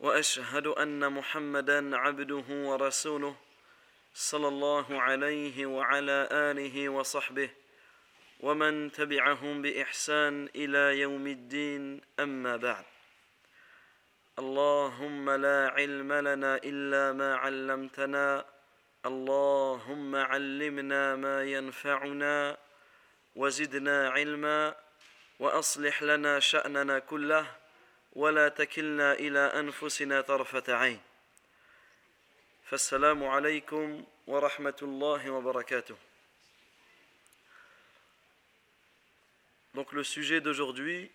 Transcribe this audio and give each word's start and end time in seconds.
وأشهد 0.00 0.66
أن 0.66 1.12
محمدا 1.12 1.96
عبده 1.96 2.44
ورسوله 2.48 3.36
صلى 4.14 4.48
الله 4.48 5.02
عليه 5.02 5.66
وعلى 5.66 6.28
آله 6.32 6.88
وصحبه 6.88 7.50
ومن 8.40 8.92
تبعهم 8.92 9.62
بإحسان 9.62 10.48
إلى 10.56 11.00
يوم 11.00 11.26
الدين 11.26 12.00
أما 12.20 12.56
بعد. 12.56 12.84
اللهم 14.38 15.30
لا 15.30 15.68
علم 15.76 16.12
لنا 16.12 16.56
إلا 16.56 17.12
ما 17.12 17.36
علمتنا 17.36 18.44
اللهم 19.06 20.16
علمنا 20.16 21.16
ما 21.16 21.44
ينفعنا 21.44 22.56
وزدنا 23.36 24.10
علما 24.10 24.74
وأصلح 25.38 26.02
لنا 26.02 26.40
شأننا 26.40 26.98
كله 26.98 27.46
ولا 28.13 28.49
تكلنا 28.49 29.13
الى 29.13 29.39
انفسنا 29.39 30.21
طرفه 30.21 30.73
عين 30.75 31.01
فالسلام 32.69 33.23
عليكم 33.23 34.05
ورحمه 34.27 34.79
الله 34.81 35.29
وبركاته 35.29 35.95
Donc 39.75 39.93
le 39.93 40.03
sujet 40.03 40.41
d'aujourd'hui, 40.41 41.11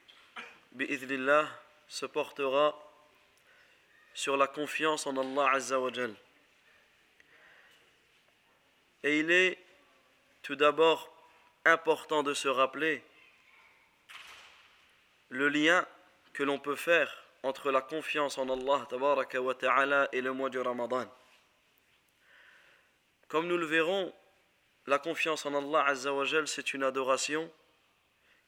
bi'idhnillah, 0.72 1.48
se 1.88 2.06
portera 2.06 2.78
sur 4.14 4.36
la 4.36 4.46
confiance 4.46 5.06
en 5.06 5.16
Allah 5.16 5.50
Azza 5.50 5.80
wa 5.80 5.92
Jal. 5.92 6.14
Et 9.02 9.18
il 9.18 9.30
est 9.30 9.58
tout 10.42 10.56
d'abord 10.56 11.12
important 11.64 12.22
de 12.22 12.32
se 12.32 12.48
rappeler 12.48 13.02
le 15.28 15.48
lien 15.48 15.86
que 16.39 16.45
l'on 16.45 16.57
peut 16.57 16.77
faire 16.77 17.13
entre 17.43 17.69
la 17.69 17.81
confiance 17.81 18.37
en 18.37 18.47
Allah 18.47 18.87
wa 19.41 19.55
ta'ala 19.55 20.07
et 20.13 20.21
le 20.21 20.31
mois 20.31 20.49
du 20.49 20.57
Ramadan. 20.57 21.05
Comme 23.27 23.45
nous 23.47 23.57
le 23.57 23.65
verrons, 23.65 24.13
la 24.87 24.99
confiance 24.99 25.45
en 25.45 25.53
Allah 25.53 25.93
c'est 26.45 26.73
une 26.73 26.83
adoration 26.83 27.51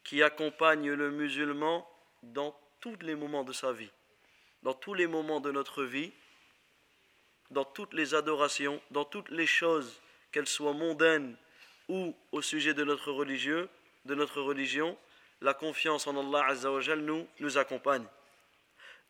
qui 0.04 0.22
accompagne 0.22 0.90
le 0.90 1.10
musulman 1.10 1.86
dans 2.22 2.58
tous 2.80 2.96
les 3.02 3.14
moments 3.14 3.44
de 3.44 3.52
sa 3.52 3.72
vie, 3.72 3.92
dans 4.62 4.72
tous 4.72 4.94
les 4.94 5.06
moments 5.06 5.40
de 5.40 5.50
notre 5.50 5.84
vie, 5.84 6.14
dans 7.50 7.66
toutes 7.66 7.92
les 7.92 8.14
adorations, 8.14 8.80
dans 8.90 9.04
toutes 9.04 9.28
les 9.28 9.46
choses, 9.46 10.00
qu'elles 10.30 10.46
soient 10.46 10.72
mondaines 10.72 11.36
ou 11.90 12.16
au 12.32 12.40
sujet 12.40 12.72
de 12.72 12.84
notre 12.84 13.12
religieux, 13.12 13.68
de 14.06 14.14
notre 14.14 14.40
religion, 14.40 14.96
la 15.42 15.54
confiance 15.54 16.06
en 16.06 16.16
Allah 16.16 16.46
Azzawajal 16.46 17.00
nous, 17.00 17.28
nous 17.40 17.58
accompagne. 17.58 18.06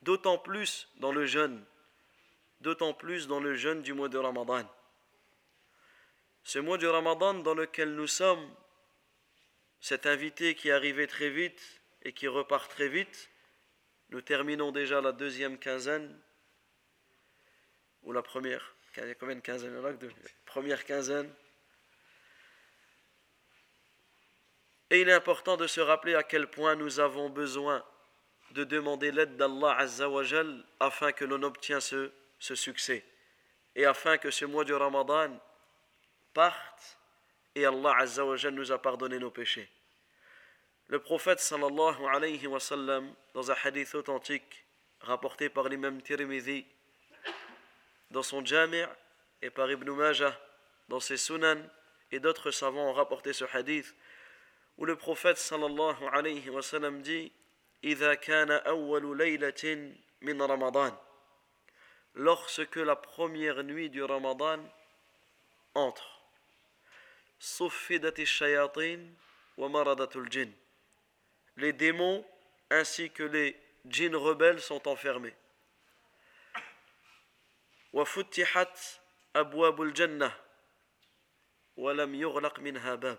D'autant 0.01 0.39
plus 0.39 0.89
dans 0.97 1.13
le 1.13 1.27
jeûne, 1.27 1.63
d'autant 2.61 2.95
plus 2.95 3.29
dans 3.29 3.39
le 3.39 3.55
jeûne 3.55 3.83
du 3.83 3.93
mois 3.93 4.09
de 4.09 4.19
Ramadan. 4.19 4.69
Ce 6.43 6.59
mois 6.59 6.79
de 6.79 6.87
Ramadan 6.87 7.35
dans 7.35 7.55
lequel 7.55 7.95
nous 7.95 8.07
sommes, 8.07 8.51
cet 9.81 10.07
invité 10.07 10.55
qui 10.55 10.71
arrivé 10.71 11.07
très 11.07 11.31
vite 11.31 11.81
et 12.03 12.13
qui 12.13 12.27
repart 12.27 12.71
très 12.71 12.89
vite, 12.89 13.31
nous 14.11 14.23
terminons 14.23 14.73
déjà 14.73 15.01
la 15.01 15.13
deuxième 15.13 15.59
quinzaine, 15.59 16.19
ou 18.03 18.13
la 18.13 18.23
première, 18.23 18.75
combien 19.21 19.37
de 19.37 19.41
quinzaines 19.41 19.81
Première 20.45 20.85
quinzaine. 20.85 21.33
Et 24.93 25.01
il 25.01 25.09
est 25.09 25.15
important 25.15 25.57
de 25.57 25.67
se 25.67 25.81
rappeler 25.81 26.15
à 26.15 26.23
quel 26.23 26.47
point 26.47 26.75
nous 26.75 27.01
avons 27.01 27.31
besoin 27.31 27.83
de 28.51 28.63
demander 28.63 29.11
l'aide 29.11 29.39
d'Allah 29.39 29.75
Azzawajal 29.79 30.63
afin 30.81 31.13
que 31.13 31.25
l'on 31.25 31.43
obtienne 31.45 31.81
ce, 31.81 32.11
succès 32.39 33.03
et 33.75 33.87
afin 33.87 34.19
que 34.19 34.31
ce 34.31 34.45
mois 34.45 34.65
du 34.65 34.75
Ramadan 34.75 35.31
parte 36.35 36.99
et 37.55 37.65
Allah 37.65 37.95
Azzawajal 38.01 38.53
nous 38.53 38.71
a 38.71 38.77
pardonné 38.77 39.19
nos 39.19 39.31
péchés. 39.31 39.67
Le 40.89 40.99
prophète 40.99 41.41
sallallahu 41.41 42.05
alayhi 42.13 42.47
wa 42.47 42.61
sallam, 42.61 43.15
dans 43.33 43.51
un 43.51 43.57
hadith 43.65 43.95
authentique 43.95 44.67
rapporté 45.01 45.49
par 45.49 45.71
l'imam 45.71 46.03
Tirmidhi 46.03 46.67
dans 48.11 48.23
son 48.23 48.45
Jami' 48.45 48.85
et 49.41 49.49
par 49.49 49.71
Ibn 49.71 49.91
Majah 49.91 50.39
dans 50.89 51.01
ses 51.01 51.17
Sunan 51.17 51.57
et 52.11 52.21
d'autres 52.21 52.51
savants 52.51 52.91
ont 52.91 52.93
rapporté 52.93 53.33
ce 53.33 53.47
hadith 53.55 53.95
où 54.79 54.85
le 54.85 54.97
prophète 54.97 55.39
sallallahu 55.39 56.05
alayhi 56.13 56.49
wa 56.51 56.63
sallam 56.63 57.03
dit 57.03 57.33
إذا 57.85 58.15
كان 58.15 58.51
أول 58.51 59.19
ليلة 59.19 59.95
من 60.23 60.43
رمضان 60.43 60.97
lorsque 62.15 62.77
la 62.77 62.95
première 62.97 63.65
nuit 63.65 63.91
du 63.91 64.03
Ramadan 64.05 64.61
entre 65.75 66.05
صفدت 67.41 68.21
الشياطين 68.21 69.17
ومرضت 69.59 70.17
الجن 70.17 70.53
les 71.57 71.73
démons 71.73 72.25
ainsi 72.71 73.11
que 73.11 73.25
les 73.25 73.57
djinns 73.85 74.17
rebelles 74.17 74.61
sont 74.61 74.87
enfermés 74.89 75.35
وفتحت 77.93 78.79
أبواب 79.37 79.83
الجنة 79.83 80.33
ولم 81.77 82.15
يغلق 82.15 82.59
منها 82.59 82.95
باب 82.95 83.19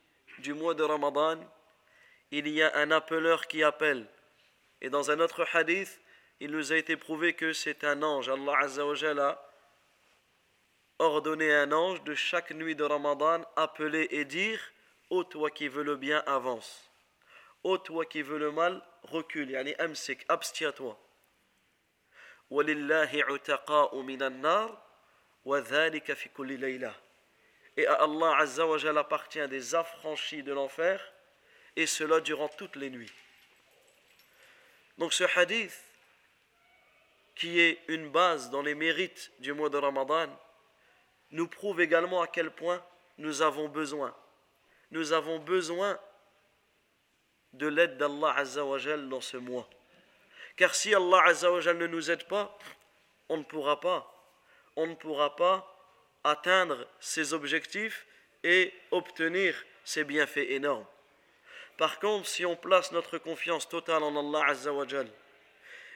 du 0.40 0.54
mois 0.54 0.74
de 0.74 0.82
Ramadan, 0.82 1.38
il 2.30 2.48
y 2.48 2.62
a 2.62 2.76
un 2.76 2.90
appeleur 2.90 3.46
qui 3.46 3.62
appelle. 3.62 4.06
Et 4.80 4.90
dans 4.90 5.10
un 5.10 5.20
autre 5.20 5.46
hadith, 5.52 6.00
il 6.40 6.50
nous 6.50 6.72
a 6.72 6.76
été 6.76 6.96
prouvé 6.96 7.34
que 7.34 7.52
c'est 7.52 7.84
un 7.84 8.02
ange. 8.02 8.28
Allah 8.28 8.58
Azza 8.60 8.86
wa 8.86 8.94
a 8.98 9.42
ordonné 10.98 11.52
un 11.52 11.72
ange 11.72 12.02
de 12.04 12.14
chaque 12.14 12.52
nuit 12.52 12.74
de 12.74 12.84
Ramadan 12.84 13.42
appeler 13.56 14.08
et 14.10 14.24
dire 14.24 14.60
Ô 15.08 15.24
toi 15.24 15.50
qui 15.50 15.68
veux 15.68 15.84
le 15.84 15.96
bien, 15.96 16.22
avance. 16.26 16.90
Ô 17.62 17.78
toi 17.78 18.04
qui 18.04 18.22
veux 18.22 18.38
le 18.38 18.50
mal, 18.50 18.82
recule. 19.04 19.50
Yani 19.50 19.74
amsik, 19.78 20.24
abstiens-toi. 20.28 20.98
وَلِلَّهِ 22.50 23.24
عُتَقَاءُ 23.24 24.02
مِنَ 24.02 24.22
النَّارِ 24.22 24.82
وَذَلِكَ 25.44 26.12
فِي 26.12 26.28
كُلِّ 26.28 26.60
لَيْلَةٍ 26.60 26.94
et 27.77 27.87
à 27.87 27.93
Allah 28.03 28.37
Azza 28.37 28.65
wa 28.65 28.77
appartient 28.99 29.47
des 29.47 29.75
affranchis 29.75 30.43
de 30.43 30.53
l'enfer, 30.53 31.01
et 31.75 31.85
cela 31.85 32.19
durant 32.19 32.49
toutes 32.49 32.75
les 32.75 32.89
nuits. 32.89 33.11
Donc 34.97 35.13
ce 35.13 35.23
hadith, 35.35 35.83
qui 37.35 37.59
est 37.59 37.79
une 37.87 38.09
base 38.09 38.49
dans 38.49 38.61
les 38.61 38.75
mérites 38.75 39.31
du 39.39 39.53
mois 39.53 39.69
de 39.69 39.77
Ramadan, 39.77 40.27
nous 41.31 41.47
prouve 41.47 41.81
également 41.81 42.21
à 42.21 42.27
quel 42.27 42.51
point 42.51 42.83
nous 43.17 43.41
avons 43.41 43.69
besoin. 43.69 44.13
Nous 44.91 45.13
avons 45.13 45.39
besoin 45.39 45.97
de 47.53 47.67
l'aide 47.67 47.97
d'Allah 47.97 48.33
Azza 48.35 48.63
dans 48.97 49.21
ce 49.21 49.37
mois. 49.37 49.67
Car 50.57 50.75
si 50.75 50.93
Allah 50.93 51.23
Azza 51.25 51.49
ne 51.73 51.87
nous 51.87 52.11
aide 52.11 52.27
pas, 52.27 52.57
on 53.29 53.37
ne 53.37 53.43
pourra 53.43 53.79
pas, 53.79 54.13
on 54.75 54.87
ne 54.87 54.95
pourra 54.95 55.35
pas 55.35 55.70
atteindre 56.23 56.87
ses 56.99 57.33
objectifs 57.33 58.05
et 58.43 58.73
obtenir 58.91 59.55
ces 59.83 60.03
bienfaits 60.03 60.49
énormes. 60.49 60.85
Par 61.77 61.99
contre, 61.99 62.27
si 62.27 62.45
on 62.45 62.55
place 62.55 62.91
notre 62.91 63.17
confiance 63.17 63.67
totale 63.67 64.03
en 64.03 64.15
Allah 64.15 64.47
Azza 64.49 64.71
wa 64.71 64.87
Jal, 64.87 65.07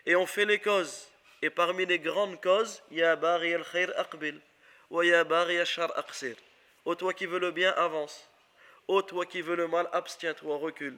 et 0.06 0.16
on 0.16 0.26
fait 0.26 0.46
les 0.46 0.60
causes 0.60 1.08
Et 1.42 1.50
parmi 1.50 1.86
les 1.86 2.00
grandes 2.00 2.42
causes, 2.42 2.82
Ya 2.90 3.16
bari 3.16 3.54
al 3.54 3.64
khair 3.64 3.92
aqbil, 4.00 4.40
wa 4.90 5.06
ya 5.06 5.24
bari 5.24 5.60
al 5.60 5.66
shar 5.66 5.92
aqsir. 5.98 6.36
Ô 6.86 6.96
toi 6.96 7.14
qui 7.14 7.26
veux 7.26 7.40
le 7.40 7.52
bien, 7.52 7.72
avance. 7.72 8.28
Ô 8.88 9.02
toi 9.02 9.26
qui 9.26 9.42
veux 9.42 9.56
le 9.56 9.68
mal, 9.68 9.88
abstiens-toi, 9.92 10.58
recule. 10.58 10.98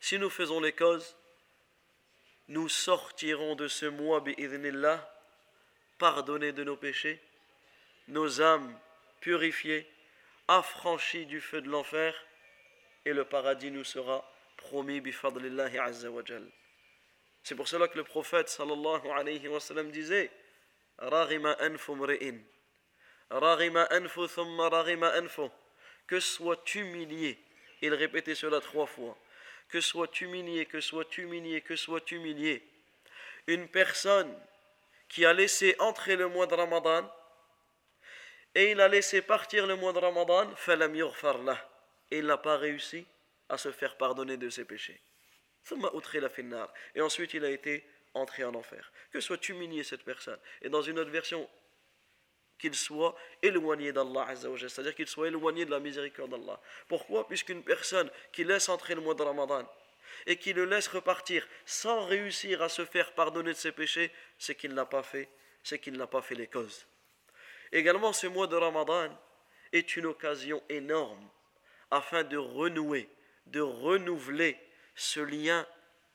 Si 0.00 0.18
nous 0.18 0.30
faisons 0.30 0.60
les 0.60 0.72
causes, 0.72 1.14
nous 2.48 2.68
sortirons 2.68 3.54
de 3.54 3.68
ce 3.68 3.86
mois, 3.86 4.20
bi'idhnillah, 4.20 5.08
pardonnés 5.98 6.52
de 6.52 6.64
nos 6.64 6.76
péchés, 6.76 7.20
nos 8.08 8.40
âmes 8.40 8.78
purifiées, 9.20 9.86
affranchies 10.48 11.26
du 11.26 11.40
feu 11.40 11.60
de 11.60 11.68
l'enfer, 11.68 12.14
et 13.04 13.12
le 13.12 13.24
paradis 13.24 13.70
nous 13.70 13.84
sera 13.84 14.28
promis, 14.56 15.00
bifadlillahi 15.00 15.78
azza 15.78 16.10
wa. 16.10 16.22
C'est 17.42 17.54
pour 17.54 17.68
cela 17.68 17.88
que 17.88 17.98
le 17.98 18.04
prophète 18.04 18.48
sallallahu 18.48 19.08
alayhi 19.10 19.48
wa 19.48 19.58
sallam 19.58 19.90
disait 19.90 20.30
Rarima 20.98 21.56
anfu 21.60 21.92
mri'in. 21.92 22.38
Rarima 23.30 23.88
anfu 23.90 24.28
thumma 24.28 24.68
rarima 24.68 25.12
anfu. 25.16 25.48
Que 26.06 26.20
sois 26.20 26.62
humilié. 26.74 27.38
Il 27.80 27.94
répétait 27.94 28.34
cela 28.36 28.60
trois 28.60 28.86
fois. 28.86 29.18
Que 29.68 29.80
sois 29.80 30.10
humilié, 30.20 30.66
que 30.66 30.80
sois 30.80 31.04
humilié, 31.18 31.62
que 31.62 31.74
sois 31.74 32.04
humilié. 32.10 32.62
Une 33.48 33.66
personne 33.68 34.32
qui 35.08 35.24
a 35.24 35.32
laissé 35.32 35.74
entrer 35.80 36.14
le 36.14 36.28
mois 36.28 36.46
de 36.46 36.54
Ramadan 36.54 37.10
et 38.54 38.72
il 38.72 38.80
a 38.80 38.88
laissé 38.88 39.22
partir 39.22 39.66
le 39.66 39.76
mois 39.76 39.92
de 39.92 39.98
Ramadan, 39.98 40.50
et 42.10 42.18
il 42.18 42.26
n'a 42.26 42.36
pas 42.36 42.56
réussi 42.56 43.06
à 43.48 43.56
se 43.56 43.72
faire 43.72 43.96
pardonner 43.96 44.36
de 44.36 44.50
ses 44.50 44.64
péchés. 44.64 45.00
Et 46.94 47.00
ensuite, 47.00 47.34
il 47.34 47.44
a 47.44 47.50
été 47.50 47.84
entré 48.14 48.44
en 48.44 48.54
enfer. 48.54 48.92
Que 49.10 49.20
soit 49.20 49.48
humilié 49.48 49.84
cette 49.84 50.04
personne. 50.04 50.38
Et 50.60 50.68
dans 50.68 50.82
une 50.82 50.98
autre 50.98 51.10
version, 51.10 51.48
qu'il 52.58 52.74
soit 52.74 53.16
éloigné 53.42 53.92
d'Allah 53.92 54.28
c'est-à-dire 54.36 54.94
qu'il 54.94 55.08
soit 55.08 55.26
éloigné 55.26 55.64
de 55.64 55.70
la 55.70 55.80
miséricorde 55.80 56.30
d'Allah. 56.30 56.60
Pourquoi? 56.86 57.26
Puisqu'une 57.26 57.64
personne 57.64 58.08
qui 58.30 58.44
laisse 58.44 58.68
entrer 58.68 58.94
le 58.94 59.00
mois 59.00 59.14
de 59.14 59.22
Ramadan 59.22 59.68
et 60.26 60.36
qui 60.36 60.52
le 60.52 60.64
laisse 60.64 60.86
repartir 60.86 61.46
sans 61.66 62.06
réussir 62.06 62.62
à 62.62 62.68
se 62.68 62.84
faire 62.84 63.12
pardonner 63.14 63.52
de 63.52 63.58
ses 63.58 63.72
péchés, 63.72 64.12
c'est 64.38 64.54
qu'il 64.54 64.74
n'a 64.74 64.86
pas 64.86 65.02
fait, 65.02 65.28
c'est 65.64 65.80
qu'il 65.80 65.96
n'a 65.96 66.06
pas 66.06 66.22
fait 66.22 66.36
les 66.36 66.46
causes. 66.46 66.86
Également, 67.72 68.12
ce 68.12 68.26
mois 68.26 68.46
de 68.46 68.56
Ramadan 68.56 69.08
est 69.72 69.96
une 69.96 70.06
occasion 70.06 70.62
énorme 70.68 71.28
afin 71.90 72.22
de 72.22 72.36
renouer, 72.36 73.08
de 73.46 73.60
renouveler 73.60 74.58
ce 74.94 75.20
lien 75.20 75.66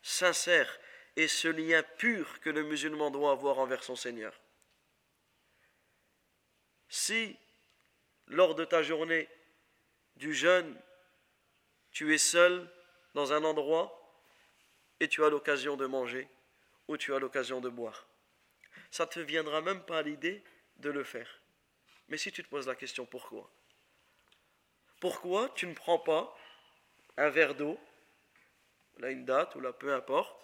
sincère 0.01 0.79
et 1.15 1.27
ce 1.27 1.47
lien 1.47 1.81
pur 1.97 2.39
que 2.41 2.51
le 2.51 2.63
musulman 2.63 3.09
doit 3.09 3.31
avoir 3.31 3.57
envers 3.57 3.83
son 3.83 3.95
Seigneur. 3.95 4.39
Si, 6.89 7.35
lors 8.27 8.55
de 8.55 8.63
ta 8.63 8.83
journée 8.83 9.27
du 10.15 10.33
jeûne, 10.33 10.79
tu 11.91 12.13
es 12.13 12.19
seul 12.19 12.69
dans 13.15 13.33
un 13.33 13.43
endroit 13.43 13.93
et 14.99 15.07
tu 15.07 15.23
as 15.23 15.29
l'occasion 15.29 15.75
de 15.75 15.87
manger 15.87 16.27
ou 16.87 16.97
tu 16.97 17.13
as 17.13 17.19
l'occasion 17.19 17.59
de 17.61 17.69
boire, 17.69 18.07
ça 18.91 19.05
ne 19.05 19.09
te 19.09 19.19
viendra 19.19 19.61
même 19.61 19.83
pas 19.83 20.03
l'idée 20.03 20.43
de 20.77 20.91
le 20.91 21.03
faire. 21.03 21.41
Mais 22.09 22.17
si 22.17 22.31
tu 22.31 22.43
te 22.43 22.49
poses 22.49 22.67
la 22.67 22.75
question 22.75 23.05
pourquoi? 23.05 23.49
Pourquoi 24.99 25.49
tu 25.49 25.67
ne 25.67 25.73
prends 25.73 25.99
pas 25.99 26.35
un 27.17 27.29
verre 27.29 27.55
d'eau 27.55 27.79
là 28.99 29.11
une 29.11 29.25
date 29.25 29.55
ou 29.55 29.59
là 29.59 29.73
peu 29.73 29.93
importe, 29.93 30.35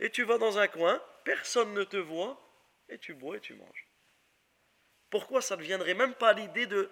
et 0.00 0.10
tu 0.10 0.24
vas 0.24 0.38
dans 0.38 0.58
un 0.58 0.68
coin, 0.68 1.00
personne 1.24 1.72
ne 1.74 1.84
te 1.84 1.96
voit, 1.96 2.40
et 2.88 2.98
tu 2.98 3.14
bois 3.14 3.36
et 3.36 3.40
tu 3.40 3.54
manges. 3.54 3.86
Pourquoi 5.10 5.40
ça 5.40 5.56
ne 5.56 5.62
viendrait 5.62 5.94
même 5.94 6.14
pas 6.14 6.30
à 6.30 6.32
l'idée 6.32 6.66
de 6.66 6.90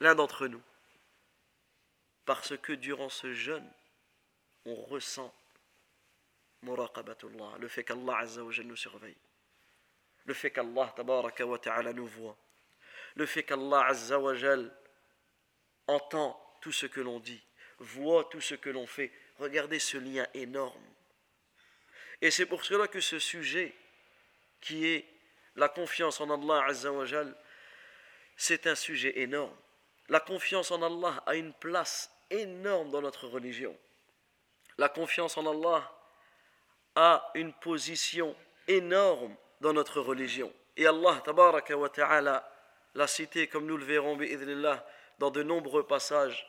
l'un 0.00 0.14
d'entre 0.14 0.46
nous? 0.46 0.62
Parce 2.24 2.56
que 2.56 2.72
durant 2.72 3.08
ce 3.08 3.34
jeûne, 3.34 3.70
on 4.64 4.74
ressent 4.74 5.34
le 6.62 7.68
fait 7.68 7.84
qu'Allah 7.84 8.24
nous 8.64 8.76
surveille, 8.76 9.16
le 10.24 10.34
fait 10.34 10.50
qu'Allah 10.50 11.92
nous 11.94 12.06
voit, 12.06 12.36
le 13.14 13.26
fait 13.26 13.42
qu'Allah 13.42 13.86
Azza 13.86 14.18
wa 14.18 14.34
entend 15.86 16.40
tout 16.60 16.72
ce 16.72 16.86
que 16.86 17.00
l'on 17.00 17.20
dit, 17.20 17.42
voit 17.78 18.24
tout 18.24 18.40
ce 18.40 18.54
que 18.54 18.70
l'on 18.70 18.86
fait, 18.86 19.12
Regardez 19.40 19.78
ce 19.78 19.96
lien 19.96 20.26
énorme. 20.34 20.84
Et 22.20 22.30
c'est 22.30 22.44
pour 22.44 22.62
cela 22.62 22.86
que 22.88 23.00
ce 23.00 23.18
sujet, 23.18 23.74
qui 24.60 24.86
est 24.86 25.06
la 25.56 25.70
confiance 25.70 26.20
en 26.20 26.28
Allah 26.30 26.66
Azzawajal, 26.66 27.34
c'est 28.36 28.66
un 28.66 28.74
sujet 28.74 29.18
énorme. 29.20 29.56
La 30.10 30.20
confiance 30.20 30.70
en 30.70 30.82
Allah 30.82 31.22
a 31.24 31.36
une 31.36 31.54
place 31.54 32.10
énorme 32.28 32.90
dans 32.90 33.00
notre 33.00 33.28
religion. 33.28 33.74
La 34.76 34.90
confiance 34.90 35.38
en 35.38 35.46
Allah 35.50 35.90
a 36.96 37.30
une 37.34 37.54
position 37.54 38.36
énorme 38.68 39.34
dans 39.62 39.72
notre 39.72 40.02
religion. 40.02 40.52
Et 40.76 40.86
Allah 40.86 41.22
tabaraka 41.24 41.78
wa 41.78 41.88
ta'ala 41.88 42.46
l'a 42.94 43.06
cité, 43.06 43.46
comme 43.46 43.66
nous 43.66 43.76
le 43.76 43.84
verrons, 43.84 44.18
dans 45.18 45.30
de 45.30 45.42
nombreux 45.42 45.86
passages 45.86 46.46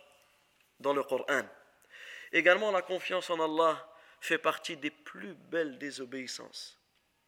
dans 0.80 0.94
le 0.94 1.04
Coran. 1.04 1.44
Également, 2.32 2.72
la 2.72 2.82
confiance 2.82 3.30
en 3.30 3.40
Allah 3.40 3.88
fait 4.20 4.38
partie 4.38 4.78
des 4.78 4.92
plus 4.92 5.34
belles 5.34 5.78
désobéissances. 5.78 6.80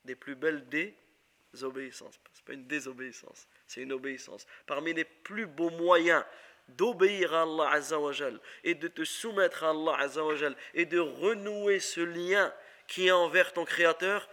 Des 0.06 0.16
plus 0.16 0.36
belles 0.36 0.68
désobéissances. 0.70 2.20
Ce 2.34 2.40
n'est 2.40 2.46
pas 2.46 2.54
une 2.54 2.68
désobéissance, 2.68 3.48
c'est 3.68 3.82
une 3.82 3.94
obéissance. 3.94 4.46
Parmi 4.66 4.94
les 4.94 5.06
plus 5.06 5.46
beaux 5.46 5.70
moyens 5.70 6.24
d'obéir 6.70 7.34
à 7.34 7.44
Allah 7.44 7.72
Azzawajal 7.72 8.40
et 8.64 8.76
de 8.76 8.88
te 8.88 9.04
soumettre 9.04 9.64
à 9.64 9.72
Allah 9.72 9.98
Azzawajal 10.00 10.56
et 10.74 10.86
de 10.86 11.00
renouer 11.00 11.80
ce 11.80 12.02
lien 12.02 12.54
qui 12.88 13.08
est 13.08 13.12
envers 13.12 13.54
ton 13.54 13.66
Créateur, 13.66 14.30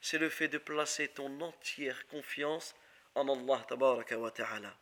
c'est 0.00 0.18
le 0.18 0.28
fait 0.28 0.48
de 0.48 0.58
placer 0.58 1.08
ton 1.08 1.40
entière 1.40 2.06
confiance 2.08 2.74
en 3.18 3.28
Allah. 3.28 4.78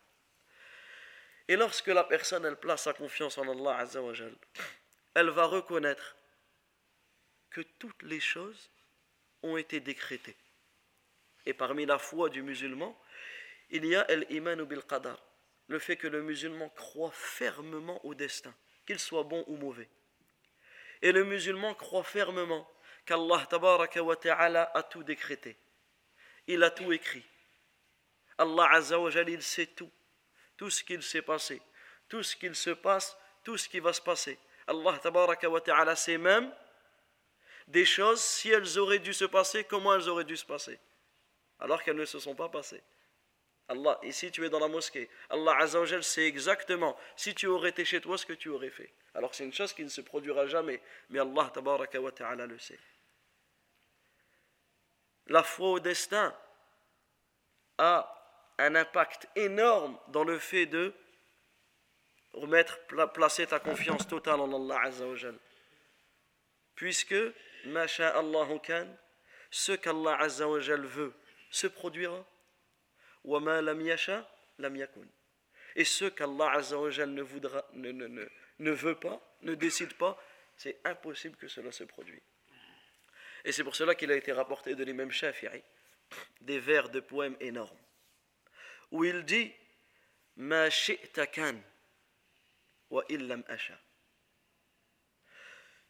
Et 1.47 1.55
lorsque 1.55 1.87
la 1.87 2.03
personne 2.03 2.45
elle 2.45 2.57
place 2.57 2.83
sa 2.83 2.93
confiance 2.93 3.37
en 3.37 3.47
Allah 3.49 3.87
elle 5.15 5.29
va 5.29 5.45
reconnaître 5.45 6.15
que 7.49 7.61
toutes 7.61 8.03
les 8.03 8.19
choses 8.19 8.69
ont 9.41 9.57
été 9.57 9.79
décrétées. 9.79 10.37
Et 11.45 11.53
parmi 11.53 11.85
la 11.85 11.97
foi 11.97 12.29
du 12.29 12.43
musulman, 12.43 12.95
il 13.69 13.85
y 13.85 13.95
a 13.95 14.09
el-iman 14.11 14.63
bil 14.63 14.83
qadar, 14.83 15.21
le 15.67 15.79
fait 15.79 15.97
que 15.97 16.07
le 16.07 16.21
musulman 16.21 16.69
croit 16.69 17.11
fermement 17.13 18.05
au 18.05 18.13
destin, 18.13 18.53
qu'il 18.85 18.99
soit 18.99 19.23
bon 19.23 19.43
ou 19.47 19.55
mauvais. 19.55 19.89
Et 21.01 21.11
le 21.11 21.23
musulman 21.23 21.73
croit 21.73 22.03
fermement 22.03 22.69
qu'Allah 23.05 23.47
a 24.73 24.83
tout 24.83 25.03
décrété. 25.03 25.57
Il 26.47 26.63
a 26.63 26.69
tout 26.69 26.91
écrit. 26.91 27.25
Allah 28.37 28.69
azza 28.71 28.99
wa 28.99 29.09
il 29.11 29.41
sait 29.41 29.67
tout. 29.67 29.91
Tout 30.55 30.69
ce 30.69 30.83
qu'il 30.83 31.03
s'est 31.03 31.21
passé, 31.21 31.61
tout 32.09 32.23
ce 32.23 32.35
qu'il 32.35 32.55
se 32.55 32.71
passe, 32.71 33.17
tout 33.43 33.57
ce 33.57 33.69
qui 33.69 33.79
va 33.79 33.93
se 33.93 34.01
passer. 34.01 34.37
Allah 34.65 34.97
tabaraka 34.97 35.49
wa 35.49 35.61
ta'ala 35.61 35.95
sait 35.95 36.17
même 36.17 36.53
des 37.67 37.85
choses, 37.85 38.21
si 38.21 38.49
elles 38.49 38.77
auraient 38.79 38.99
dû 38.99 39.13
se 39.13 39.25
passer, 39.25 39.63
comment 39.65 39.93
elles 39.93 40.09
auraient 40.09 40.23
dû 40.23 40.37
se 40.37 40.45
passer, 40.45 40.79
alors 41.59 41.83
qu'elles 41.83 41.97
ne 41.97 42.05
se 42.05 42.19
sont 42.19 42.35
pas 42.35 42.49
passées. 42.49 42.81
Allah, 43.67 43.99
ici 44.03 44.31
tu 44.31 44.45
es 44.45 44.49
dans 44.49 44.59
la 44.59 44.69
mosquée, 44.69 45.09
Allah 45.29 45.57
Azzawajal 45.59 46.03
sait 46.03 46.25
exactement 46.25 46.97
si 47.17 47.35
tu 47.35 47.47
aurais 47.47 47.69
été 47.69 47.83
chez 47.83 47.99
toi 47.99 48.17
ce 48.17 48.25
que 48.25 48.33
tu 48.33 48.49
aurais 48.49 48.69
fait. 48.69 48.93
Alors 49.13 49.35
c'est 49.35 49.43
une 49.43 49.53
chose 49.53 49.73
qui 49.73 49.83
ne 49.83 49.89
se 49.89 50.01
produira 50.01 50.47
jamais, 50.47 50.81
mais 51.09 51.19
Allah 51.19 51.51
tabaraka 51.53 51.99
wa 51.99 52.11
ta'ala 52.11 52.45
le 52.45 52.57
sait. 52.57 52.79
La 55.27 55.43
foi 55.43 55.69
au 55.69 55.79
destin 55.79 56.33
a 57.77 58.16
un 58.57 58.75
impact 58.75 59.27
énorme 59.35 59.97
dans 60.09 60.23
le 60.23 60.39
fait 60.39 60.65
de 60.65 60.93
remettre, 62.33 62.79
placer 63.13 63.47
ta 63.47 63.59
confiance 63.59 64.07
totale 64.07 64.39
en 64.39 64.53
Allah 64.53 64.81
Azzawajal. 64.83 65.35
Puisque, 66.75 67.15
Masha 67.65 68.09
Allahu 68.17 68.59
kan, 68.59 68.87
ce 69.49 69.71
qu'Allah 69.73 70.17
Azzawajal 70.21 70.85
veut 70.85 71.13
se 71.49 71.67
produira. 71.67 72.25
Wa 73.23 73.39
ma 73.39 73.61
lam 73.61 73.81
yasha, 73.81 74.27
lam 74.59 74.75
yakun. 74.75 75.07
Et 75.75 75.85
ce 75.85 76.05
qu'Allah 76.05 76.51
Azzawajal 76.51 77.09
ne, 77.09 77.21
voudra, 77.21 77.65
ne, 77.73 77.91
ne, 77.91 78.07
ne, 78.07 78.25
ne 78.59 78.71
veut 78.71 78.95
pas, 78.95 79.21
ne 79.41 79.55
décide 79.55 79.93
pas, 79.93 80.21
c'est 80.55 80.79
impossible 80.83 81.35
que 81.35 81.47
cela 81.47 81.71
se 81.71 81.83
produise. 81.83 82.21
Et 83.45 83.51
c'est 83.51 83.63
pour 83.63 83.75
cela 83.75 83.95
qu'il 83.95 84.11
a 84.11 84.15
été 84.15 84.31
rapporté 84.31 84.75
de 84.75 84.83
l'imam 84.83 85.11
Shafi'i 85.11 85.63
des 86.41 86.59
vers 86.59 86.89
de 86.89 86.99
poèmes 86.99 87.35
énormes, 87.39 87.77
où 88.91 89.03
il 89.03 89.23
dit 89.25 89.53
Ma 90.35 90.69
kan, 90.69 91.55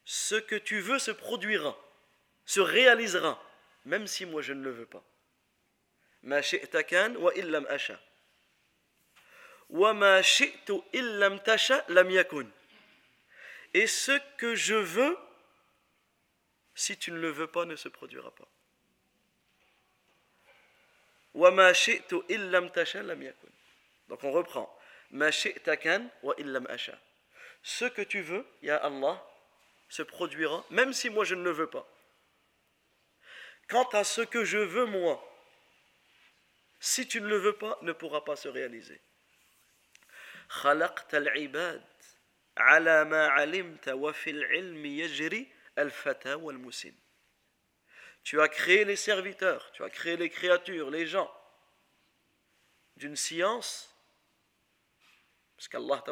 ce 0.06 0.36
que 0.36 0.56
tu 0.56 0.80
veux 0.80 1.00
se 1.00 1.12
produira, 1.12 1.78
se 2.46 2.62
réalisera, 2.62 3.44
même 3.86 4.08
si 4.08 4.26
moi 4.26 4.42
je 4.42 4.54
ne 4.54 4.64
le 4.64 4.72
veux 4.72 4.86
pas. 4.86 5.04
Ma 6.24 6.42
kan 6.42 7.16
wa 7.18 7.34
illam 7.36 7.66
asha. 7.70 8.00
Wa 9.70 9.94
ma 9.94 10.22
shi'tu 10.22 10.82
illam 10.94 11.42
tasha 11.42 11.84
lam 11.90 12.10
yakun. 12.10 12.50
Et 13.74 13.86
ce 13.86 14.18
que 14.38 14.56
je 14.56 14.76
veux, 14.76 15.18
si 16.74 16.98
tu 16.98 17.12
ne 17.12 17.20
le 17.20 17.30
veux 17.30 17.48
pas, 17.48 17.66
ne 17.66 17.76
se 17.76 17.90
produira 17.90 18.34
pas. 18.34 18.48
Wa 21.38 21.52
ma 21.52 21.72
shi'tu 21.72 22.24
illam 22.30 22.72
tasha 22.72 23.04
lam 23.04 23.22
yakun. 23.22 23.52
Donc 24.10 24.24
on 24.24 24.32
reprend. 24.32 24.68
Ma 25.12 25.30
shi'ta 25.30 25.78
kan 25.78 26.10
wa 26.24 26.34
illam 26.40 26.66
asha. 26.68 26.98
Ce 27.62 27.86
que 27.86 28.02
tu 28.02 28.22
veux, 28.22 28.44
ya 28.64 28.78
Allah, 28.78 29.24
se 29.88 30.02
produira, 30.02 30.66
même 30.72 30.94
si 30.94 31.12
moi 31.12 31.26
je 31.26 31.36
ne 31.36 31.44
le 31.44 31.52
veux 31.52 31.70
pas. 31.70 31.88
Quant 33.70 33.88
à 33.90 34.04
ce 34.04 34.22
que 34.22 34.46
je 34.46 34.58
veux 34.58 34.86
moi, 34.86 35.24
si 36.80 37.08
tu 37.08 37.22
ne 37.22 37.28
le 37.28 37.38
veux 37.38 37.54
pas, 37.54 37.78
ne 37.84 37.92
pourra 37.92 38.26
pas 38.26 38.36
se 38.36 38.48
réaliser. 38.48 39.00
Tu 48.28 48.42
as 48.42 48.50
créé 48.50 48.84
les 48.84 48.98
serviteurs, 48.98 49.72
tu 49.72 49.86
as 49.86 49.90
créé 49.90 50.18
les 50.18 50.30
créatures, 50.30 50.90
les 50.90 51.08
gens, 51.08 51.34
d'une 52.98 53.16
science, 53.16 53.96
parce 55.56 55.70
qu'Allah 55.70 56.04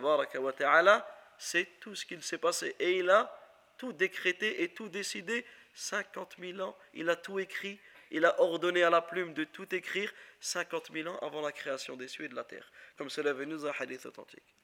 ta'ala 0.58 1.06
sait 1.38 1.66
tout 1.82 1.94
ce 1.94 2.06
qu'il 2.06 2.24
s'est 2.24 2.38
passé, 2.38 2.74
et 2.80 3.00
il 3.00 3.10
a 3.10 3.38
tout 3.78 3.92
décrété 3.92 4.64
et 4.64 4.70
tout 4.70 4.88
décidé. 4.88 5.46
50 5.74 6.38
000 6.40 6.62
ans, 6.62 6.78
il 6.94 7.10
a 7.10 7.18
tout 7.18 7.38
écrit, 7.38 7.82
il 8.12 8.24
a 8.24 8.40
ordonné 8.40 8.84
à 8.84 8.90
la 8.90 9.02
plume 9.02 9.34
de 9.34 9.44
tout 9.44 9.76
écrire 9.76 10.10
50 10.40 10.94
000 10.94 11.10
ans 11.10 11.20
avant 11.20 11.42
la 11.42 11.52
création 11.52 11.98
des 11.98 12.08
cieux 12.08 12.24
et 12.24 12.30
de 12.30 12.36
la 12.36 12.46
terre, 12.46 12.72
comme 12.98 13.10
cela 13.10 13.32
est 13.32 13.34
venu 13.34 13.56
dans 13.56 13.66
un 13.66 13.74
hadith 13.78 14.06
authentique. 14.06 14.56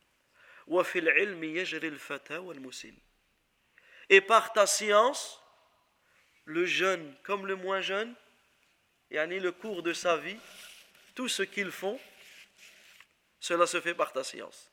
Et 4.10 4.22
par 4.22 4.54
ta 4.54 4.66
science, 4.66 5.41
le 6.46 6.66
jeune 6.66 7.16
comme 7.24 7.48
le 7.48 7.56
moins 7.56 7.82
jeune, 7.82 8.14
yani 9.10 9.40
le 9.40 9.52
cours 9.52 9.84
de 9.84 9.94
sa 9.94 10.18
vie, 10.18 10.38
tout 11.16 11.28
ce 11.28 11.44
qu'ils 11.44 11.72
font, 11.72 12.00
cela 13.40 13.68
se 13.68 13.82
fait 13.82 13.94
par 13.94 14.14
ta 14.14 14.24
science. 14.24 14.72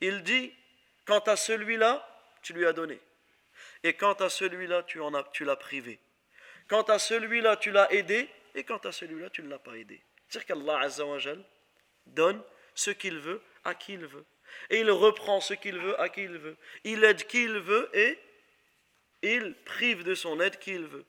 Il 0.00 0.22
dit, 0.22 0.54
quant 1.04 1.20
à 1.20 1.36
celui-là, 1.36 2.08
tu 2.42 2.52
lui 2.52 2.66
as 2.66 2.72
donné. 2.72 3.00
Et 3.84 3.94
quant 3.94 4.14
à 4.14 4.28
celui-là, 4.28 4.82
tu, 4.84 5.00
en 5.00 5.14
as, 5.14 5.24
tu 5.32 5.44
l'as 5.44 5.56
privé. 5.56 6.00
Quant 6.68 6.82
à 6.82 6.98
celui-là, 6.98 7.56
tu 7.56 7.70
l'as 7.70 7.92
aidé. 7.92 8.28
Et 8.54 8.64
quant 8.64 8.78
à 8.78 8.92
celui-là, 8.92 9.30
tu 9.30 9.42
ne 9.42 9.48
l'as 9.48 9.58
pas 9.58 9.76
aidé. 9.76 10.02
C'est-à-dire 10.28 10.46
qu'Allah 10.46 10.80
donne 12.06 12.42
ce 12.74 12.90
qu'il 12.90 13.18
veut 13.18 13.42
à 13.64 13.74
qui 13.74 13.94
il 13.94 14.06
veut. 14.06 14.24
Et 14.70 14.80
il 14.80 14.90
reprend 14.90 15.40
ce 15.40 15.54
qu'il 15.54 15.78
veut 15.78 15.98
à 16.00 16.08
qui 16.08 16.22
il 16.22 16.38
veut. 16.38 16.56
Il 16.84 17.04
aide 17.04 17.26
qui 17.26 17.44
il 17.44 17.58
veut 17.58 17.88
et 17.94 18.18
il 19.22 19.54
prive 19.64 20.02
de 20.02 20.14
son 20.14 20.40
aide 20.40 20.58
qui 20.58 20.72
il 20.72 20.86
veut. 20.86 21.04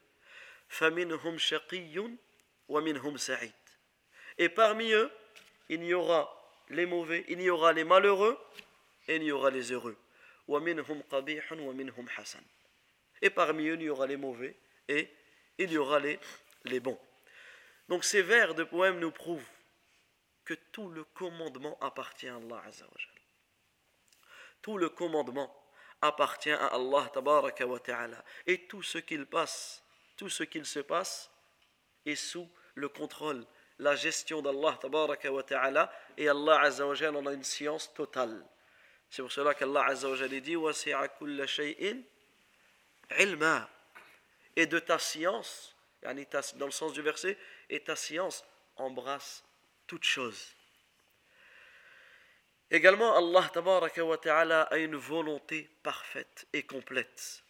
Et 4.38 4.50
parmi 4.50 4.92
eux, 4.92 5.12
il 5.70 5.84
y 5.84 5.94
aura 5.94 6.52
les 6.70 6.86
mauvais, 6.86 7.26
il 7.28 7.42
y 7.42 7.50
aura 7.50 7.74
les 7.74 7.84
malheureux 7.84 8.38
et 9.08 9.18
il 9.18 9.24
y 9.24 9.32
aura 9.32 9.52
les 9.52 9.72
heureux. 9.72 9.98
Et 13.22 13.30
parmi 13.30 13.68
eux, 13.68 13.76
il 13.76 13.82
y 13.84 13.90
aura 13.90 14.08
les 14.08 14.18
mauvais 14.18 14.56
et 14.88 15.10
il 15.58 15.72
y 15.72 15.78
aura 15.78 16.00
les, 16.00 16.20
les 16.66 16.80
bons. 16.80 17.00
Donc 17.90 18.04
ces 18.04 18.22
vers 18.22 18.56
de 18.56 18.64
poème 18.64 19.00
nous 19.00 19.12
prouvent 19.12 19.48
que 20.46 20.54
tout 20.72 20.90
le 20.90 21.04
commandement 21.04 21.78
appartient 21.82 22.28
à 22.28 22.36
Allah 22.36 22.64
Tout 24.62 24.78
le 24.78 24.90
commandement 24.90 25.54
appartient 26.02 26.52
à 26.52 26.68
Allah 26.68 27.10
Ta'ala. 27.84 28.24
Et 28.46 28.68
tout 28.68 28.84
ce 28.84 28.98
qu'il 28.98 29.26
passe, 29.26 29.84
tout 30.18 30.30
ce 30.30 30.44
qu'il 30.44 30.66
se 30.66 30.80
passe 30.80 31.32
est 32.06 32.16
sous 32.16 32.50
le 32.76 32.90
contrôle 32.90 33.46
la 33.80 33.96
gestion 33.96 34.42
d'Allah 34.42 34.78
tabaraka 34.80 35.32
wa 35.32 35.44
ta'ala 35.44 35.92
et 36.18 36.30
Allah 36.30 36.62
azza 36.62 36.86
wa 36.86 36.96
en 36.96 37.26
a 37.26 37.34
une 37.34 37.44
science 37.44 37.94
totale. 37.94 38.46
C'est 39.10 39.22
pour 39.22 39.32
cela 39.32 39.54
qu'Allah 39.54 39.86
azza 39.88 40.10
wa 40.10 40.28
dit 40.28 40.56
wasi'a 40.56 41.08
kulla 41.10 41.48
shay'in 41.48 42.02
ilma 43.20 43.70
et 44.56 44.66
de 44.66 44.80
ta 44.80 45.00
science 45.00 45.76
dans 46.02 46.66
le 46.66 46.72
sens 46.72 46.94
du 46.94 47.02
verset 47.02 47.38
et 47.70 47.80
ta 47.84 47.96
science 47.96 48.44
embrasse 48.76 49.44
toute 49.94 50.06
chose. 50.06 50.56
Également 52.72 53.16
Allah 53.16 53.48
tabaraka 53.54 54.04
wa 54.04 54.18
ta'ala 54.18 54.64
a 54.64 54.78
une 54.80 54.96
volonté 54.96 55.70
parfaite 55.84 56.48
et 56.52 56.64
complète. 56.64 57.44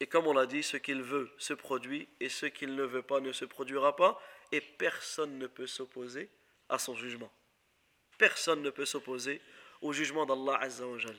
Et 0.00 0.08
comme 0.08 0.26
on 0.26 0.32
l'a 0.32 0.46
dit, 0.46 0.64
ce 0.64 0.76
qu'il 0.76 1.00
veut 1.00 1.30
se 1.38 1.54
produit 1.54 2.08
et 2.18 2.28
ce 2.28 2.46
qu'il 2.46 2.74
ne 2.74 2.82
veut 2.82 3.02
pas 3.04 3.20
ne 3.20 3.30
se 3.30 3.44
produira 3.44 3.94
pas 3.94 4.20
et 4.50 4.60
personne 4.60 5.38
ne 5.38 5.46
peut 5.46 5.68
s'opposer 5.68 6.28
à 6.68 6.80
son 6.80 6.96
jugement. 6.96 7.32
Personne 8.18 8.60
ne 8.60 8.70
peut 8.70 8.84
s'opposer 8.84 9.40
au 9.80 9.92
jugement 9.92 10.26
d'Allah 10.26 10.58
Azzawajal. 10.60 11.16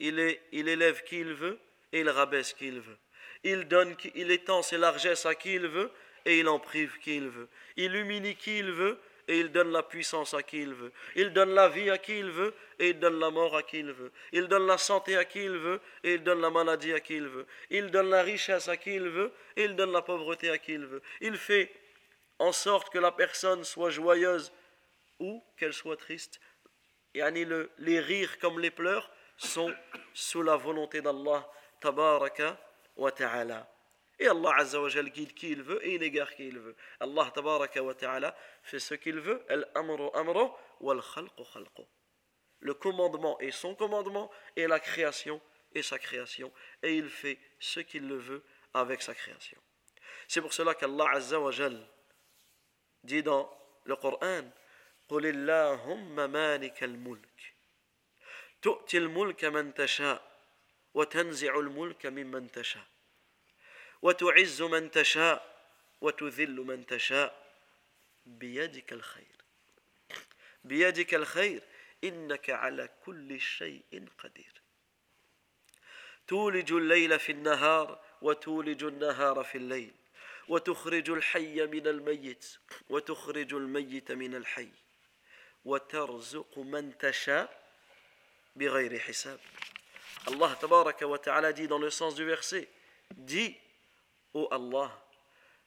Il, 0.00 0.36
il 0.50 0.66
élève 0.66 1.04
qui 1.04 1.20
il 1.20 1.32
veut 1.32 1.60
et 1.92 2.00
il 2.00 2.10
rabaisse 2.10 2.54
qui 2.54 2.66
il 2.66 2.80
veut. 2.80 2.98
Il 3.44 3.68
donne, 3.68 3.94
il 4.16 4.32
étend 4.32 4.62
ses 4.62 4.78
largesses 4.78 5.26
à 5.26 5.36
qui 5.36 5.54
il 5.54 5.68
veut 5.68 5.92
et 6.24 6.40
il 6.40 6.48
en 6.48 6.58
prive 6.58 6.98
qui 6.98 7.16
il 7.16 7.28
veut. 7.28 7.48
Il 7.76 7.94
humilie 7.94 8.36
qui 8.36 8.58
il 8.58 8.70
veut 8.70 8.98
et 9.28 9.38
il 9.38 9.52
donne 9.52 9.70
la 9.70 9.82
puissance 9.82 10.34
à 10.34 10.42
qui 10.42 10.60
il 10.60 10.74
veut. 10.74 10.92
Il 11.14 11.32
donne 11.32 11.54
la 11.54 11.68
vie 11.68 11.88
à 11.88 11.98
qui 11.98 12.18
il 12.18 12.30
veut 12.30 12.54
et 12.78 12.90
il 12.90 12.98
donne 12.98 13.18
la 13.20 13.30
mort 13.30 13.56
à 13.56 13.62
qui 13.62 13.78
il 13.78 13.92
veut. 13.92 14.10
Il 14.32 14.48
donne 14.48 14.66
la 14.66 14.76
santé 14.76 15.16
à 15.16 15.24
qui 15.24 15.44
il 15.44 15.56
veut 15.56 15.80
et 16.02 16.14
il 16.14 16.22
donne 16.24 16.40
la 16.40 16.50
maladie 16.50 16.92
à 16.92 17.00
qui 17.00 17.16
il 17.16 17.28
veut. 17.28 17.46
Il 17.70 17.90
donne 17.90 18.10
la 18.10 18.22
richesse 18.22 18.68
à 18.68 18.76
qui 18.76 18.94
il 18.94 19.08
veut 19.08 19.32
et 19.56 19.64
il 19.64 19.76
donne 19.76 19.92
la 19.92 20.02
pauvreté 20.02 20.50
à 20.50 20.58
qui 20.58 20.72
il 20.72 20.84
veut. 20.84 21.02
Il 21.20 21.36
fait 21.36 21.72
en 22.40 22.52
sorte 22.52 22.90
que 22.92 22.98
la 22.98 23.12
personne 23.12 23.62
soit 23.64 23.90
joyeuse 23.90 24.52
ou 25.20 25.44
qu'elle 25.56 25.74
soit 25.74 25.96
triste. 25.96 26.40
Yani 27.14 27.44
le, 27.44 27.70
les 27.78 28.00
rires 28.00 28.38
comme 28.38 28.58
les 28.58 28.70
pleurs 28.70 29.10
sont 29.36 29.72
sous 30.14 30.42
la 30.42 30.56
volonté 30.56 31.00
d'Allah 31.00 31.48
tabaraka 31.80 32.58
wa 32.96 33.12
ta'ala. 33.12 33.68
Et 34.19 34.27
Allah 34.27 34.53
Azza 34.57 34.81
wa 34.81 34.89
Jal 34.89 35.09
guide 35.09 35.33
qui 35.33 35.49
il 35.49 35.61
veut 35.61 35.85
et 35.85 35.95
il 35.95 36.03
égare 36.03 36.33
qui 36.35 36.47
il 36.47 36.59
veut. 36.59 36.75
Allah 36.99 37.29
tabaraka 37.33 37.83
wa 37.83 37.93
ta'ala 37.93 38.35
fait 38.63 38.79
ce 38.79 38.93
qu'il 38.93 39.19
veut. 39.19 39.43
Al-amru 39.49 40.09
amru 40.13 40.47
wal 40.79 41.01
khalqu 41.01 41.43
khalqu. 41.53 41.83
Le 42.59 42.73
commandement 42.73 43.37
est 43.39 43.51
son 43.51 43.75
commandement 43.75 44.31
et 44.55 44.67
la 44.67 44.79
création 44.79 45.41
est 45.73 45.81
sa 45.81 45.99
création. 45.99 46.51
Et 46.81 46.95
il 46.95 47.09
fait 47.09 47.37
ce 47.59 47.81
qu'il 47.81 48.07
le 48.07 48.17
veut 48.17 48.43
avec 48.73 49.01
sa 49.01 49.13
création. 49.13 49.57
C'est 50.27 50.41
pour 50.41 50.53
cela 50.53 50.73
qu'Allah 50.73 51.09
Azza 51.11 51.39
wa 51.39 51.51
Jal 51.51 51.77
dit 53.03 53.21
dans 53.21 53.49
le 53.83 53.95
Coran 53.95 54.49
قل 55.07 55.25
اللهم 55.25 56.15
مالك 56.31 56.83
الملك 56.83 57.53
تؤتي 58.61 58.97
الملك 58.97 59.45
من 59.45 59.73
تشاء 59.73 60.21
وتنزع 60.93 61.59
الملك 61.59 62.05
ممن 62.05 62.51
تشاء 62.51 62.87
وتعز 64.02 64.62
من 64.62 64.90
تشاء 64.90 65.64
وتذل 66.00 66.56
من 66.56 66.86
تشاء. 66.86 67.50
بيدك 68.26 68.92
الخير. 68.92 69.36
بيدك 70.64 71.14
الخير. 71.14 71.62
إنك 72.04 72.50
على 72.50 72.88
كل 73.04 73.40
شيء 73.40 74.08
قدير. 74.18 74.62
تولج 76.28 76.72
الليل 76.72 77.18
في 77.18 77.32
النهار 77.32 78.00
وتولج 78.22 78.84
النهار 78.84 79.44
في 79.44 79.58
الليل. 79.58 79.94
وتخرج 80.48 81.10
الحي 81.10 81.66
من 81.66 81.86
الميت 81.86 82.58
وتخرج 82.88 83.54
الميت 83.54 84.12
من 84.12 84.34
الحي. 84.34 84.70
وترزق 85.64 86.58
من 86.58 86.98
تشاء 86.98 87.60
بغير 88.56 88.98
حساب. 88.98 89.40
tabaraka 90.60 91.06
wa 91.06 91.18
ta'ala 91.18 91.52
dit 91.52 91.68
dans 91.68 91.78
le 91.78 91.90
sens 91.90 92.14
du 92.14 92.24
verset 92.24 92.68
Dis, 93.16 93.56
ô 94.34 94.48
Allah, 94.50 94.90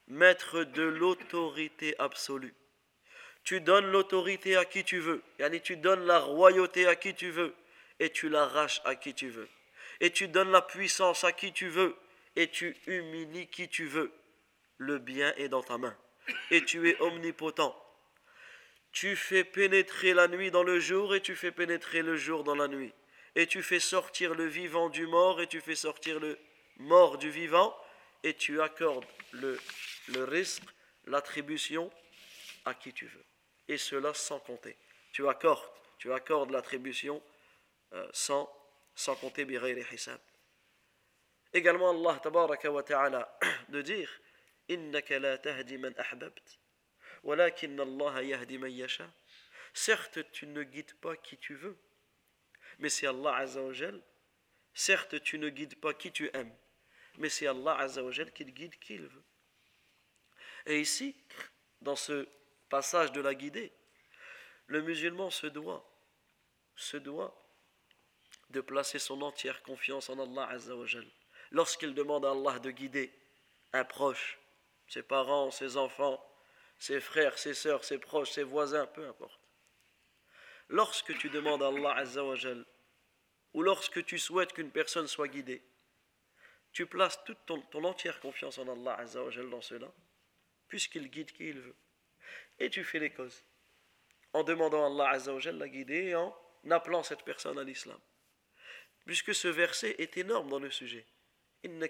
maître 0.07 0.63
de 0.63 0.83
l'autorité 0.83 1.95
absolue. 1.99 2.53
Tu 3.43 3.59
donnes 3.59 3.91
l'autorité 3.91 4.55
à 4.55 4.65
qui 4.65 4.83
tu 4.83 4.99
veux, 4.99 5.21
tu 5.63 5.77
donnes 5.77 6.05
la 6.05 6.19
royauté 6.19 6.87
à 6.87 6.95
qui 6.95 7.13
tu 7.13 7.29
veux, 7.29 7.53
et 7.99 8.09
tu 8.09 8.29
l'arraches 8.29 8.81
à 8.85 8.95
qui 8.95 9.13
tu 9.13 9.29
veux. 9.29 9.49
Et 9.99 10.11
tu 10.11 10.27
donnes 10.27 10.51
la 10.51 10.61
puissance 10.61 11.23
à 11.23 11.31
qui 11.31 11.51
tu 11.51 11.67
veux, 11.67 11.95
et 12.35 12.47
tu 12.47 12.75
humilies 12.87 13.47
qui 13.47 13.67
tu 13.67 13.85
veux 13.85 14.11
le 14.77 14.97
bien 14.97 15.33
est 15.37 15.49
dans 15.49 15.63
ta 15.63 15.77
main 15.77 15.95
et 16.51 16.63
tu 16.63 16.89
es 16.89 16.99
omnipotent. 17.01 17.75
Tu 18.91 19.15
fais 19.15 19.43
pénétrer 19.43 20.13
la 20.13 20.27
nuit 20.27 20.51
dans 20.51 20.63
le 20.63 20.79
jour 20.79 21.15
et 21.15 21.21
tu 21.21 21.35
fais 21.35 21.51
pénétrer 21.51 22.01
le 22.01 22.15
jour 22.15 22.43
dans 22.43 22.55
la 22.55 22.67
nuit. 22.67 22.93
Et 23.35 23.47
tu 23.47 23.63
fais 23.63 23.79
sortir 23.79 24.35
le 24.35 24.45
vivant 24.45 24.89
du 24.89 25.07
mort 25.07 25.41
et 25.41 25.47
tu 25.47 25.61
fais 25.61 25.75
sortir 25.75 26.19
le 26.19 26.37
mort 26.77 27.17
du 27.17 27.31
vivant. 27.31 27.75
Et 28.23 28.33
tu 28.35 28.61
accordes 28.61 29.05
le, 29.31 29.59
le 30.09 30.23
risque, 30.23 30.63
l'attribution 31.05 31.91
à 32.65 32.73
qui 32.73 32.93
tu 32.93 33.05
veux. 33.05 33.25
Et 33.67 33.77
cela 33.77 34.13
sans 34.13 34.39
compter. 34.39 34.77
Tu 35.11 35.27
accordes, 35.27 35.69
tu 35.97 36.11
accordes 36.11 36.51
l'attribution 36.51 37.21
euh, 37.93 38.07
sans, 38.11 38.49
sans 38.95 39.15
compter 39.15 39.45
bighayri 39.45 39.83
hisab. 39.91 40.19
Également 41.53 41.91
Allah 41.91 42.19
tabaraka 42.19 42.71
wa 42.71 42.81
ta'ala 42.81 43.37
de 43.69 43.81
dire 43.81 44.09
Innaka 44.69 45.19
la 45.19 45.37
tahdi 45.37 45.77
man 45.77 45.93
ahbabt, 45.97 46.59
walakin 47.23 47.77
Allah 47.79 48.23
yahdi 48.23 48.57
man. 48.57 48.71
Certes, 49.73 50.31
tu 50.31 50.47
ne 50.47 50.63
guides 50.63 50.93
pas 50.95 51.15
qui 51.15 51.37
tu 51.37 51.55
veux, 51.55 51.77
mais 52.79 52.89
c'est 52.89 53.07
Allah 53.07 53.35
Azzawajal. 53.35 54.01
Certes, 54.73 55.21
tu 55.21 55.37
ne 55.37 55.49
guides 55.49 55.79
pas 55.79 55.93
qui 55.93 56.11
tu 56.11 56.29
aimes, 56.33 56.55
mais 57.17 57.29
c'est 57.29 57.47
Allah 57.47 57.77
Azzawajal 57.77 58.31
qui 58.31 58.45
guide 58.45 58.77
qui 58.79 58.95
il 58.95 59.07
veut. 59.07 59.23
Et 60.65 60.79
ici, 60.79 61.15
dans 61.81 61.95
ce 61.95 62.27
passage 62.69 63.11
de 63.11 63.21
la 63.21 63.35
guidée, 63.35 63.71
le 64.67 64.81
musulman 64.81 65.29
se 65.29 65.47
doit, 65.47 65.85
se 66.75 66.97
doit 66.97 67.37
de 68.49 68.61
placer 68.61 68.99
son 68.99 69.21
entière 69.21 69.61
confiance 69.63 70.09
en 70.09 70.19
Allah 70.19 70.47
Azzawajal. 70.49 71.05
Lorsqu'il 71.51 71.93
demande 71.93 72.25
à 72.25 72.31
Allah 72.31 72.59
de 72.59 72.71
guider 72.71 73.13
un 73.73 73.83
proche, 73.83 74.39
ses 74.87 75.03
parents, 75.03 75.51
ses 75.51 75.77
enfants, 75.77 76.23
ses 76.79 76.99
frères, 76.99 77.37
ses 77.37 77.53
sœurs, 77.53 77.83
ses 77.83 77.97
proches, 77.97 78.31
ses 78.31 78.43
voisins, 78.43 78.87
peu 78.87 79.07
importe. 79.07 79.39
Lorsque 80.69 81.17
tu 81.17 81.29
demandes 81.29 81.61
à 81.61 81.67
Allah 81.67 81.95
Azzawajal, 81.97 82.65
ou 83.53 83.61
lorsque 83.61 84.03
tu 84.05 84.17
souhaites 84.17 84.53
qu'une 84.53 84.71
personne 84.71 85.07
soit 85.07 85.27
guidée, 85.27 85.63
tu 86.73 86.85
places 86.87 87.23
toute 87.23 87.45
ton, 87.45 87.61
entière 87.83 88.19
confiance 88.19 88.57
en 88.57 88.67
Allah 88.67 88.95
Azzawajal 88.95 89.49
dans 89.49 89.61
cela, 89.61 89.89
puisqu'il 90.67 91.09
guide 91.09 91.31
qui 91.31 91.47
il 91.49 91.59
veut. 91.59 91.75
Et 92.59 92.69
tu 92.69 92.83
fais 92.83 92.99
les 92.99 93.11
causes 93.11 93.43
en 94.33 94.43
demandant 94.43 94.83
à 94.83 94.87
Allah 94.87 95.09
Azzawajal 95.15 95.57
la 95.57 95.69
guider 95.69 96.07
et 96.07 96.15
en 96.15 96.35
appelant 96.71 97.03
cette 97.03 97.23
personne 97.23 97.57
à 97.59 97.63
l'islam. 97.63 97.99
Puisque 99.05 99.33
ce 99.35 99.47
verset 99.47 99.95
est 99.99 100.17
énorme 100.17 100.49
dans 100.49 100.59
le 100.59 100.71
sujet. 100.71 101.05
Tu 101.61 101.69
ne 101.69 101.85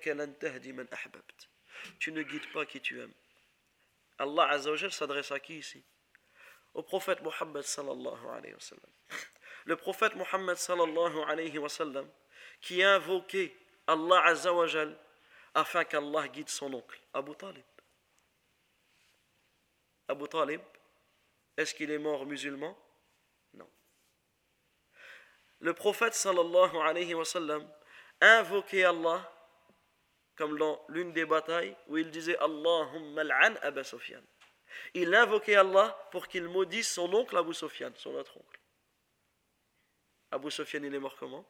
guides 2.23 2.51
pas 2.51 2.65
qui 2.65 2.81
tu 2.81 2.99
aimes. 2.99 3.13
Allah 4.19 4.49
Azzawajal 4.49 4.91
s'adresse 4.91 5.31
à 5.31 5.39
qui 5.39 5.59
ici? 5.59 5.81
Au 6.73 6.83
prophète 6.83 7.21
Muhammad 7.21 7.63
sallallahu 7.63 8.27
alayhi 8.27 8.53
wa 8.53 8.59
sallam. 8.59 8.91
Le 9.65 9.77
prophète 9.77 10.15
Muhammad 10.15 10.57
sallallahu 10.57 11.23
alayhi 11.27 11.57
wa 11.57 11.69
sallam 11.69 12.05
qui 12.59 12.83
a 12.83 12.95
invoqué 12.95 13.55
Allah 13.87 14.23
Azzawajal 14.25 14.97
afin 15.53 15.83
qu'Allah 15.83 16.27
guide 16.27 16.49
son 16.49 16.73
oncle, 16.73 16.99
Abu 17.13 17.35
Talib. 17.35 17.63
Abu 20.07 20.27
Talib, 20.27 20.61
est-ce 21.57 21.73
qu'il 21.73 21.91
est 21.91 21.97
mort 21.97 22.25
musulman? 22.25 22.77
Non. 23.53 23.69
Le 25.59 25.73
prophète 25.73 26.13
sallallahu 26.13 26.77
alayhi 26.77 27.13
wa 27.13 27.25
sallam 27.25 27.67
a 28.21 28.39
invoqué 28.39 28.83
Allah 28.85 29.29
comme 30.35 30.57
dans 30.57 30.83
l'une 30.89 31.13
des 31.13 31.25
batailles 31.25 31.75
où 31.87 31.97
il 31.97 32.09
disait 32.09 32.37
Allahumma 32.37 33.21
al'an 33.21 33.55
Abu 33.61 33.83
Sufyan. 33.83 34.21
Il 34.95 35.13
invoquait 35.13 35.55
Allah 35.55 35.95
pour 36.11 36.27
qu'il 36.27 36.47
maudisse 36.47 36.91
son 36.93 37.13
oncle 37.13 37.37
Abu 37.37 37.53
Sufyan, 37.53 37.91
son 37.95 38.15
autre 38.15 38.35
oncle. 38.37 38.59
Abu 40.31 40.49
Sufyan, 40.49 40.81
il 40.83 40.95
est 40.95 40.99
mort 40.99 41.15
comment? 41.17 41.45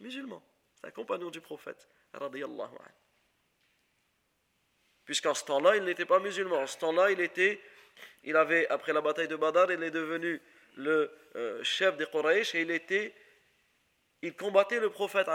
Musulman. 0.00 0.42
C'est 0.80 0.86
un 0.86 0.90
compagnon 0.90 1.30
du 1.30 1.40
prophète. 1.40 1.88
Puisqu'en 5.04 5.34
ce 5.34 5.44
temps-là, 5.44 5.76
il 5.76 5.84
n'était 5.84 6.04
pas 6.04 6.20
musulman. 6.20 6.56
En 6.58 6.66
ce 6.66 6.78
temps-là, 6.78 7.10
il 7.10 7.20
était, 7.20 7.60
il 8.22 8.36
avait, 8.36 8.68
après 8.68 8.92
la 8.92 9.00
bataille 9.00 9.28
de 9.28 9.36
Badr, 9.36 9.72
il 9.72 9.82
est 9.82 9.90
devenu 9.90 10.40
le 10.76 11.10
euh, 11.36 11.62
chef 11.64 11.96
des 11.96 12.06
Quraysh 12.06 12.54
et 12.54 12.62
il 12.62 12.70
était, 12.70 13.14
il 14.22 14.36
combattait 14.36 14.78
le 14.78 14.90
prophète, 14.90 15.28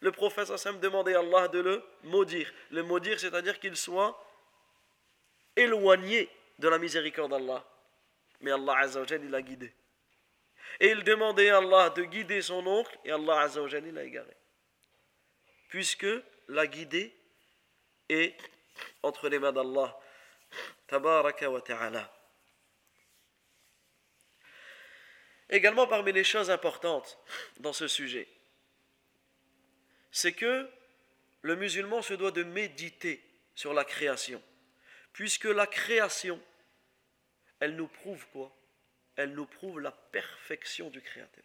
le 0.00 0.12
prophète 0.12 0.48
demandait 0.80 1.14
à 1.14 1.20
Allah 1.20 1.48
de 1.48 1.60
le 1.60 1.82
maudire. 2.04 2.52
Le 2.70 2.82
maudire, 2.82 3.18
c'est-à-dire 3.18 3.58
qu'il 3.58 3.76
soit 3.76 4.18
éloigné 5.56 6.28
de 6.58 6.68
la 6.68 6.78
miséricorde 6.78 7.30
d'Allah. 7.30 7.64
Mais 8.40 8.50
Allah 8.50 8.78
Azzawajal, 8.78 9.24
il 9.24 9.30
l'a 9.30 9.42
guidé. 9.42 9.72
Et 10.78 10.90
il 10.90 11.02
demandait 11.04 11.50
à 11.50 11.58
Allah 11.58 11.90
de 11.90 12.04
guider 12.04 12.40
son 12.42 12.66
oncle, 12.66 12.96
et 13.04 13.10
Allah 13.10 13.40
Azzawajal, 13.40 13.92
l'a 13.92 14.04
égaré. 14.04 14.36
Puisque 15.68 16.06
la 16.48 16.66
guidée 16.66 17.14
est 18.08 18.36
entre 19.02 19.28
les 19.28 19.38
mains 19.38 19.52
d'Allah. 19.52 19.98
Tabaraka 20.86 21.50
wa 21.50 21.60
ta'ala. 21.60 22.12
Également 25.48 25.86
parmi 25.86 26.12
les 26.12 26.24
choses 26.24 26.50
importantes 26.50 27.18
dans 27.58 27.72
ce 27.72 27.88
sujet, 27.88 28.28
c'est 30.12 30.32
que 30.32 30.68
le 31.42 31.56
musulman 31.56 32.02
se 32.02 32.14
doit 32.14 32.30
de 32.30 32.44
méditer 32.44 33.24
sur 33.54 33.74
la 33.74 33.84
création. 33.84 34.42
Puisque 35.12 35.44
la 35.44 35.66
création, 35.66 36.40
elle 37.58 37.74
nous 37.74 37.88
prouve 37.88 38.24
quoi? 38.28 38.52
Elle 39.20 39.34
nous 39.34 39.44
prouve 39.44 39.80
la 39.80 39.92
perfection 39.92 40.88
du 40.88 41.02
Créateur. 41.02 41.44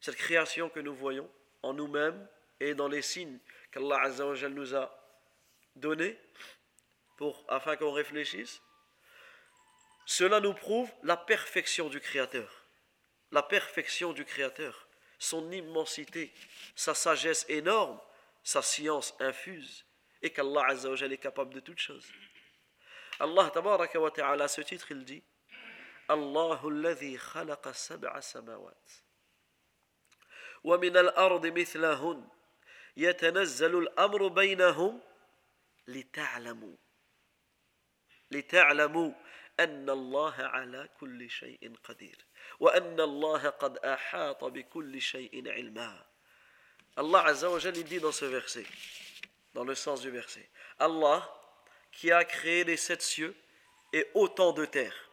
Cette 0.00 0.14
création 0.14 0.68
que 0.68 0.78
nous 0.78 0.94
voyons 0.94 1.28
en 1.64 1.72
nous-mêmes 1.74 2.24
et 2.60 2.72
dans 2.72 2.86
les 2.86 3.02
signes 3.02 3.40
qu'Allah 3.72 4.08
nous 4.48 4.76
a 4.76 4.96
donnés 5.74 6.16
pour, 7.16 7.44
afin 7.48 7.74
qu'on 7.74 7.90
réfléchisse, 7.90 8.62
cela 10.06 10.38
nous 10.38 10.54
prouve 10.54 10.88
la 11.02 11.16
perfection 11.16 11.88
du 11.88 11.98
Créateur. 11.98 12.64
La 13.32 13.42
perfection 13.42 14.12
du 14.12 14.24
Créateur 14.24 14.86
son 15.18 15.50
immensité, 15.50 16.32
sa 16.76 16.94
sagesse 16.94 17.44
énorme, 17.48 18.00
sa 18.44 18.62
science 18.62 19.16
infuse, 19.18 19.84
et 20.22 20.30
qu'Allah 20.30 20.64
Azzawajal 20.68 21.12
est 21.12 21.18
capable 21.18 21.54
de 21.54 21.60
toutes 21.60 21.80
choses. 21.80 22.06
Allah 23.18 23.50
ta'ala, 23.52 24.48
ce 24.48 24.60
titre, 24.60 24.92
il 24.92 25.04
dit 25.04 25.22
الله 26.10 26.68
الذي 26.68 27.18
خلق 27.18 27.70
سبع 27.70 28.20
سماوات 28.20 28.90
ومن 30.64 30.96
الأرض 30.96 31.46
مثلهن 31.46 32.28
يتنزل 32.96 33.78
الأمر 33.78 34.28
بينهم 34.28 35.00
لتعلموا 35.88 36.76
لتعلموا 38.30 39.12
أن 39.60 39.90
الله 39.90 40.34
على 40.38 40.88
كل 41.00 41.30
شيء 41.30 41.74
قدير 41.84 42.26
وأن 42.60 43.00
الله 43.00 43.48
قد 43.48 43.78
أحاط 43.78 44.44
بكل 44.44 45.00
شيء 45.00 45.50
علما. 45.50 46.06
الله 46.98 47.20
عز 47.20 47.44
وجل 47.44 47.92
يقول 47.92 48.12
في 48.12 48.26
هذا 48.26 48.40
verset 48.40 48.66
dans 49.54 49.64
le 49.64 49.74
sens 49.74 50.00
du 50.00 50.10
verset 50.10 50.48
الله 50.80 51.22
qui 51.92 52.12
a 52.12 52.24
créé 52.24 52.64
les 52.64 52.76
sept 52.76 53.02
cieux 53.02 53.34
et 53.92 54.06
autant 54.14 54.52
de 54.52 54.64
terres. 54.64 55.09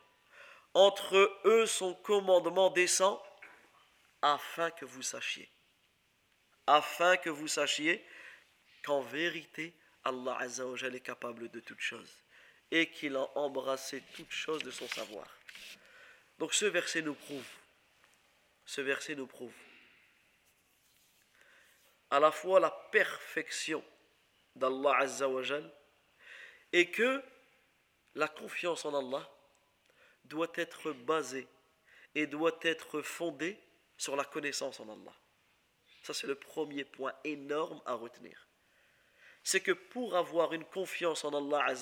Entre 0.74 1.40
eux 1.46 1.66
son 1.66 1.94
commandement 1.96 2.70
descend 2.70 3.20
afin 4.22 4.72
que 4.72 4.86
vous 4.86 5.02
sachiez, 5.02 5.50
afin 6.68 7.18
que 7.18 7.30
vous 7.30 7.48
sachiez 7.48 8.06
qu'en 8.84 9.02
vérité 9.02 9.74
Allah 10.04 10.38
Azza 10.40 10.66
wa 10.66 10.78
est 10.78 11.00
capable 11.00 11.50
de 11.50 11.60
toutes 11.60 11.80
choses 11.80 12.24
et 12.72 12.90
qu'il 12.90 13.16
a 13.16 13.28
embrassé 13.38 14.04
toutes 14.16 14.32
choses 14.32 14.64
de 14.64 14.72
son 14.72 14.88
savoir. 14.88 15.28
Donc 16.40 16.54
ce 16.54 16.66
verset 16.66 17.02
nous 17.02 17.16
prouve, 17.16 17.48
ce 18.66 18.82
verset 18.82 19.16
nous 19.16 19.28
prouve 19.28 19.54
à 22.10 22.20
la 22.20 22.32
fois 22.32 22.60
la 22.60 22.72
perfection 22.72 23.84
d'Allah 24.56 24.98
Azzawajal 25.00 25.70
et 26.72 26.90
que 26.90 27.22
la 28.16 28.28
confiance 28.28 28.86
en 28.86 28.94
Allah 28.98 29.30
doit 30.28 30.52
être 30.56 30.92
basée 30.92 31.48
et 32.16 32.28
doit 32.28 32.58
être 32.62 33.02
fondée 33.02 33.60
sur 33.98 34.16
la 34.16 34.26
connaissance 34.26 34.80
en 34.80 34.90
Allah. 34.90 35.16
Ça, 36.04 36.14
c'est 36.14 36.28
le 36.28 36.36
premier 36.36 36.86
point 36.86 37.14
énorme 37.24 37.82
à 37.86 37.94
retenir. 37.94 38.48
C'est 39.44 39.62
que 39.62 39.72
pour 39.72 40.16
avoir 40.16 40.54
une 40.54 40.66
confiance 40.66 41.24
en 41.24 41.34
Allah 41.34 41.74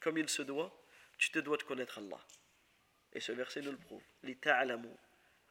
comme 0.00 0.18
il 0.18 0.28
se 0.28 0.42
doit, 0.42 0.74
tu 1.18 1.30
te 1.30 1.38
dois 1.38 1.56
de 1.56 1.62
connaître 1.62 1.98
Allah. 1.98 2.20
Et 3.12 3.20
ce 3.20 3.32
verset 3.32 3.62
nous 3.62 3.72
le 3.72 3.78
prouve. 3.78 4.02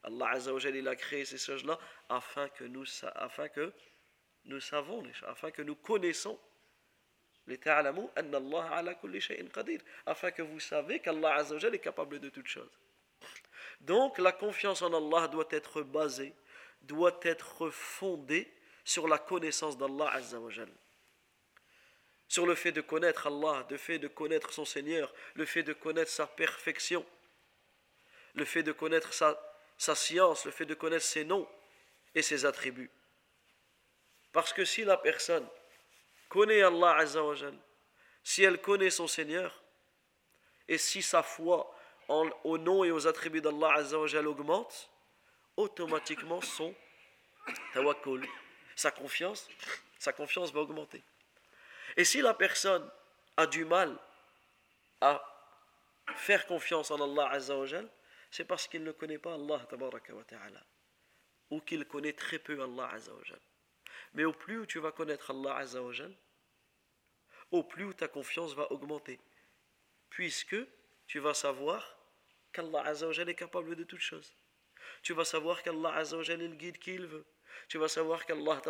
Allah 0.04 0.30
Azzawajal, 0.30 0.76
il 0.76 0.88
a 0.88 0.96
créé 0.96 1.26
ces 1.26 1.38
choses-là 1.38 1.78
afin 2.08 2.48
que 2.50 2.64
nous, 2.64 2.86
afin 3.16 3.50
que 3.50 3.74
nous 4.46 4.60
savons, 4.60 5.04
afin 5.26 5.52
que 5.52 5.62
nous 5.62 5.76
connaissons 5.76 6.40
afin 10.06 10.32
que 10.32 10.42
vous 10.42 10.60
savez 10.60 11.00
qu'Allah 11.00 11.36
Azzawajal 11.36 11.76
est 11.76 11.80
capable 11.80 12.20
de 12.20 12.30
toutes 12.30 12.48
choses. 12.48 12.78
Donc 13.82 14.18
la 14.18 14.32
confiance 14.32 14.82
en 14.82 14.94
Allah 14.94 15.28
doit 15.28 15.48
être 15.52 15.82
basée, 15.82 16.34
doit 16.82 17.20
être 17.24 17.70
fondée 17.70 18.52
sur 18.84 19.08
la 19.08 19.18
connaissance 19.18 19.78
d'Allah 19.78 20.10
Azzawajal. 20.14 20.70
Sur 22.28 22.46
le 22.46 22.56
fait 22.56 22.74
de 22.74 22.82
connaître 22.82 23.28
Allah, 23.28 23.66
le 23.70 23.78
fait 23.78 24.00
de 24.00 24.08
connaître 24.08 24.52
son 24.52 24.66
Seigneur, 24.66 25.14
le 25.36 25.46
fait 25.46 25.64
de 25.64 25.74
connaître 25.74 26.12
sa 26.12 26.28
perfection, 26.28 27.06
le 28.36 28.44
fait 28.44 28.64
de 28.64 28.74
connaître 28.74 29.14
sa, 29.14 29.40
sa 29.78 29.96
science, 29.96 30.46
le 30.46 30.52
fait 30.52 30.66
de 30.66 30.74
connaître 30.74 31.06
ses 31.06 31.24
noms 31.24 31.48
et 32.14 32.22
ses 32.22 32.46
attributs. 32.46 32.92
Parce 34.34 34.52
que 34.52 34.66
si 34.66 34.84
la 34.84 34.98
personne 34.98 35.48
connaît 36.38 36.62
Allah 36.62 36.98
Azzawajal, 36.98 37.58
si 38.24 38.44
elle 38.44 38.62
connaît 38.62 38.92
son 38.92 39.08
Seigneur, 39.08 39.60
et 40.68 40.78
si 40.78 41.02
sa 41.02 41.24
foi 41.24 41.76
au 42.08 42.58
nom 42.60 42.84
et 42.84 42.92
aux 42.92 43.08
attributs 43.08 43.42
d'Allah 43.42 43.74
Azzawajal 43.74 44.28
augmente, 44.28 44.92
automatiquement 45.56 46.40
son 46.42 46.76
tawakkul, 47.74 48.24
sa 48.76 48.92
confiance, 48.92 49.50
sa 49.98 50.14
confiance 50.14 50.54
va 50.54 50.60
augmenter. 50.60 51.04
Et 51.96 52.04
si 52.04 52.22
la 52.22 52.36
personne 52.36 52.88
a 53.36 53.48
du 53.48 53.66
mal 53.66 53.98
à 55.02 55.14
faire 56.18 56.46
confiance 56.46 56.92
en 56.92 57.02
Allah 57.02 57.32
Azzawajal, 57.32 57.90
c'est 58.30 58.46
parce 58.46 58.68
qu'il 58.68 58.84
ne 58.84 58.92
connaît 58.92 59.18
pas 59.18 59.34
Allah 59.34 59.66
Ta'ala, 60.28 60.64
ou 61.50 61.62
qu'il 61.62 61.84
connaît 61.86 62.14
très 62.14 62.38
peu 62.38 62.62
Allah 62.62 62.92
Azzawajal. 62.94 63.40
Mais 64.14 64.26
au 64.26 64.34
plus 64.34 64.68
tu 64.68 64.78
vas 64.78 64.92
connaître 64.92 65.32
Allah 65.32 65.56
Azzawajal, 65.56 66.14
au 67.52 67.64
plus 67.64 67.94
ta 67.96 68.08
confiance 68.08 68.54
va 68.54 68.72
augmenter. 68.72 69.20
Puisque 70.10 70.58
tu 71.08 71.20
vas 71.20 71.34
savoir 71.34 71.98
qu'Allah 72.52 72.82
Azzawajal 72.86 73.30
est 73.30 73.36
capable 73.36 73.76
de 73.76 73.84
toutes 73.84 74.02
choses. 74.02 74.34
Tu 75.04 75.14
vas 75.14 75.26
savoir 75.26 75.64
qu'Allah 75.64 75.94
Azzawajal 75.96 76.42
est 76.42 76.48
le 76.48 76.56
guide 76.56 76.80
qu'il 76.80 77.06
veut. 77.06 77.26
Tu 77.68 77.78
vas 77.78 77.88
savoir 77.88 78.26
qu'Allah 78.26 78.62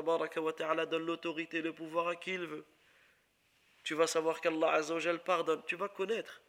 Ta'ala 0.55 0.85
donne 0.85 1.05
l'autorité 1.05 1.57
et 1.57 1.61
le 1.61 1.73
pouvoir 1.73 2.07
à 2.07 2.15
qui 2.15 2.33
il 2.33 2.45
veut. 2.45 2.65
Tu 3.83 3.93
vas 3.93 4.07
savoir 4.07 4.41
qu'Allah 4.41 4.71
Azzawajal 4.73 5.23
pardonne. 5.23 5.63
Tu 5.65 5.75
vas 5.75 5.89
connaître 5.89 6.41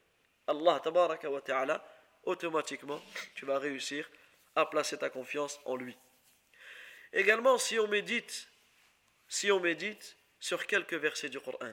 Allah 0.47 0.81
Ta'ala. 0.81 1.85
Automatiquement, 2.25 3.01
tu 3.35 3.47
vas 3.47 3.59
réussir 3.59 4.11
à 4.55 4.67
placer 4.67 4.99
ta 4.99 5.09
confiance 5.09 5.61
en 5.65 5.77
lui. 5.77 5.97
Également, 7.13 7.57
si 7.59 7.79
on 7.79 7.87
médite 7.87 8.49
si 9.29 9.53
on 9.53 9.61
médite 9.61 10.17
sur 10.41 10.67
quelques 10.67 10.95
versets 10.95 11.29
du 11.29 11.39
Coran, 11.39 11.73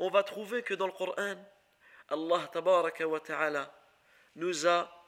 on 0.00 0.10
va 0.10 0.22
trouver 0.24 0.62
que 0.62 0.74
dans 0.74 0.86
le 0.86 0.92
Coran, 0.92 1.36
Allah 2.08 2.50
nous 4.34 4.66
a 4.66 5.06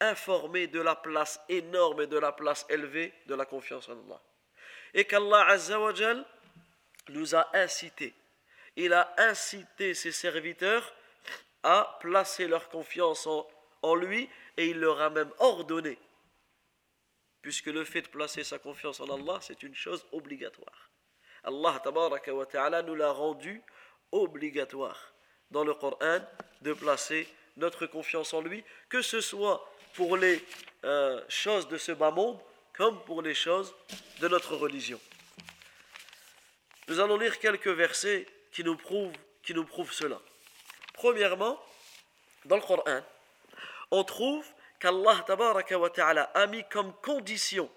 informé 0.00 0.66
de 0.66 0.80
la 0.80 0.96
place 0.96 1.40
énorme 1.48 2.02
et 2.02 2.06
de 2.06 2.18
la 2.18 2.32
place 2.32 2.66
élevée 2.68 3.14
de 3.26 3.34
la 3.34 3.46
confiance 3.46 3.88
en 3.88 3.92
Allah. 3.92 4.20
Et 4.92 5.04
qu'Allah 5.04 5.46
Azzawajal 5.46 6.26
nous 7.08 7.34
a 7.34 7.48
incité, 7.56 8.14
il 8.76 8.92
a 8.92 9.14
incité 9.16 9.94
ses 9.94 10.12
serviteurs 10.12 10.94
à 11.62 11.96
placer 12.00 12.48
leur 12.48 12.68
confiance 12.68 13.28
en 13.82 13.94
lui 13.94 14.28
et 14.56 14.66
il 14.66 14.80
leur 14.80 15.00
a 15.00 15.08
même 15.08 15.32
ordonné 15.38 15.98
puisque 17.42 17.66
le 17.66 17.84
fait 17.84 18.02
de 18.02 18.08
placer 18.08 18.44
sa 18.44 18.58
confiance 18.58 19.00
en 19.00 19.12
Allah, 19.12 19.38
c'est 19.42 19.62
une 19.64 19.74
chose 19.74 20.06
obligatoire. 20.12 20.91
Allah 21.44 21.82
ta'ala 22.50 22.82
nous 22.82 22.94
l'a 22.94 23.10
rendu 23.10 23.62
obligatoire 24.12 25.12
dans 25.50 25.64
le 25.64 25.74
Coran 25.74 26.20
de 26.60 26.72
placer 26.72 27.28
notre 27.56 27.86
confiance 27.86 28.32
en 28.32 28.40
lui, 28.40 28.64
que 28.88 29.02
ce 29.02 29.20
soit 29.20 29.68
pour 29.94 30.16
les 30.16 30.42
euh, 30.84 31.20
choses 31.28 31.68
de 31.68 31.76
ce 31.76 31.92
bas 31.92 32.10
monde 32.10 32.38
comme 32.74 33.02
pour 33.04 33.22
les 33.22 33.34
choses 33.34 33.74
de 34.20 34.28
notre 34.28 34.56
religion. 34.56 34.98
Nous 36.88 37.00
allons 37.00 37.18
lire 37.18 37.38
quelques 37.38 37.68
versets 37.68 38.26
qui 38.50 38.64
nous 38.64 38.76
prouvent, 38.76 39.12
cela. 39.92 40.20
Premièrement, 40.94 41.60
dans 42.44 42.56
le 42.56 42.62
Coran, 42.62 43.00
on 43.90 44.04
trouve 44.04 44.46
qu'Allah 44.78 45.24
ta'ala 45.26 46.22
a 46.34 46.46
mis 46.46 46.64
comme 46.68 46.92
condition 46.94 47.70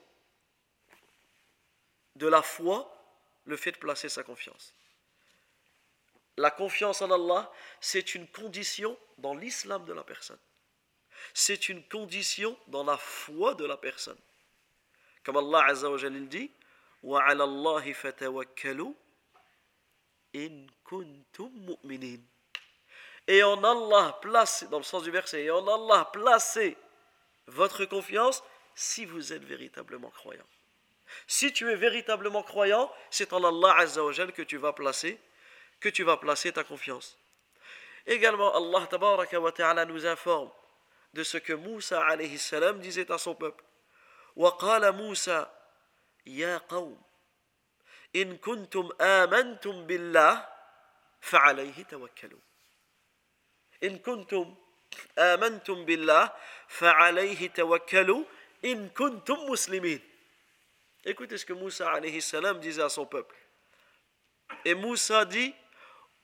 de 2.15 2.27
la 2.27 2.41
foi 2.41 2.94
le 3.45 3.57
fait 3.57 3.71
de 3.71 3.77
placer 3.77 4.09
sa 4.09 4.23
confiance. 4.23 4.73
La 6.37 6.51
confiance 6.51 7.01
en 7.01 7.11
Allah, 7.11 7.51
c'est 7.79 8.15
une 8.15 8.27
condition 8.27 8.97
dans 9.17 9.35
l'islam 9.35 9.85
de 9.85 9.93
la 9.93 10.03
personne. 10.03 10.39
C'est 11.33 11.69
une 11.69 11.83
condition 11.83 12.57
dans 12.67 12.83
la 12.83 12.97
foi 12.97 13.55
de 13.55 13.65
la 13.65 13.77
personne. 13.77 14.17
Comme 15.23 15.37
Allah 15.37 15.65
Azza 15.67 15.89
wa 15.89 15.97
dit 15.97 16.51
Wa 17.03 17.23
Allahi 17.23 17.93
in 20.33 20.67
kuntum 20.83 21.51
mu'minin. 21.53 22.19
Et 23.27 23.41
en 23.43 23.63
Allah 23.63 24.17
placez, 24.21 24.67
dans 24.67 24.77
le 24.77 24.83
sens 24.83 25.03
du 25.03 25.11
verset, 25.11 25.45
et 25.45 25.51
en 25.51 25.65
Allah 25.67 26.09
placez 26.11 26.77
votre 27.47 27.85
confiance 27.85 28.43
si 28.75 29.05
vous 29.05 29.33
êtes 29.33 29.43
véritablement 29.43 30.09
croyant. 30.09 30.45
Si 31.26 31.52
tu 31.52 31.70
es 31.70 31.76
véritablement 31.76 32.42
croyant, 32.42 32.92
c'est 33.10 33.32
en 33.32 33.42
Allah 33.44 33.76
Azzawajal 33.78 34.32
que 34.32 34.42
tu 34.42 34.56
vas 34.56 34.72
placer 34.72 35.18
que 35.80 35.88
tu 35.88 36.04
vas 36.04 36.18
placer 36.18 36.52
ta 36.52 36.62
confiance. 36.62 37.16
Également 38.06 38.54
Allah 38.54 38.86
tabaraka 38.86 39.40
wa 39.40 39.50
ta'ala 39.50 39.84
nous 39.86 40.06
informe 40.06 40.50
de 41.14 41.22
ce 41.24 41.38
que 41.38 41.54
Moussa 41.54 42.04
alayhi 42.04 42.38
salam 42.38 42.80
disait 42.80 43.10
à 43.10 43.18
son 43.18 43.34
peuple. 43.34 43.64
وقال 44.36 44.92
موسى 44.92 45.46
يا 46.26 46.58
قوم 46.58 47.02
إن 48.16 48.36
كنتم 48.36 48.88
آمنتم 49.00 49.86
بالله 49.86 50.46
فعليه 51.20 51.82
توكلوا 51.90 52.38
إن 53.82 53.98
كنتم 53.98 54.54
آمنتم 55.18 55.84
بالله 55.84 56.32
فعليه 56.68 57.48
توكلوا 57.48 58.24
إن 58.64 58.88
كنتم 58.88 59.50
مسلمين 59.50 60.00
Écoutez 61.05 61.37
ce 61.37 61.45
que 61.45 61.53
Moussa 61.53 61.91
alayhi 61.91 62.21
salam 62.21 62.59
disait 62.59 62.81
à 62.81 62.89
son 62.89 63.05
peuple. 63.05 63.35
Et 64.63 64.73
Moussa 64.73 65.25
dit, 65.25 65.53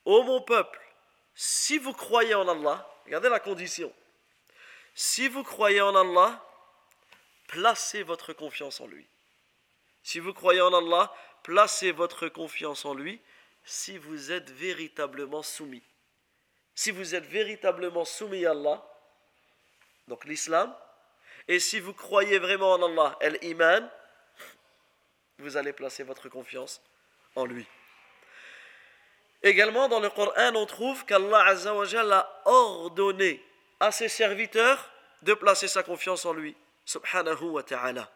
ô 0.05 0.23
mon 0.23 0.41
peuple, 0.41 0.79
si 1.35 1.77
vous 1.77 1.93
croyez 1.93 2.33
en 2.33 2.47
Allah, 2.47 2.87
regardez 3.05 3.29
la 3.29 3.39
condition, 3.39 3.93
si 4.93 5.27
vous 5.27 5.43
croyez 5.43 5.81
en 5.81 5.95
Allah, 5.95 6.43
placez 7.47 8.03
votre 8.03 8.33
confiance 8.33 8.81
en 8.81 8.87
lui. 8.87 9.07
Si 10.03 10.19
vous 10.19 10.33
croyez 10.33 10.61
en 10.61 10.73
Allah, 10.73 11.13
placez 11.43 11.91
votre 11.91 12.27
confiance 12.27 12.85
en 12.85 12.93
lui 12.93 13.21
si 13.63 13.97
vous 13.97 14.31
êtes 14.31 14.49
véritablement 14.49 15.43
soumis 15.43 15.83
si 16.75 16.91
vous 16.91 17.15
êtes 17.15 17.25
véritablement 17.25 18.05
soumis 18.05 18.45
à 18.45 18.51
Allah, 18.51 18.83
donc 20.07 20.25
l'islam, 20.25 20.75
et 21.47 21.59
si 21.59 21.79
vous 21.79 21.93
croyez 21.93 22.39
vraiment 22.39 22.73
en 22.73 22.83
Allah, 22.83 23.17
el-iman, 23.21 23.89
vous 25.41 25.57
allez 25.57 25.73
placer 25.73 26.03
votre 26.03 26.29
confiance 26.29 26.81
en 27.35 27.45
lui. 27.45 27.65
Également 29.43 29.87
dans 29.87 29.99
le 29.99 30.09
Coran, 30.09 30.55
on 30.55 30.65
trouve 30.65 31.03
qu'Allah 31.05 31.45
a 31.47 32.41
ordonné 32.45 33.43
à 33.79 33.91
ses 33.91 34.07
serviteurs 34.07 34.89
de 35.23 35.33
placer 35.33 35.67
sa 35.67 35.83
confiance 35.83 36.25
en 36.25 36.33
lui, 36.33 36.55
subhanahu 36.85 37.49
wa 37.49 37.63
ta'ala. 37.63 38.09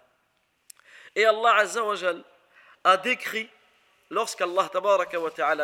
Et 1.16 1.26
Allah 1.26 1.64
a 2.84 2.98
décrit, 2.98 3.50
lorsqu'Allah 4.12 4.70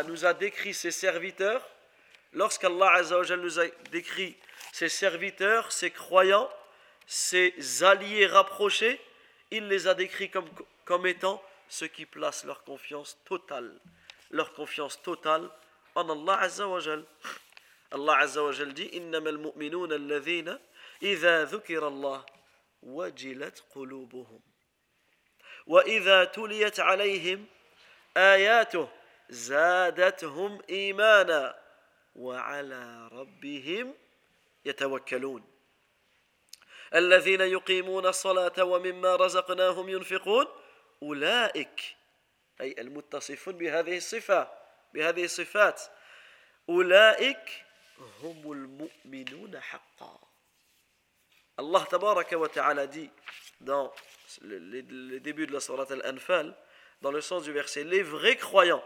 nous 0.08 0.26
a 0.26 0.34
décrit 0.34 0.74
ses 0.74 0.92
serviteurs, 0.92 1.68
lorsqu'Allah 2.34 2.94
Azzawajal 2.94 3.40
nous 3.40 3.60
a 3.60 3.66
décrit 3.92 4.36
ses 4.72 4.90
serviteurs, 4.90 5.72
ses 5.72 5.92
croyants, 5.92 6.50
ses 7.06 7.84
alliés 7.84 8.26
rapprochés, 8.26 9.00
il 9.52 9.68
les 9.68 9.88
a 9.88 9.94
décrits 9.94 10.32
comme 10.86 11.06
étant 11.06 11.44
ceux 11.72 11.88
qui 11.88 12.06
placent 12.06 12.44
leur 12.44 12.64
confiance 12.64 13.18
totale, 13.24 13.80
leur 14.30 14.54
confiance 14.54 15.02
totale 15.02 15.50
en 15.96 16.10
Allah 16.10 16.40
Azzawajal. 16.42 17.06
Allah 17.92 18.18
Azzawajal 18.18 18.74
dit 18.74 18.94
إنما 18.94 19.30
المؤمنون 19.30 19.94
الذين 19.94 20.58
إذا 21.04 21.46
ذكر 21.46 21.88
الله 21.88 22.26
وجلت 22.84 23.64
قلوبهم 23.76 24.40
وإذا 25.68 26.24
تليت 26.24 26.80
عليهم 26.80 27.46
آياته 28.18 28.90
زادتهم 29.30 30.62
إيمانا 30.70 31.60
وعلى 32.16 33.08
ربهم 33.12 33.94
يتوكلون 34.66 35.44
الذين 36.96 37.42
يقيمون 37.42 38.06
الصلاة 38.06 38.64
ومما 38.64 39.16
رزقناهم 39.16 39.90
ينفقون 39.90 40.46
أولئك 41.03 41.97
أي 42.61 42.75
المتصفون 42.79 43.59
بهذه 43.59 43.97
الصفة 43.97 44.53
بهذه 44.95 45.25
الصفات 45.25 45.83
أولئك 46.69 47.65
هم 48.23 48.53
المؤمنون 48.53 49.61
حقا 49.61 50.27
Allah 51.59 51.87
tabaraka 51.89 52.37
wa 52.39 52.49
ta'ala 52.49 52.87
dit 52.87 53.11
dans 53.61 53.91
le, 54.43 55.19
début 55.21 55.47
de 55.47 55.53
la 55.53 55.61
Surat 55.61 55.87
Al-Anfal, 55.91 56.55
dans 57.01 57.11
le 57.11 57.21
sens 57.23 57.45
du 57.45 57.53
verset, 57.53 57.85
les 57.85 58.03
vrais 58.03 58.37
croyants. 58.37 58.85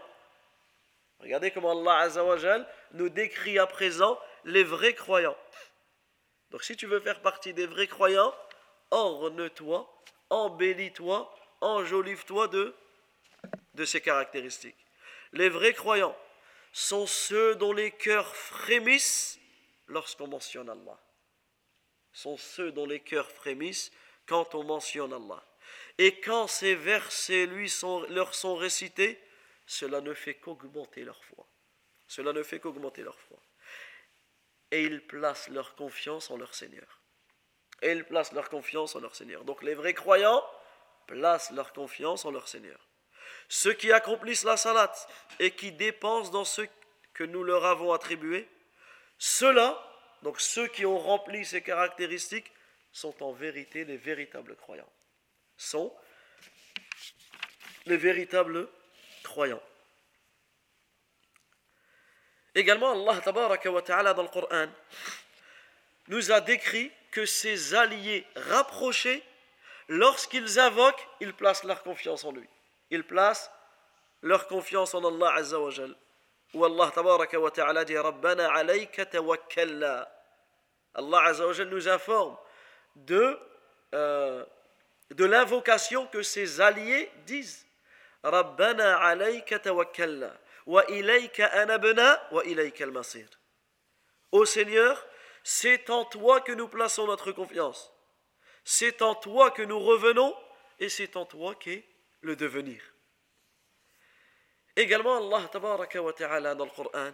Regardez 1.18 1.50
comment 1.50 1.72
Allah 1.72 1.98
Azzawajal 2.04 2.66
nous 2.92 3.08
décrit 3.08 3.58
à 3.58 3.66
présent 3.66 4.18
les 4.44 4.62
vrais 4.62 4.94
croyants. 4.94 5.36
Donc 6.50 6.62
si 6.62 6.76
tu 6.76 6.86
veux 6.86 7.00
faire 7.00 7.20
partie 7.20 7.52
des 7.52 7.66
vrais 7.66 7.88
croyants, 7.88 8.32
orne-toi, 8.90 9.92
embellis-toi, 10.30 11.34
enjolive-toi 11.61 12.47
de, 12.47 12.75
de 13.73 13.85
ces 13.85 14.01
caractéristiques. 14.01 14.85
Les 15.33 15.49
vrais 15.49 15.73
croyants 15.73 16.17
sont 16.71 17.07
ceux 17.07 17.55
dont 17.55 17.73
les 17.73 17.91
cœurs 17.91 18.35
frémissent 18.35 19.39
lorsqu'on 19.87 20.27
mentionne 20.27 20.69
Allah. 20.69 20.99
Sont 22.13 22.37
ceux 22.37 22.71
dont 22.71 22.85
les 22.85 23.01
cœurs 23.01 23.31
frémissent 23.31 23.91
quand 24.25 24.55
on 24.55 24.63
mentionne 24.63 25.13
Allah. 25.13 25.43
Et 25.97 26.19
quand 26.19 26.47
ces 26.47 26.75
versets 26.75 27.45
lui 27.45 27.69
sont, 27.69 28.01
leur 28.09 28.35
sont 28.35 28.55
récités, 28.55 29.21
cela 29.65 30.01
ne 30.01 30.13
fait 30.13 30.35
qu'augmenter 30.35 31.03
leur 31.03 31.23
foi. 31.23 31.45
Cela 32.07 32.33
ne 32.33 32.43
fait 32.43 32.59
qu'augmenter 32.59 33.01
leur 33.03 33.19
foi. 33.19 33.37
Et 34.71 34.83
ils 34.83 35.05
placent 35.05 35.49
leur 35.49 35.75
confiance 35.75 36.29
en 36.31 36.37
leur 36.37 36.53
Seigneur. 36.53 37.01
Et 37.81 37.91
ils 37.91 38.03
placent 38.03 38.33
leur 38.33 38.49
confiance 38.49 38.95
en 38.95 38.99
leur 38.99 39.15
Seigneur. 39.15 39.43
Donc 39.43 39.63
les 39.63 39.73
vrais 39.73 39.93
croyants 39.93 40.43
placent 41.07 41.51
leur 41.51 41.73
confiance 41.73 42.25
en 42.25 42.31
leur 42.31 42.47
Seigneur. 42.47 42.79
Ceux 43.47 43.73
qui 43.73 43.91
accomplissent 43.91 44.43
la 44.43 44.57
salat 44.57 44.91
et 45.39 45.51
qui 45.51 45.71
dépensent 45.71 46.31
dans 46.31 46.45
ce 46.45 46.63
que 47.13 47.23
nous 47.23 47.43
leur 47.43 47.65
avons 47.65 47.93
attribué, 47.93 48.47
ceux-là, 49.17 49.81
donc 50.23 50.41
ceux 50.41 50.67
qui 50.67 50.85
ont 50.85 50.97
rempli 50.97 51.45
ces 51.45 51.61
caractéristiques, 51.61 52.51
sont 52.91 53.23
en 53.23 53.31
vérité 53.33 53.85
les 53.85 53.97
véritables 53.97 54.55
croyants. 54.55 54.89
Sont 55.57 55.93
les 57.85 57.97
véritables 57.97 58.67
croyants. 59.23 59.61
Également, 62.55 62.91
Allah 62.93 63.21
ta'ala 63.81 64.13
dans 64.13 64.23
le 64.23 64.29
Coran 64.29 64.67
nous 66.07 66.31
a 66.31 66.39
décrit 66.39 66.91
que 67.11 67.25
ces 67.25 67.73
alliés 67.73 68.25
rapprochés, 68.35 69.23
lorsqu'ils 69.87 70.59
invoquent, 70.59 71.07
ils 71.19 71.33
placent 71.33 71.63
leur 71.63 71.83
confiance 71.83 72.23
en 72.23 72.31
lui. 72.31 72.47
Ils 72.89 73.03
placent 73.03 73.51
leur 74.21 74.47
confiance 74.47 74.93
en 74.93 75.03
Allah 75.05 75.33
Azza 75.35 75.59
wa 75.59 75.69
Jal. 75.69 75.95
Où 76.53 76.63
Allah 76.65 76.91
tabaraka 76.91 77.39
wa 77.39 77.51
ta'ala 77.51 77.85
dit 77.85 77.97
Rabbana 77.97 78.51
alayka 78.53 79.05
tawakkalna. 79.05 80.07
Allah 80.93 81.21
Azza 81.23 81.45
wa 81.45 81.53
Jal 81.53 81.69
nous 81.69 81.87
informe 81.87 82.37
de, 82.95 83.37
euh, 83.93 84.45
de 85.11 85.25
l'invocation 85.25 86.07
que 86.07 86.21
ses 86.21 86.61
alliés 86.61 87.11
disent. 87.25 87.65
Rabbana 88.23 88.97
alayka 88.99 89.59
tawakkalna. 89.59 90.31
Wa 90.65 90.83
ilayka 90.89 91.45
anabna 91.47 92.19
wa 92.31 92.43
ilayka 92.45 92.85
al-masir. 92.85 93.27
Ô 94.31 94.45
Seigneur, 94.45 95.05
c'est 95.43 95.89
en 95.91 96.05
toi 96.05 96.41
que 96.41 96.51
nous 96.51 96.67
plaçons 96.67 97.05
notre 97.05 97.31
confiance. 97.31 97.94
C'est 98.67 99.03
en 99.03 99.13
toi 99.13 99.51
que 99.51 99.61
nous 99.61 99.79
revenons 99.79 100.35
et 100.79 100.89
c'est 100.89 101.15
en 101.15 101.25
toi 101.25 101.53
qu'est 101.53 101.87
le 102.21 102.35
devenir. 102.35 102.81
Également, 104.75 105.17
Allah 105.17 105.47
ta'ala 105.47 106.55
dans 106.55 106.65
le 106.65 106.71
Coran 106.71 107.11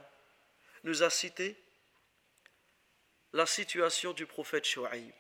nous 0.85 1.03
a 1.03 1.09
cité 1.09 1.61
la 3.33 3.45
situation 3.45 4.13
du 4.13 4.25
prophète 4.25 4.63
Shu'aib. 4.65 5.13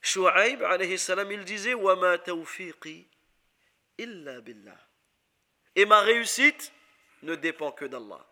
Shu'aib 0.00 0.64
il 1.30 1.44
disait 1.44 1.74
Wa 1.74 1.96
ma 1.96 2.16
illa 3.98 4.40
billah. 4.40 4.88
Et 5.74 5.84
ma 5.84 6.00
réussite 6.00 6.72
ne 7.22 7.34
dépend 7.34 7.72
que 7.72 7.84
d'Allah. 7.84 8.24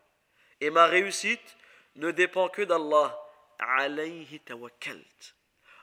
Et 0.61 0.71
ma 0.71 0.87
réussite 0.87 1.57
ne 1.97 2.13
dépend 2.13 2.49
que 2.49 2.63
d'Allah. 2.63 3.21
Alayhi 3.59 4.41
tawakkalt. 4.41 5.35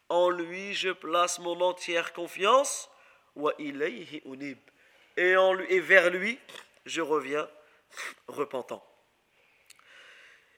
En 0.10 0.30
lui, 0.30 0.74
je 0.74 0.90
place 0.90 1.40
mon 1.40 1.60
entière 1.62 2.14
confiance. 2.14 2.90
Et, 3.36 5.38
en 5.38 5.54
lui, 5.54 5.66
et 5.70 5.80
vers 5.80 6.10
lui, 6.10 6.40
je 6.86 7.02
reviens 7.02 7.50
repentant. 8.28 8.86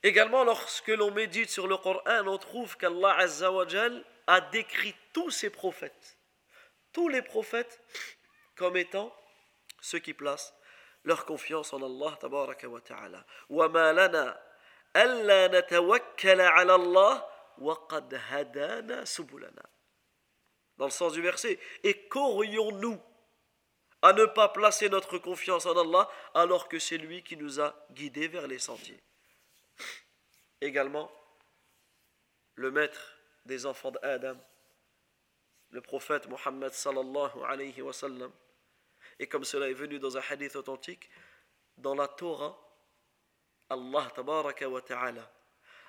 Également, 0.03 0.43
lorsque 0.43 0.89
l'on 0.89 1.11
médite 1.11 1.49
sur 1.49 1.67
le 1.67 1.77
Coran, 1.77 2.27
on 2.27 2.37
trouve 2.37 2.77
qu'Allah 2.77 3.25
a 4.27 4.41
décrit 4.41 4.95
tous 5.13 5.31
ses 5.31 5.49
prophètes, 5.49 6.17
tous 6.91 7.09
les 7.09 7.21
prophètes, 7.21 7.81
comme 8.55 8.77
étant 8.77 9.15
ceux 9.81 9.99
qui 9.99 10.13
placent 10.13 10.53
leur 11.03 11.25
confiance 11.25 11.73
en 11.73 11.81
Allah 11.81 12.17
tabaraka 12.19 12.67
wa 12.67 12.81
ta'ala 12.81 13.25
وَمَا 14.96 15.04
لَنَا 15.04 15.04
أَلَّا 15.04 15.60
نَتَوَكَّلَ 15.60 16.40
عَلَى 16.40 16.74
اللَّهِ 16.74 17.24
وَقَدْ 17.58 18.14
هَدَانَا 18.14 19.04
سُبُلَنَا 19.04 19.66
Dans 20.76 20.86
le 20.86 20.90
sens 20.90 21.12
du 21.12 21.22
verset. 21.22 21.58
Et 21.84 22.08
qu'aurions-nous 22.08 23.00
à 24.02 24.12
ne 24.12 24.24
pas 24.24 24.48
placer 24.48 24.88
notre 24.88 25.18
confiance 25.18 25.66
en 25.66 25.78
Allah 25.78 26.08
alors 26.34 26.68
que 26.68 26.78
c'est 26.78 26.98
lui 26.98 27.22
qui 27.22 27.36
nous 27.36 27.60
a 27.60 27.74
guidés 27.90 28.28
vers 28.28 28.46
les 28.46 28.58
sentiers 28.58 29.02
Également, 30.60 31.10
le 32.54 32.70
maître 32.70 33.18
des 33.44 33.66
enfants 33.66 33.90
d'Adam, 33.90 34.36
le 35.70 35.80
prophète 35.80 36.28
Muhammad 36.28 36.72
sallallahu 36.72 37.42
alayhi 37.46 37.82
wa 37.82 37.92
sallam, 37.92 38.32
et 39.18 39.26
comme 39.26 39.44
cela 39.44 39.68
est 39.68 39.74
venu 39.74 39.98
dans 39.98 40.16
un 40.16 40.22
hadith 40.30 40.56
authentique, 40.56 41.10
dans 41.76 41.94
la 41.94 42.08
Torah, 42.08 42.63
Allah 43.69 44.11
tabaraka 44.13 44.69
wa 44.69 44.81
ta'ala 44.81 45.31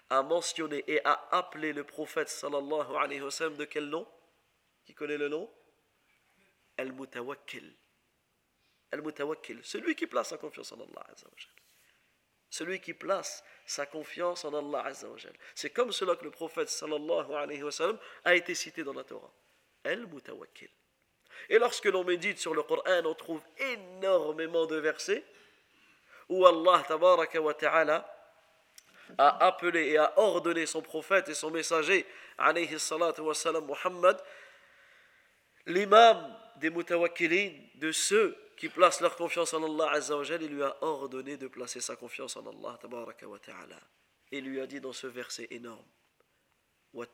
a 0.08 0.22
mentionné 0.22 0.84
et 0.86 1.04
a 1.04 1.28
appelé 1.32 1.72
le 1.72 1.84
prophète 1.84 2.28
sallallahu 2.28 2.96
alayhi 2.96 3.20
wa 3.20 3.30
sallam 3.30 3.56
de 3.56 3.64
quel 3.64 3.86
nom? 3.86 4.06
Qui 4.84 4.94
connaît 4.94 5.18
le 5.18 5.28
nom? 5.28 5.50
Al-Mutawakkil. 6.78 7.74
Al-Mutawakkil, 8.92 9.60
celui 9.64 9.94
qui 9.96 10.06
place 10.06 10.28
sa 10.28 10.38
confiance 10.38 10.72
en 10.72 10.80
Allah 10.80 11.06
Celui 12.48 12.80
qui 12.80 12.94
place 12.94 13.42
sa 13.66 13.84
confiance 13.86 14.44
en 14.44 14.54
Allah 14.54 14.92
C'est 15.54 15.70
comme 15.70 15.90
cela 15.90 16.14
que 16.16 16.24
le 16.24 16.30
prophète 16.30 16.68
sallallahu 16.68 17.32
alayhi 17.34 17.62
wa 17.62 17.72
sallam 17.72 17.98
a 18.24 18.34
été 18.34 18.54
cité 18.54 18.84
dans 18.84 18.92
la 18.92 19.04
Torah. 19.04 19.32
Al-Mutawakkil. 19.84 20.70
Et 21.48 21.58
lorsque 21.58 21.86
l'on 21.86 22.04
médite 22.04 22.38
sur 22.38 22.54
le 22.54 22.62
Coran, 22.62 23.04
on 23.04 23.14
trouve 23.14 23.42
énormément 23.58 24.66
de 24.66 24.76
versets 24.76 25.24
où 26.28 26.46
Allah 26.46 26.84
tabaraka 26.86 27.40
wa 27.40 27.54
ta'ala 27.54 28.12
a 29.18 29.46
appelé 29.46 29.90
et 29.90 29.98
a 29.98 30.18
ordonné 30.18 30.66
son 30.66 30.82
prophète 30.82 31.28
et 31.28 31.34
son 31.34 31.50
messager, 31.50 32.06
salatu 32.78 33.20
wa 33.20 33.34
salam, 33.34 33.64
Muhammad, 33.66 34.20
l'imam 35.66 36.36
des 36.56 36.70
mutawakkilin, 36.70 37.52
de 37.76 37.92
ceux 37.92 38.36
qui 38.56 38.68
placent 38.68 39.00
leur 39.00 39.16
confiance 39.16 39.52
en 39.54 39.62
Allah 39.62 39.92
Azza 39.92 40.16
wa 40.16 40.24
il 40.24 40.48
lui 40.48 40.62
a 40.62 40.76
ordonné 40.82 41.36
de 41.36 41.46
placer 41.46 41.80
sa 41.80 41.94
confiance 41.94 42.36
en 42.36 42.46
Allah 42.46 42.78
tabaraka 42.80 43.28
wa 43.28 43.38
ta'ala. 43.38 43.80
Et 44.32 44.40
lui 44.40 44.60
a 44.60 44.66
dit 44.66 44.80
dans 44.80 44.92
ce 44.92 45.06
verset 45.06 45.46
énorme, 45.50 45.84
wa 46.92 47.06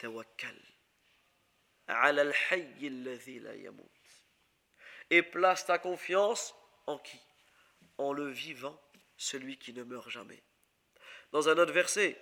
et 5.11 5.22
place 5.22 5.66
ta 5.66 5.79
confiance 5.79 6.55
en 6.87 6.98
qui? 6.98 7.20
En 7.98 8.12
le 8.12 8.29
vivant, 8.29 8.81
celui 9.22 9.56
qui 9.56 9.72
ne 9.72 9.85
meurt 9.85 10.11
jamais. 10.11 10.42
Dans 11.30 11.48
un 11.48 11.56
autre 11.58 11.72
verset, 11.72 12.18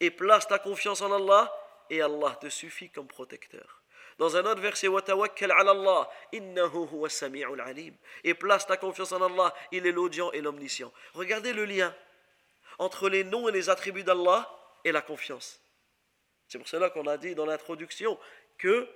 et 0.00 0.10
place 0.10 0.48
ta 0.48 0.58
confiance 0.58 1.02
en 1.02 1.12
Allah 1.12 1.52
et 1.90 2.00
Allah 2.00 2.36
te 2.40 2.48
suffit 2.48 2.90
comme 2.90 3.06
protecteur. 3.06 3.82
Dans 4.18 4.36
un 4.36 4.44
autre 4.46 4.60
verset, 4.60 4.88
et 8.24 8.34
place 8.34 8.66
ta 8.66 8.76
confiance 8.76 9.12
en 9.12 9.22
Allah, 9.22 9.54
il 9.72 9.86
est 9.86 9.92
l'audient 9.92 10.30
et 10.32 10.40
l'omniscient. 10.40 10.92
Regardez 11.14 11.52
le 11.52 11.64
lien 11.64 11.94
entre 12.78 13.08
les 13.08 13.24
noms 13.24 13.48
et 13.48 13.52
les 13.52 13.68
attributs 13.68 14.04
d'Allah 14.04 14.50
et 14.84 14.92
la 14.92 15.02
confiance. 15.02 15.60
C'est 16.48 16.58
pour 16.58 16.68
cela 16.68 16.90
qu'on 16.90 17.06
a 17.06 17.16
dit 17.16 17.34
dans 17.34 17.46
l'introduction 17.46 18.18
que 18.58 18.88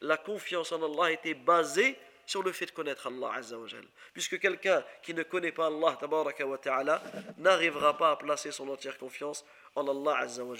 la 0.00 0.16
confiance 0.16 0.72
en 0.72 0.82
Allah 0.82 1.12
était 1.12 1.34
basée 1.34 1.96
sur 2.26 2.42
le 2.42 2.52
fait 2.52 2.66
de 2.66 2.70
connaître 2.70 3.06
Allah 3.06 3.32
Azza 3.34 3.58
wa 3.58 3.66
Puisque 4.12 4.38
quelqu'un 4.38 4.84
qui 5.02 5.14
ne 5.14 5.22
connaît 5.22 5.52
pas 5.52 5.66
Allah 5.66 5.96
Tabaraka 5.98 6.46
wa 6.46 6.58
Ta'ala 6.58 7.02
n'arrivera 7.38 7.96
pas 7.96 8.12
à 8.12 8.16
placer 8.16 8.52
son 8.52 8.68
entière 8.68 8.98
confiance 8.98 9.44
en 9.74 9.86
Allah 9.88 10.18
Azza 10.18 10.44
wa 10.44 10.54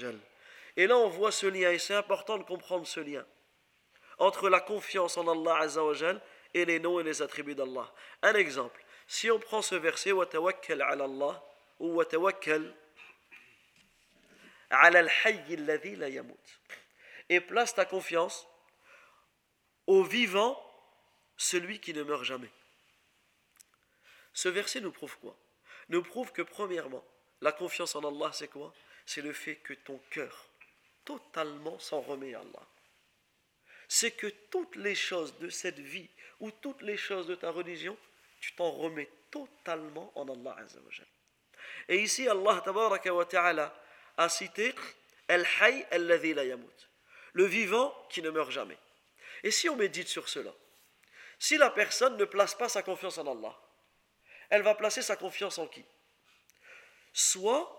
Et 0.76 0.86
là, 0.86 0.96
on 0.96 1.08
voit 1.08 1.32
ce 1.32 1.46
lien, 1.46 1.70
et 1.70 1.78
c'est 1.78 1.94
important 1.94 2.38
de 2.38 2.42
comprendre 2.42 2.86
ce 2.86 3.00
lien 3.00 3.24
entre 4.20 4.50
la 4.50 4.60
confiance 4.60 5.16
en 5.16 5.26
Allah 5.26 5.62
Azzawajal 5.62 6.20
et 6.54 6.64
les 6.64 6.78
noms 6.78 7.00
et 7.00 7.02
les 7.02 7.22
attributs 7.22 7.54
d'Allah. 7.54 7.90
Un 8.22 8.34
exemple, 8.34 8.84
si 9.08 9.30
on 9.30 9.40
prend 9.40 9.62
ce 9.62 9.74
verset, 9.74 10.12
وَتَوَكَّلْ 10.12 10.82
عَلَى 10.82 11.04
اللَّهِ 11.04 11.42
ou 11.80 11.94
وَتَوَكَّلْ 12.00 12.74
عَلَى 14.70 15.00
الْحَيِّ 15.00 15.54
الَّذِي 15.54 15.96
لَا 15.96 16.08
يَمُوتُ 16.08 16.60
et 17.30 17.40
place 17.40 17.74
ta 17.74 17.84
confiance 17.84 18.46
au 19.87 20.03
vivant, 20.03 20.61
celui 21.37 21.79
qui 21.79 21.93
ne 21.93 22.03
meurt 22.03 22.23
jamais. 22.23 22.49
Ce 24.33 24.49
verset 24.49 24.81
nous 24.81 24.91
prouve 24.91 25.17
quoi? 25.19 25.37
Nous 25.89 26.01
prouve 26.01 26.31
que 26.31 26.41
premièrement, 26.41 27.03
la 27.41 27.51
confiance 27.51 27.95
en 27.95 28.03
Allah, 28.03 28.31
c'est 28.33 28.47
quoi? 28.47 28.73
C'est 29.05 29.21
le 29.21 29.33
fait 29.33 29.55
que 29.57 29.73
ton 29.73 29.99
cœur 30.09 30.49
totalement 31.03 31.77
s'en 31.79 32.01
remet 32.01 32.33
à 32.33 32.39
Allah. 32.39 32.67
C'est 33.87 34.11
que 34.11 34.27
toutes 34.49 34.75
les 34.75 34.95
choses 34.95 35.37
de 35.37 35.49
cette 35.49 35.79
vie 35.79 36.09
ou 36.39 36.49
toutes 36.51 36.81
les 36.81 36.97
choses 36.97 37.27
de 37.27 37.35
ta 37.35 37.51
religion, 37.51 37.95
tu 38.39 38.53
t'en 38.53 38.71
remets 38.71 39.09
totalement 39.29 40.11
en 40.15 40.27
Allah 40.27 40.57
Et 41.87 42.01
ici, 42.01 42.27
Allah 42.27 42.63
wa 42.65 43.25
ta'ala 43.25 43.83
a 44.17 44.29
cité 44.29 44.73
Al-Hayy 45.27 45.85
alladhi 45.91 46.33
la 46.33 46.45
yamut. 46.45 46.89
Le 47.33 47.45
vivant 47.45 47.93
qui 48.09 48.21
ne 48.21 48.29
meurt 48.29 48.51
jamais. 48.51 48.77
Et 49.43 49.51
si 49.51 49.69
on 49.69 49.75
médite 49.75 50.07
sur 50.07 50.29
cela, 50.29 50.51
si 51.39 51.57
la 51.57 51.69
personne 51.69 52.17
ne 52.17 52.25
place 52.25 52.55
pas 52.55 52.69
sa 52.69 52.83
confiance 52.83 53.17
en 53.17 53.27
Allah, 53.27 53.57
elle 54.49 54.61
va 54.61 54.75
placer 54.75 55.01
sa 55.01 55.15
confiance 55.15 55.57
en 55.57 55.67
qui? 55.67 55.83
Soit 57.13 57.71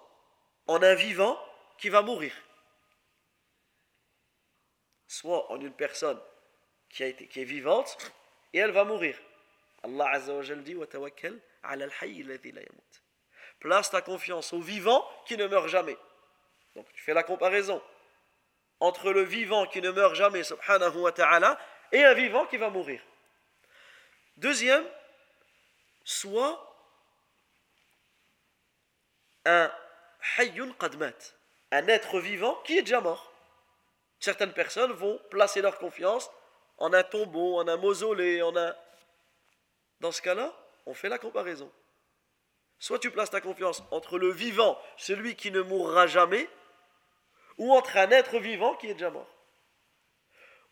en 0.67 0.83
un 0.83 0.95
vivant 0.95 1.41
qui 1.79 1.89
va 1.89 2.03
mourir, 2.03 2.33
soit 5.07 5.51
en 5.51 5.61
une 5.61 5.73
personne 5.73 6.21
qui, 6.89 7.03
a 7.03 7.07
été, 7.07 7.27
qui 7.29 7.41
est 7.41 7.45
vivante 7.45 7.97
et 8.53 8.59
elle 8.59 8.73
va 8.73 8.85
mourir. 8.85 9.19
Allah 9.83 10.09
Azza 10.13 10.35
wa 10.35 10.43
dit 10.43 10.77
Place 13.61 13.91
ta 13.91 14.03
confiance 14.03 14.53
au 14.53 14.61
vivant 14.61 15.07
qui 15.27 15.37
ne 15.37 15.47
meurt 15.47 15.69
jamais. 15.69 15.97
Donc 16.75 16.91
tu 16.93 17.03
fais 17.03 17.15
la 17.15 17.23
comparaison 17.23 17.83
entre 18.81 19.13
le 19.13 19.23
vivant 19.23 19.67
qui 19.67 19.81
ne 19.81 19.91
meurt 19.91 20.15
jamais, 20.15 20.45
subhanahu 20.45 20.97
wa 20.99 21.13
ta'ala, 21.13 21.59
et 21.93 22.05
un 22.05 22.15
vivant 22.15 22.47
qui 22.47 22.57
va 22.57 22.71
mourir. 22.71 23.01
Deuxième, 24.37 24.85
soit 26.05 26.63
un 29.45 29.71
hayyun 30.39 30.73
qadmat, 30.79 31.15
un 31.73 31.87
être 31.89 32.21
vivant 32.21 32.55
qui 32.65 32.79
est 32.79 32.83
déjà 32.83 33.01
mort. 33.01 33.33
Certaines 34.19 34.53
personnes 34.53 34.93
vont 34.93 35.21
placer 35.31 35.63
leur 35.63 35.79
confiance 35.79 36.31
en 36.79 36.93
un 36.93 37.03
tombeau, 37.03 37.59
en 37.59 37.69
un 37.69 37.77
mausolée, 37.77 38.43
en 38.43 38.57
un... 38.57 38.75
Dans 40.01 40.13
ce 40.13 40.21
cas-là, 40.21 40.53
on 40.85 40.95
fait 40.95 41.09
la 41.09 41.19
comparaison. 41.19 41.71
Soit 42.79 42.99
tu 42.99 43.11
places 43.11 43.31
ta 43.31 43.41
confiance 43.41 43.83
entre 43.91 44.19
le 44.19 44.31
vivant, 44.31 44.79
celui 44.99 45.35
qui 45.35 45.51
ne 45.51 45.63
mourra 45.63 46.07
jamais, 46.07 46.49
ou 47.59 47.73
entre 47.73 47.97
un 47.97 48.11
être 48.11 48.39
vivant 48.39 48.75
qui 48.75 48.89
est 48.89 48.95
déjà 48.95 49.11
mort. 49.11 49.31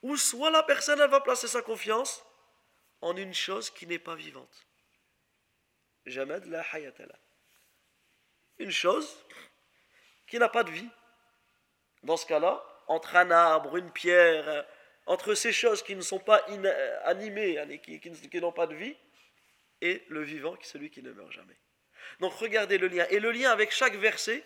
Ou 0.03 0.16
soit 0.16 0.51
la 0.51 0.62
personne 0.62 1.01
elle 1.01 1.11
va 1.11 1.20
placer 1.20 1.49
sa 1.49 1.62
confiance 1.62 2.25
en 3.01 3.16
une 3.16 3.35
chose 3.35 3.70
qui 3.70 3.87
n'est 3.87 3.99
pas 3.99 4.14
vivante. 4.14 4.66
Jamais 6.07 6.40
de 6.40 6.51
la 6.51 6.62
hayatala. 6.73 7.18
Une 8.59 8.70
chose 8.70 9.25
qui 10.27 10.38
n'a 10.38 10.49
pas 10.49 10.64
de 10.64 10.70
vie. 10.70 10.88
Dans 12.03 12.16
ce 12.16 12.27
cas-là, 12.27 12.62
entre 12.87 13.16
un 13.16 13.31
arbre, 13.31 13.77
une 13.77 13.90
pierre, 13.90 14.66
entre 15.07 15.35
ces 15.35 15.53
choses 15.53 15.83
qui 15.83 15.97
ne 15.97 16.03
sont 16.03 16.18
pas 16.18 16.44
animées, 17.05 17.81
qui, 17.83 18.01
qui 18.01 18.40
n'ont 18.40 18.53
pas 18.53 18.66
de 18.66 18.75
vie, 18.75 18.97
et 19.81 20.05
le 20.09 20.23
vivant, 20.23 20.55
qui 20.57 20.64
est 20.64 20.70
celui 20.70 20.90
qui 20.90 21.03
ne 21.03 21.12
meurt 21.12 21.33
jamais. 21.33 21.57
Donc 22.20 22.33
regardez 22.35 22.79
le 22.79 22.88
lien. 22.88 23.07
Et 23.11 23.20
le 23.20 23.31
lien 23.31 23.51
avec 23.51 23.70
chaque 23.70 23.97
verset, 23.97 24.44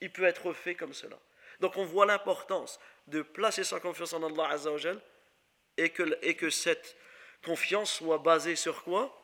il 0.00 0.12
peut 0.12 0.24
être 0.24 0.52
fait 0.52 0.74
comme 0.74 0.94
cela. 0.94 1.18
Donc 1.60 1.76
on 1.76 1.84
voit 1.84 2.06
l'importance 2.06 2.78
de 3.06 3.22
placer 3.22 3.64
sa 3.64 3.80
confiance 3.80 4.12
en 4.12 4.22
Allah 4.22 4.50
Azzawajal 4.50 5.00
et 5.76 5.90
que, 5.90 6.18
et 6.22 6.36
que 6.36 6.50
cette 6.50 6.96
confiance 7.44 7.94
soit 7.94 8.18
basée 8.18 8.56
sur 8.56 8.82
quoi? 8.84 9.14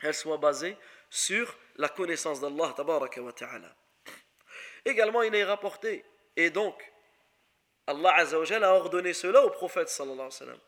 Elle 0.00 0.14
soit 0.14 0.38
basée 0.38 0.76
sur 1.10 1.56
la 1.76 1.88
connaissance 1.88 2.40
d'Allah 2.40 2.74
Ta'ala. 2.76 3.76
Également, 4.84 5.22
il 5.22 5.34
est 5.34 5.44
rapporté, 5.44 6.04
et 6.36 6.48
donc, 6.48 6.90
Allah 7.86 8.14
Azzawajal 8.16 8.64
a 8.64 8.74
ordonné 8.74 9.12
cela 9.12 9.44
au 9.44 9.50
prophète 9.50 9.88
sallallahu 9.88 10.14
alayhi 10.14 10.30
wa 10.32 10.38
sallam. 10.38 10.60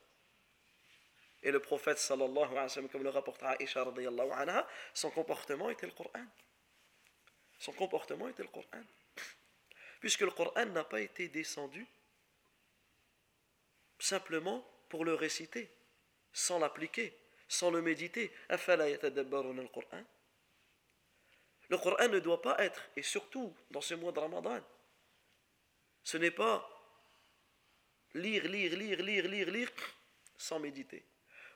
Et 1.45 1.51
le 1.51 1.61
prophète 1.61 1.99
sallallahu 1.99 2.89
comme 2.91 3.03
le 3.03 3.11
rapporte 3.11 3.43
Aisha 3.59 3.85
anha, 4.37 4.69
son 4.93 5.11
comportement 5.11 5.71
était 5.71 5.87
le 5.87 5.93
Coran. 5.93 6.25
Son 7.59 7.73
comportement 7.73 8.29
était 8.29 8.43
le 8.43 8.49
Coran 8.49 8.83
puisque 10.03 10.21
le 10.23 10.33
Coran 10.33 10.67
n'a 10.67 10.83
pas 10.83 11.01
été 11.01 11.29
descendu 11.29 11.87
simplement 14.01 14.69
pour 14.89 15.05
le 15.05 15.15
réciter, 15.15 15.71
sans 16.33 16.59
l'appliquer, 16.59 17.17
sans 17.47 17.71
le 17.71 17.81
méditer. 17.81 18.33
Le 21.69 21.79
Coran 21.79 22.09
ne 22.09 22.19
doit 22.19 22.43
pas 22.43 22.57
être, 22.59 22.83
et 22.97 23.03
surtout 23.03 23.55
dans 23.71 23.81
ce 23.81 23.95
mois 23.95 24.11
de 24.11 24.19
Ramadan, 24.19 24.61
ce 26.03 26.17
n'est 26.17 26.33
pas 26.33 26.69
lire, 28.15 28.43
lire, 28.49 28.77
lire, 28.77 29.01
lire, 29.01 29.29
lire, 29.29 29.51
lire, 29.53 29.71
sans 30.37 30.59
méditer. 30.59 31.05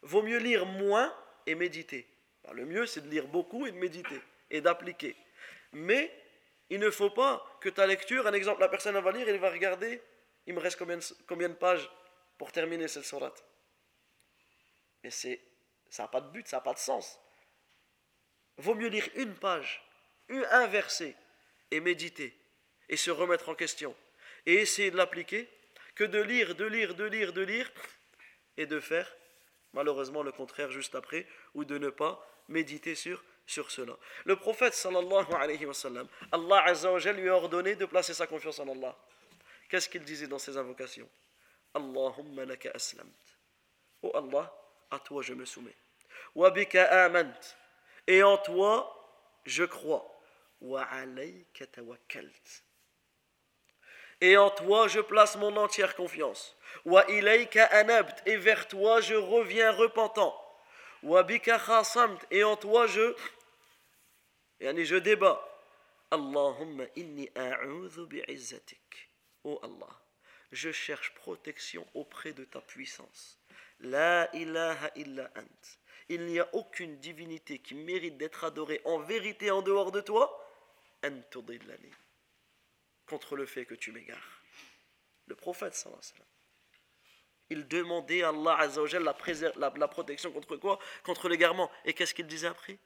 Vaut 0.02 0.22
mieux 0.22 0.38
lire 0.38 0.64
moins 0.64 1.12
et 1.46 1.56
méditer. 1.56 2.06
Le 2.52 2.64
mieux, 2.64 2.86
c'est 2.86 3.00
de 3.00 3.10
lire 3.10 3.26
beaucoup 3.26 3.66
et 3.66 3.72
de 3.72 3.76
méditer 3.76 4.20
et 4.50 4.60
d'appliquer. 4.60 5.16
Mais 5.72 6.25
il 6.70 6.80
ne 6.80 6.90
faut 6.90 7.10
pas 7.10 7.58
que 7.60 7.68
ta 7.68 7.86
lecture, 7.86 8.26
un 8.26 8.32
exemple, 8.32 8.60
la 8.60 8.68
personne 8.68 8.98
va 8.98 9.12
lire, 9.12 9.28
elle 9.28 9.38
va 9.38 9.50
regarder, 9.50 10.02
il 10.46 10.54
me 10.54 10.60
reste 10.60 10.78
combien, 10.78 10.98
combien 11.26 11.48
de 11.48 11.54
pages 11.54 11.88
pour 12.38 12.52
terminer 12.52 12.88
cette 12.88 13.04
sourate. 13.04 13.44
Mais 15.02 15.10
c'est, 15.10 15.40
ça 15.88 16.04
n'a 16.04 16.08
pas 16.08 16.20
de 16.20 16.28
but, 16.30 16.46
ça 16.46 16.56
n'a 16.56 16.62
pas 16.62 16.74
de 16.74 16.78
sens. 16.78 17.18
Vaut 18.58 18.74
mieux 18.74 18.88
lire 18.88 19.08
une 19.14 19.34
page, 19.34 19.84
un 20.28 20.66
verset, 20.66 21.14
et 21.70 21.80
méditer, 21.80 22.36
et 22.88 22.96
se 22.96 23.10
remettre 23.10 23.48
en 23.48 23.54
question, 23.54 23.94
et 24.46 24.54
essayer 24.54 24.90
de 24.90 24.96
l'appliquer, 24.96 25.48
que 25.94 26.04
de 26.04 26.20
lire, 26.20 26.54
de 26.54 26.64
lire, 26.64 26.94
de 26.94 27.04
lire, 27.04 27.32
de 27.32 27.42
lire, 27.42 27.70
et 28.56 28.66
de 28.66 28.80
faire 28.80 29.14
malheureusement 29.72 30.22
le 30.22 30.32
contraire 30.32 30.70
juste 30.70 30.94
après, 30.94 31.26
ou 31.54 31.64
de 31.64 31.78
ne 31.78 31.90
pas 31.90 32.26
méditer 32.48 32.94
sur 32.94 33.22
sur 33.46 33.70
cela. 33.70 33.96
Le 34.24 34.36
prophète 34.36 34.74
sallallahu 34.74 35.32
alayhi 35.34 35.66
wa 35.66 35.74
sallam, 35.74 36.08
Allah 36.32 36.64
azza 36.64 36.92
wa 36.92 36.98
lui 36.98 37.28
a 37.28 37.36
ordonné 37.36 37.74
de 37.76 37.84
placer 37.86 38.14
sa 38.14 38.26
confiance 38.26 38.58
en 38.58 38.68
Allah. 38.68 38.96
Qu'est-ce 39.68 39.88
qu'il 39.88 40.04
disait 40.04 40.26
dans 40.26 40.38
ses 40.38 40.56
invocations? 40.56 41.08
Allahumma 41.74 42.44
laka 42.44 42.70
aslamt. 42.74 43.06
Oh 44.02 44.12
Allah, 44.14 44.52
à 44.90 44.98
toi 44.98 45.22
je 45.22 45.34
me 45.34 45.44
soumets. 45.44 45.76
Wa 46.34 46.50
bika 46.50 47.04
amant. 47.04 47.32
Et 48.06 48.22
en 48.22 48.38
toi 48.38 48.92
je 49.44 49.64
crois. 49.64 50.06
Wa 50.60 50.82
alayka 50.84 51.66
tawakkalt. 51.66 52.64
Et 54.20 54.36
en 54.36 54.50
toi 54.50 54.88
je 54.88 55.00
place 55.00 55.36
mon 55.36 55.56
entière 55.56 55.94
confiance. 55.94 56.56
Wa 56.84 57.04
ilayka 57.10 57.64
anabt. 57.66 58.22
Et 58.26 58.36
vers 58.36 58.68
toi 58.68 59.00
je 59.00 59.14
reviens 59.14 59.72
repentant. 59.72 60.34
Wa 61.02 61.22
bika 61.22 61.58
khasamt. 61.58 62.18
Et 62.30 62.44
en 62.44 62.56
toi 62.56 62.86
je 62.86 63.14
et 64.60 64.84
je 64.84 64.96
débat. 64.96 65.42
Allahumma 66.10 66.84
inni 66.96 67.28
a'udhu. 67.34 68.08
Oh 69.44 69.60
Allah, 69.62 70.00
je 70.52 70.72
cherche 70.72 71.14
protection 71.14 71.86
auprès 71.94 72.32
de 72.32 72.44
ta 72.44 72.60
puissance. 72.60 73.38
La 73.80 74.28
ilaha 74.34 74.90
illa 74.96 75.30
ant. 75.36 75.78
Il 76.08 76.24
n'y 76.26 76.38
a 76.38 76.48
aucune 76.54 76.98
divinité 76.98 77.58
qui 77.58 77.74
mérite 77.74 78.16
d'être 78.16 78.44
adorée 78.44 78.80
en 78.84 78.98
vérité 78.98 79.50
en 79.50 79.62
dehors 79.62 79.90
de 79.90 80.00
toi. 80.00 80.42
Contre 83.06 83.36
le 83.36 83.46
fait 83.46 83.64
que 83.64 83.74
tu 83.74 83.92
m'égares. 83.92 84.40
Le 85.26 85.34
prophète 85.34 85.74
sallallahu 85.74 86.00
alayhi 86.00 86.20
wa. 86.20 86.26
Il 87.48 87.68
demandait 87.68 88.22
à 88.22 88.30
Allah 88.30 88.68
la, 89.56 89.72
la 89.76 89.88
protection 89.88 90.32
contre 90.32 90.56
quoi? 90.56 90.78
Contre 91.04 91.28
l'égarement. 91.28 91.70
Et 91.84 91.92
qu'est-ce 91.92 92.14
qu'il 92.14 92.26
disait 92.26 92.48
après? 92.48 92.78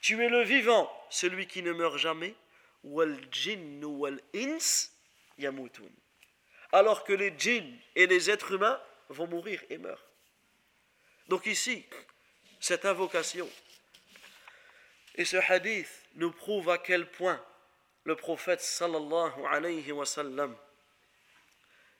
Tu 0.00 0.22
es 0.22 0.28
le 0.28 0.42
vivant, 0.42 0.90
celui 1.10 1.46
qui 1.46 1.62
ne 1.62 1.72
meurt 1.72 1.98
jamais. 1.98 2.34
Alors 6.72 7.04
que 7.04 7.12
les 7.12 7.34
djinns 7.38 7.78
et 7.94 8.06
les 8.06 8.30
êtres 8.30 8.52
humains 8.52 8.80
vont 9.08 9.26
mourir 9.26 9.62
et 9.70 9.78
meurent. 9.78 10.04
Donc 11.28 11.46
ici, 11.46 11.84
cette 12.60 12.84
invocation 12.84 13.48
et 15.14 15.24
ce 15.24 15.36
hadith 15.36 15.88
nous 16.14 16.32
prouve 16.32 16.70
à 16.70 16.78
quel 16.78 17.10
point 17.10 17.42
le 18.04 18.16
prophète 18.16 18.60
sallallahu 18.60 19.44
alayhi 19.48 19.92
wa 19.92 20.06
sallam 20.06 20.56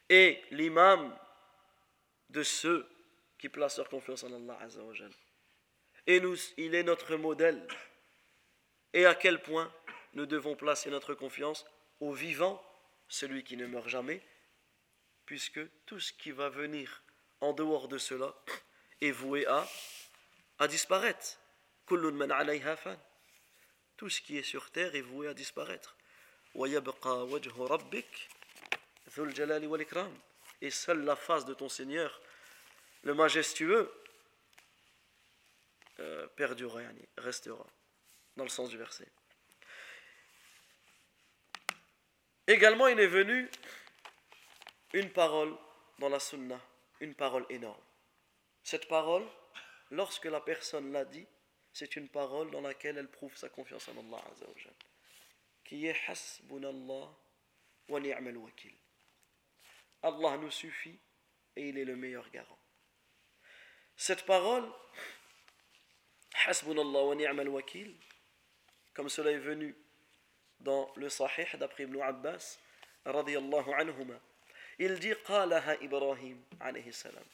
est 0.09 0.43
l'imam 0.51 1.17
de 2.31 2.43
ceux 2.43 2.89
qui 3.43 3.49
placent 3.49 3.79
leur 3.79 3.89
confiance 3.89 4.23
en 4.23 4.33
Allah 4.33 4.57
azza 4.61 4.85
wa 4.85 4.95
Et 6.07 6.21
nous, 6.21 6.37
il 6.59 6.77
est 6.77 6.85
notre 6.85 7.17
modèle. 7.17 7.67
Et 8.93 9.05
à 9.05 9.17
quel 9.17 9.43
point 9.43 9.75
nous 10.13 10.27
devons 10.27 10.55
placer 10.55 10.91
notre 10.91 11.15
confiance 11.15 11.67
au 11.99 12.13
vivant, 12.13 12.63
celui 13.09 13.43
qui 13.43 13.57
ne 13.57 13.67
meurt 13.67 13.89
jamais, 13.89 14.23
puisque 15.27 15.59
tout 15.87 15.99
ce 15.99 16.13
qui 16.13 16.31
va 16.31 16.51
venir 16.51 17.03
en 17.41 17.53
dehors 17.53 17.89
de 17.89 17.99
cela 17.99 18.33
est 19.01 19.11
voué 19.11 19.45
à, 19.49 19.67
à 20.61 20.69
disparaître. 20.69 21.41
Tout 23.97 24.09
ce 24.09 24.21
qui 24.21 24.39
est 24.39 24.45
sur 24.45 24.71
terre 24.71 24.95
est 24.95 25.01
voué 25.01 25.27
à 25.27 25.35
disparaître. 25.35 25.97
Et 30.61 30.71
seule 30.71 31.05
la 31.05 31.17
face 31.17 31.45
de 31.45 31.55
ton 31.55 31.69
Seigneur, 31.69 32.21
le 33.03 33.15
majestueux, 33.15 33.93
euh, 36.01 36.27
perdurera, 36.37 36.81
restera, 37.19 37.67
dans 38.37 38.45
le 38.45 38.51
sens 38.51 38.71
du 38.71 38.79
verset. 38.79 39.09
Également, 42.47 42.89
il 42.89 42.99
est 42.99 43.07
venu 43.07 43.49
une 44.93 45.11
parole 45.11 45.57
dans 45.99 46.09
la 46.09 46.19
sunna, 46.19 46.61
une 47.01 47.15
parole 47.15 47.47
énorme. 47.51 47.83
Cette 48.63 48.89
parole, 48.89 49.27
lorsque 49.91 50.25
la 50.25 50.41
personne 50.41 50.93
l'a 50.93 51.05
dit, 51.05 51.27
c'est 51.73 51.97
une 51.97 52.09
parole 52.09 52.51
dans 52.51 52.61
laquelle 52.61 52.99
elle 52.99 53.09
prouve 53.09 53.37
sa 53.37 53.49
confiance 53.49 53.89
en 53.89 53.99
Allah 53.99 54.23
qui 55.65 55.87
est 55.87 55.97
Hasbunallah 56.07 57.09
wa 57.89 58.01
ni'mal 58.01 58.37
wakil. 58.37 58.75
Allah 60.03 60.37
nous 60.37 60.51
suffit 60.51 60.99
et 61.57 61.69
il 61.69 61.79
est 61.79 61.85
le 61.85 61.97
meilleur 61.97 62.29
garant. 62.31 62.59
Cette 63.97 64.25
parole, 64.25 64.69
Hasbunallah 66.47 67.05
wa 67.05 67.15
ni'mal 67.15 67.49
wakil, 67.49 67.95
comme 68.95 69.09
cela 69.09 69.31
est 69.31 69.39
venu 69.39 69.75
dans 70.61 70.93
le 70.97 71.09
Sahih 71.09 71.47
d'après 71.59 71.85
Ibn 71.85 72.01
Abbas, 72.01 72.59
radiyallahu 73.05 73.73
anhuma, 73.73 74.19
il 74.79 74.99
dit 74.99 75.15
Qalaha 75.27 75.77
Ibrahim 75.77 76.41
alayhi 76.61 76.93
salam. 76.93 77.25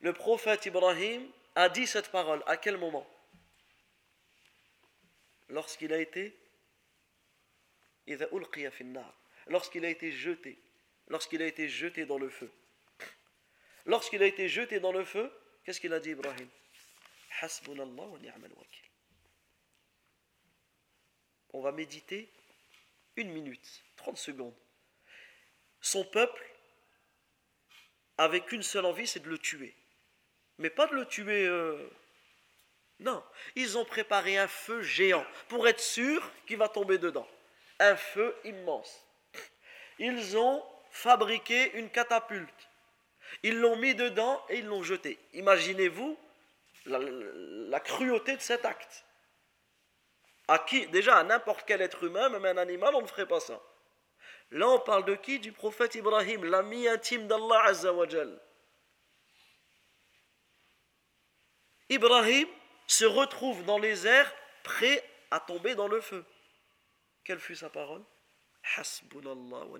Le 0.00 0.12
prophète 0.12 0.66
Ibrahim 0.66 1.28
a 1.54 1.68
dit 1.68 1.86
cette 1.86 2.10
parole. 2.10 2.42
À 2.46 2.56
quel 2.56 2.76
moment? 2.76 3.06
Lorsqu'il 5.48 5.92
a 5.92 5.98
été 5.98 6.36
lorsqu'il 9.46 9.84
a 9.84 9.88
été 9.88 10.10
jeté, 10.12 10.58
lorsqu'il 11.08 11.42
a 11.42 11.46
été 11.46 11.68
jeté 11.68 12.06
dans 12.06 12.18
le 12.18 12.28
feu. 12.28 12.50
Lorsqu'il 13.86 14.22
a 14.22 14.26
été 14.26 14.48
jeté 14.48 14.80
dans 14.80 14.92
le 14.92 15.04
feu, 15.04 15.30
qu'est-ce 15.68 15.82
qu'il 15.82 15.92
a 15.92 16.00
dit 16.00 16.12
Ibrahim? 16.12 16.48
On 21.52 21.60
va 21.60 21.72
méditer 21.72 22.32
une 23.16 23.30
minute, 23.30 23.82
30 23.96 24.16
secondes. 24.16 24.54
Son 25.82 26.06
peuple 26.06 26.42
avec 28.16 28.50
une 28.52 28.62
seule 28.62 28.86
envie, 28.86 29.06
c'est 29.06 29.20
de 29.20 29.28
le 29.28 29.36
tuer. 29.36 29.76
Mais 30.56 30.70
pas 30.70 30.86
de 30.86 30.94
le 30.94 31.04
tuer. 31.04 31.46
Euh, 31.46 31.86
non, 33.00 33.22
ils 33.54 33.76
ont 33.76 33.84
préparé 33.84 34.38
un 34.38 34.48
feu 34.48 34.80
géant 34.80 35.26
pour 35.48 35.68
être 35.68 35.80
sûr 35.80 36.32
qu'il 36.46 36.56
va 36.56 36.70
tomber 36.70 36.96
dedans. 36.96 37.28
Un 37.78 37.94
feu 37.94 38.34
immense. 38.44 39.04
Ils 39.98 40.34
ont 40.38 40.64
fabriqué 40.90 41.72
une 41.74 41.90
catapulte. 41.90 42.67
Ils 43.42 43.58
l'ont 43.58 43.76
mis 43.76 43.94
dedans 43.94 44.44
et 44.48 44.58
ils 44.58 44.66
l'ont 44.66 44.82
jeté. 44.82 45.18
Imaginez-vous 45.34 46.18
la, 46.86 47.80
cruauté 47.80 48.36
de 48.36 48.40
cet 48.40 48.64
acte. 48.64 49.04
À 50.48 50.58
qui 50.58 50.86
Déjà, 50.88 51.18
à 51.18 51.24
n'importe 51.24 51.64
quel 51.66 51.82
être 51.82 52.04
humain, 52.04 52.28
même 52.28 52.44
un 52.44 52.56
animal, 52.56 52.94
on 52.94 53.02
ne 53.02 53.06
ferait 53.06 53.28
pas 53.28 53.40
ça. 53.40 53.60
Là, 54.50 54.68
on 54.68 54.80
parle 54.80 55.04
de 55.04 55.14
qui? 55.14 55.38
Du 55.38 55.52
prophète 55.52 55.94
Ibrahim, 55.94 56.44
l'ami 56.44 56.88
intime 56.88 57.26
d'Allah 57.26 57.64
Azzawajal. 57.64 58.40
Ibrahim 61.90 62.48
se 62.86 63.04
retrouve 63.04 63.64
dans 63.64 63.78
les 63.78 64.06
airs, 64.06 64.34
prêt 64.62 65.04
à 65.30 65.40
tomber 65.40 65.74
dans 65.74 65.88
le 65.88 66.00
feu. 66.00 66.24
Quelle 67.24 67.40
fut 67.40 67.56
sa 67.56 67.68
parole? 67.68 68.02
Wa. 68.76 69.78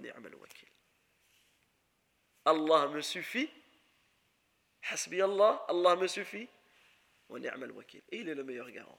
Allah 2.49 2.89
me 2.89 3.03
suffit. 3.03 3.51
Hasbi 4.91 5.21
Allah, 5.21 5.65
Allah 5.69 5.97
me 5.97 6.07
suffit. 6.07 6.49
Wa 7.29 7.39
ni'mal 7.39 7.73
wakil. 7.73 8.03
Et 8.11 8.19
il 8.19 8.29
est 8.29 8.35
le 8.35 8.43
meilleur 8.43 8.71
garant. 8.71 8.99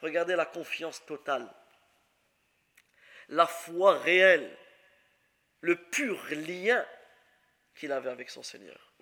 Regardez 0.00 0.36
la 0.36 0.44
confiance 0.46 1.04
totale, 1.06 1.48
la 3.28 3.46
foi 3.46 3.98
réelle 4.00 4.58
le 5.60 5.76
pur 5.76 6.20
lien 6.32 6.84
qu'il 7.76 7.92
avait 7.92 8.10
avec 8.10 8.28
son 8.28 8.42
Seigneur. 8.42 8.92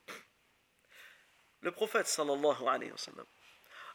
Le 1.63 1.73
prophète 1.73 2.07
sallallahu 2.07 2.69
alayhi 2.69 2.93
wa 2.93 2.99
sallam, 2.99 3.27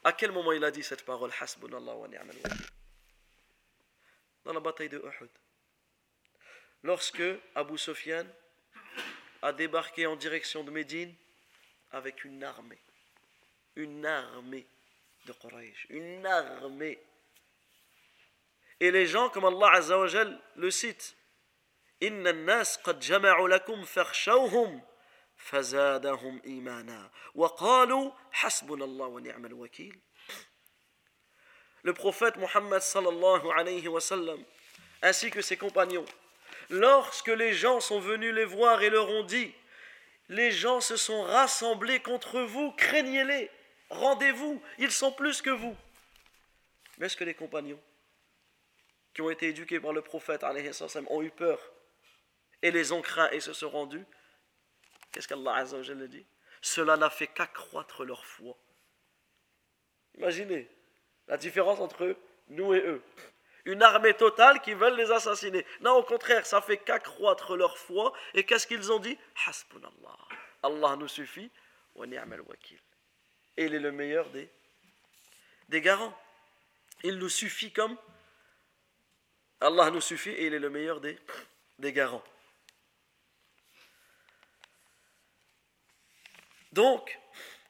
à 0.03 0.14
quel 0.14 0.32
moment 0.32 0.51
il 0.51 0.64
a 0.64 0.72
dit 0.72 0.84
cette 0.84 1.06
parole 1.06 1.32
Hasbunallah 1.39 1.95
wa 1.95 2.08
ni'mal 2.08 2.36
Dans 4.43 4.53
la 4.53 4.60
bataille 4.60 4.89
de 4.89 4.97
Uhud. 4.97 5.30
Lorsque 6.84 7.24
Abu 7.53 7.78
Sufyan 7.78 8.26
a 9.44 9.53
débarqué 9.53 10.07
en 10.07 10.16
direction 10.16 10.64
de 10.64 10.70
Médine 10.70 11.14
avec 11.92 12.24
une 12.24 12.42
armée. 12.44 12.78
Une 13.76 14.05
armée 14.05 14.66
de 15.26 15.32
Quraysh. 15.32 15.86
Une 15.90 16.26
armée. 16.26 16.98
Et 18.80 18.90
les 18.90 19.07
gens, 19.07 19.28
comme 19.30 19.44
Allah 19.44 19.72
Azza 19.74 19.98
wa 19.98 20.07
le 20.57 20.70
cite, 20.70 21.16
إن 22.03 22.26
الناس 22.26 22.76
قد 22.76 23.01
جمعوا 23.01 23.48
لكم 23.48 23.84
فاخشوهم 23.84 24.82
فزادهم 25.36 26.42
إيمانا 26.44 27.11
وقالوا 27.34 28.12
حسبنا 28.32 28.84
الله 28.84 29.07
ونعم 29.07 29.46
الوكيل 29.46 29.98
Le 31.82 31.94
prophète 31.94 32.36
Mohammed 32.36 32.80
sallallahu 32.82 33.51
alayhi 33.53 33.88
wa 33.88 34.01
sallam 34.01 34.44
ainsi 35.03 35.30
que 35.30 35.40
ses 35.40 35.57
compagnons 35.57 36.05
lorsque 36.70 37.28
les 37.28 37.53
gens 37.53 37.80
sont 37.80 37.99
venus 37.99 38.34
les 38.34 38.45
voir 38.45 38.82
et 38.82 38.89
leur 38.89 39.09
ont 39.09 39.24
dit 39.24 39.53
les 40.30 40.51
gens 40.51 40.82
se 40.82 40.97
sont 40.97 41.24
rassemblés 41.24 41.99
contre 41.99 42.41
vous 42.41 42.72
craignez-les 42.72 43.51
rendez-vous 43.89 44.61
ils 44.78 44.91
sont 44.91 45.11
plus 45.11 45.41
que 45.41 45.49
vous 45.49 45.76
mais 46.97 47.07
est-ce 47.07 47.18
que 47.18 47.24
les 47.24 47.34
compagnons 47.34 47.80
qui 49.13 49.22
ont 49.22 49.30
été 49.30 49.47
éduqués 49.47 49.80
par 49.80 49.93
le 49.93 50.01
prophète 50.01 50.43
ont 51.09 51.22
eu 51.22 51.32
peur 51.32 51.59
et 52.61 52.72
les 52.72 52.91
ont 52.91 53.01
craints 53.01 53.30
et 53.32 53.39
se 53.39 53.53
sont 53.53 53.70
rendus, 53.70 54.05
qu'est-ce 55.11 55.28
qu'Allah 55.28 55.55
Azzawajal 55.55 56.07
dit? 56.07 56.26
Cela 56.61 56.97
n'a 56.97 57.09
fait 57.09 57.28
qu'accroître 57.28 58.03
leur 58.03 58.26
foi. 58.26 58.57
Imaginez 60.16 60.70
la 61.28 61.38
différence 61.38 61.80
entre 61.80 62.18
nous 62.47 62.74
et 62.74 62.80
eux. 62.80 63.03
Une 63.66 63.82
armée 63.82 64.13
totale 64.13 64.61
qui 64.61 64.74
veulent 64.74 64.95
les 64.95 65.11
assassiner. 65.11 65.66
Non, 65.82 65.93
au 65.93 66.03
contraire, 66.03 66.45
ça 66.45 66.61
fait 66.61 66.78
qu'accroître 66.78 67.55
leur 67.55 67.78
foi. 67.78 68.13
Et 68.34 68.43
qu'est-ce 68.45 68.68
qu'ils 68.68 68.91
ont 68.91 68.99
dit? 68.99 69.18
Hasbunallah. 69.47 70.18
Allah 70.63 70.95
nous 70.97 71.07
suffit. 71.07 71.51
Et 73.57 73.66
il 73.66 73.74
est 73.74 73.80
le 73.80 73.91
meilleur 73.91 74.30
des, 74.30 74.49
des 75.70 75.82
garants. 75.82 76.16
Il 77.03 77.18
nous 77.18 77.30
suffit 77.30 77.72
comme 77.72 77.97
Allah 79.61 79.89
nous 79.89 80.01
suffit 80.01 80.32
et 80.32 80.47
il 80.47 80.53
est 80.53 80.59
le 80.59 80.70
meilleur 80.70 80.99
des, 80.99 81.18
des 81.80 81.93
garants. 81.93 82.24
Donc, 86.72 87.18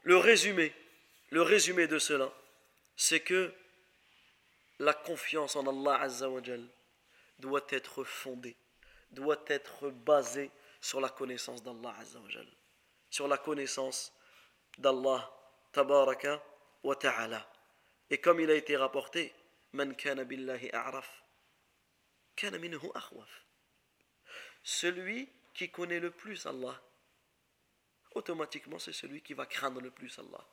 le 0.04 0.18
résumé, 0.18 0.74
le 1.30 1.41
résumé 1.41 1.88
de 1.88 2.00
cela, 2.00 2.32
c'est 2.98 3.20
que 3.20 3.54
la 4.80 4.93
confiance 4.93 5.55
en 5.55 5.65
Allah 5.67 6.01
Azzawajal 6.01 6.67
doit 7.39 7.65
être 7.69 8.03
fondée, 8.03 8.57
doit 9.11 9.43
être 9.47 9.89
basée 9.89 10.51
sur 10.82 10.99
la 11.01 11.09
connaissance 11.09 11.63
d'Allah 11.63 11.95
Azzawajal, 11.99 12.47
sur 13.09 13.28
la 13.28 13.38
connaissance 13.38 14.13
d'Allah 14.78 15.32
Tabaraka 15.71 16.43
wa 16.84 16.95
Ta'ala. 16.95 17.49
Et 18.09 18.19
comme 18.19 18.39
il 18.39 18.51
a 18.51 18.55
été 18.55 18.78
rapporté, 18.78 19.34
Man 19.73 19.95
kana 19.95 20.23
billahi 20.23 20.69
a'raf, 20.71 21.23
kana 22.36 22.57
minhu 22.57 22.89
akhwaf. 22.93 23.45
Celui 24.63 25.30
qui 25.53 25.69
connaît 25.69 25.99
le 25.99 26.11
plus 26.11 26.45
Allah, 26.45 26.82
automatiquement 28.13 28.80
c'est 28.80 28.93
celui 28.93 29.21
qui 29.21 29.34
va 29.34 29.45
craindre 29.45 29.82
le 29.82 29.91
plus 29.91 30.17
Allah. 30.19 30.47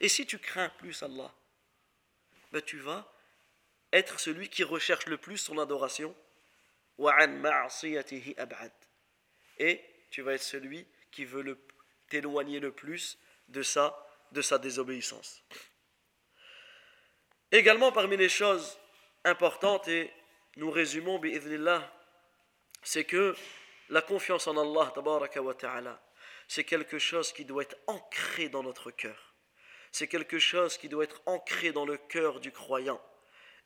Et 0.00 0.08
si 0.08 0.26
tu 0.26 0.38
crains 0.38 0.70
plus 0.78 1.02
Allah, 1.02 1.32
ben 2.52 2.62
tu 2.62 2.78
vas 2.78 3.12
être 3.92 4.20
celui 4.20 4.48
qui 4.48 4.64
recherche 4.64 5.06
le 5.06 5.16
plus 5.16 5.38
son 5.38 5.58
adoration. 5.58 6.14
Et 9.58 9.84
tu 10.10 10.22
vas 10.22 10.32
être 10.34 10.42
celui 10.42 10.86
qui 11.10 11.24
veut 11.24 11.58
t'éloigner 12.08 12.60
le 12.60 12.72
plus 12.72 13.18
de 13.48 13.62
sa, 13.62 14.06
de 14.32 14.42
sa 14.42 14.58
désobéissance. 14.58 15.42
Également 17.52 17.92
parmi 17.92 18.16
les 18.16 18.28
choses 18.28 18.78
importantes, 19.24 19.88
et 19.88 20.12
nous 20.56 20.70
résumons, 20.70 21.20
c'est 22.82 23.04
que 23.04 23.36
la 23.88 24.02
confiance 24.02 24.46
en 24.46 24.56
Allah, 24.56 24.92
c'est 26.48 26.64
quelque 26.64 26.98
chose 26.98 27.32
qui 27.32 27.44
doit 27.44 27.62
être 27.62 27.76
ancré 27.86 28.48
dans 28.48 28.62
notre 28.62 28.90
cœur. 28.90 29.35
C'est 29.92 30.08
quelque 30.08 30.38
chose 30.38 30.76
qui 30.76 30.88
doit 30.88 31.04
être 31.04 31.22
ancré 31.26 31.72
dans 31.72 31.86
le 31.86 31.96
cœur 31.96 32.40
du 32.40 32.52
croyant. 32.52 33.00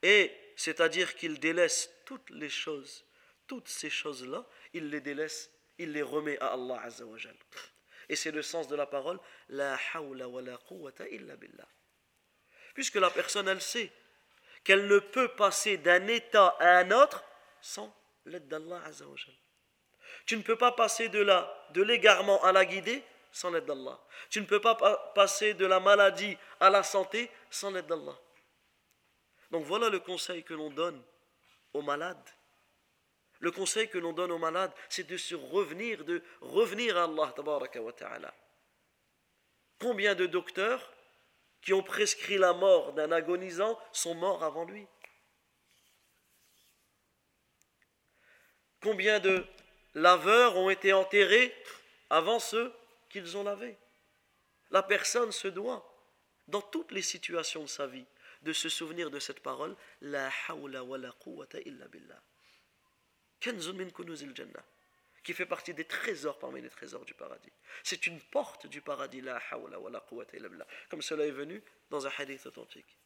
Et 0.03 0.33
c'est-à-dire 0.57 1.14
qu'il 1.14 1.41
délaisse 1.41 1.91
toutes 2.05 2.31
les 2.31 2.49
choses, 2.49 3.05
toutes 3.47 3.68
ces 3.68 3.91
choses-là, 3.91 4.47
il 4.73 4.91
les 4.91 5.01
délaisse, 5.01 5.51
il 5.79 5.93
les 5.93 6.03
remet 6.03 6.39
à 6.41 6.53
Allah 6.55 6.81
Azzawajal. 6.83 7.37
Et 8.09 8.16
c'est 8.16 8.31
le 8.31 8.43
sens 8.43 8.68
de 8.68 8.77
la 8.77 8.87
parole 8.87 9.21
La 9.49 9.79
hawla 9.95 10.29
wa 10.29 10.43
la 10.43 10.57
quwwata 10.57 11.09
illa 11.09 11.37
billah. 11.37 11.68
Puisque 12.75 12.97
la 12.97 13.11
personne, 13.11 13.49
elle 13.49 13.61
sait 13.61 13.91
qu'elle 14.64 14.87
ne 14.87 14.99
peut 14.99 15.29
passer 15.29 15.77
d'un 15.77 16.07
état 16.09 16.57
à 16.61 16.79
un 16.79 16.91
autre 16.91 17.25
sans 17.61 17.95
l'aide 18.27 18.49
d'Allah 18.49 18.83
Azzawajal. 18.85 19.35
Tu 20.27 20.37
ne 20.37 20.43
peux 20.43 20.57
pas 20.57 20.73
passer 20.73 21.09
de 21.09 21.21
la, 21.21 21.66
de 21.71 21.83
l'égarement 21.83 22.43
à 22.45 22.53
la 22.53 22.64
guidée 22.64 23.03
sans 23.33 23.51
l'aide 23.51 23.66
d'Allah. 23.66 23.99
Tu 24.28 24.41
ne 24.41 24.47
peux 24.47 24.61
pas 24.61 24.74
passer 25.14 25.55
de 25.55 25.66
la 25.66 25.81
maladie 25.81 26.37
à 26.61 26.70
la 26.70 26.83
santé 26.83 27.31
sans 27.51 27.70
l'aide 27.70 27.87
d'Allah. 27.87 28.18
Donc 29.51 29.64
voilà 29.64 29.89
le 29.89 30.01
conseil 30.01 30.45
que 30.45 30.55
l'on 30.55 30.70
donne 30.70 31.03
aux 31.72 31.83
malades. 31.83 32.28
Le 33.41 33.51
conseil 33.51 33.89
que 33.89 33.99
l'on 33.99 34.12
donne 34.12 34.33
aux 34.33 34.39
malades, 34.39 34.72
c'est 34.89 35.07
de 35.07 35.16
se 35.16 35.35
revenir, 35.35 36.05
de 36.05 36.22
revenir 36.41 36.97
à 36.99 37.05
Allah. 37.05 38.35
Combien 39.81 40.14
de 40.14 40.26
docteurs 40.26 40.93
qui 41.62 41.72
ont 41.72 41.83
prescrit 41.83 42.37
la 42.37 42.53
mort 42.53 42.93
d'un 42.93 43.11
agonisant 43.12 43.78
sont 43.93 44.14
morts 44.14 44.45
avant 44.45 44.64
lui? 44.64 44.87
Combien 48.83 49.20
de 49.20 49.47
laveurs 49.95 50.57
ont 50.57 50.70
été 50.70 50.93
enterrés 50.93 51.55
avant 52.11 52.39
ceux 52.39 52.72
qu'ils 53.11 53.37
ont 53.37 53.45
lavés 53.45 53.77
La 54.71 54.83
personne 54.83 55.33
se 55.33 55.49
doit, 55.49 55.87
dans 56.49 56.63
toutes 56.63 56.93
les 56.93 57.03
situations 57.03 57.63
de 57.63 57.69
sa 57.69 57.87
vie, 57.87 58.07
de 58.43 58.53
se 58.53 58.69
souvenir 58.69 59.11
de 59.11 59.19
cette 59.19 59.41
parole 59.41 59.77
La 60.01 60.31
hawla 60.49 60.83
wa 60.83 60.97
la 60.97 61.13
quwwata 61.13 61.59
illa 61.61 61.87
billah. 61.89 62.23
qui 65.23 65.35
fait 65.35 65.47
partie 65.47 65.75
des 65.75 65.85
trésors 65.85 66.39
parmi 66.39 66.63
les 66.63 66.71
trésors 66.71 67.05
du 67.05 67.13
paradis. 67.13 67.53
C'est 67.85 68.07
une 68.07 68.21
porte 68.21 68.67
du 68.67 68.81
paradis, 68.81 69.21
la 69.21 69.41
hawla 69.51 69.79
wa 69.79 69.91
la 69.91 70.01
quwwata 70.01 70.37
illa 70.37 70.49
billah, 70.49 70.67
comme 70.89 71.03
cela 71.03 71.27
est 71.27 71.31
venu 71.31 71.63
dans 71.91 72.07
un 72.07 72.13
hadith 72.17 72.47
authentique. 72.47 72.99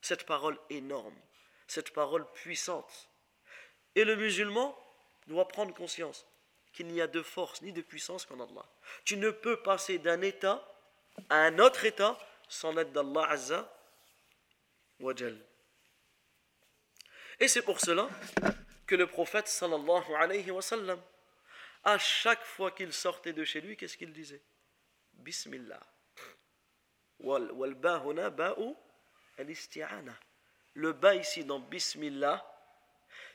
Cette 0.00 0.24
parole 0.24 0.58
énorme, 0.70 1.16
cette 1.66 1.92
parole 1.92 2.30
puissante. 2.32 3.10
Et 3.96 4.04
le 4.04 4.14
musulman 4.14 4.78
doit 5.26 5.48
prendre 5.48 5.74
conscience 5.74 6.26
qu'il 6.76 6.86
n'y 6.86 7.00
a 7.00 7.08
de 7.08 7.22
force 7.22 7.62
ni 7.62 7.72
de 7.72 7.82
puissance 7.82 8.24
qu'en 8.26 8.38
Allah. 8.38 8.64
Tu 9.04 9.16
ne 9.16 9.30
peux 9.30 9.56
passer 9.62 9.98
d'un 9.98 10.20
état 10.20 10.62
à 11.28 11.36
un 11.36 11.58
autre 11.58 11.84
état 11.84 12.16
sans 12.48 12.72
l'aide 12.72 12.92
d'Allah 12.92 13.26
Azza 13.30 13.72
et 17.38 17.48
c'est 17.48 17.62
pour 17.62 17.80
cela 17.80 18.08
que 18.86 18.94
le 18.94 19.06
prophète 19.06 19.48
sallallahu 19.48 20.14
alayhi 20.14 20.50
wa 20.50 20.62
à 21.84 21.98
chaque 21.98 22.44
fois 22.44 22.70
qu'il 22.70 22.92
sortait 22.92 23.32
de 23.32 23.44
chez 23.44 23.60
lui, 23.60 23.76
qu'est-ce 23.76 23.96
qu'il 23.96 24.12
disait? 24.12 24.42
Bismillah. 25.12 25.80
Le 30.74 30.92
bas 30.92 31.14
ici 31.14 31.44
dans 31.44 31.60
Bismillah, 31.60 32.44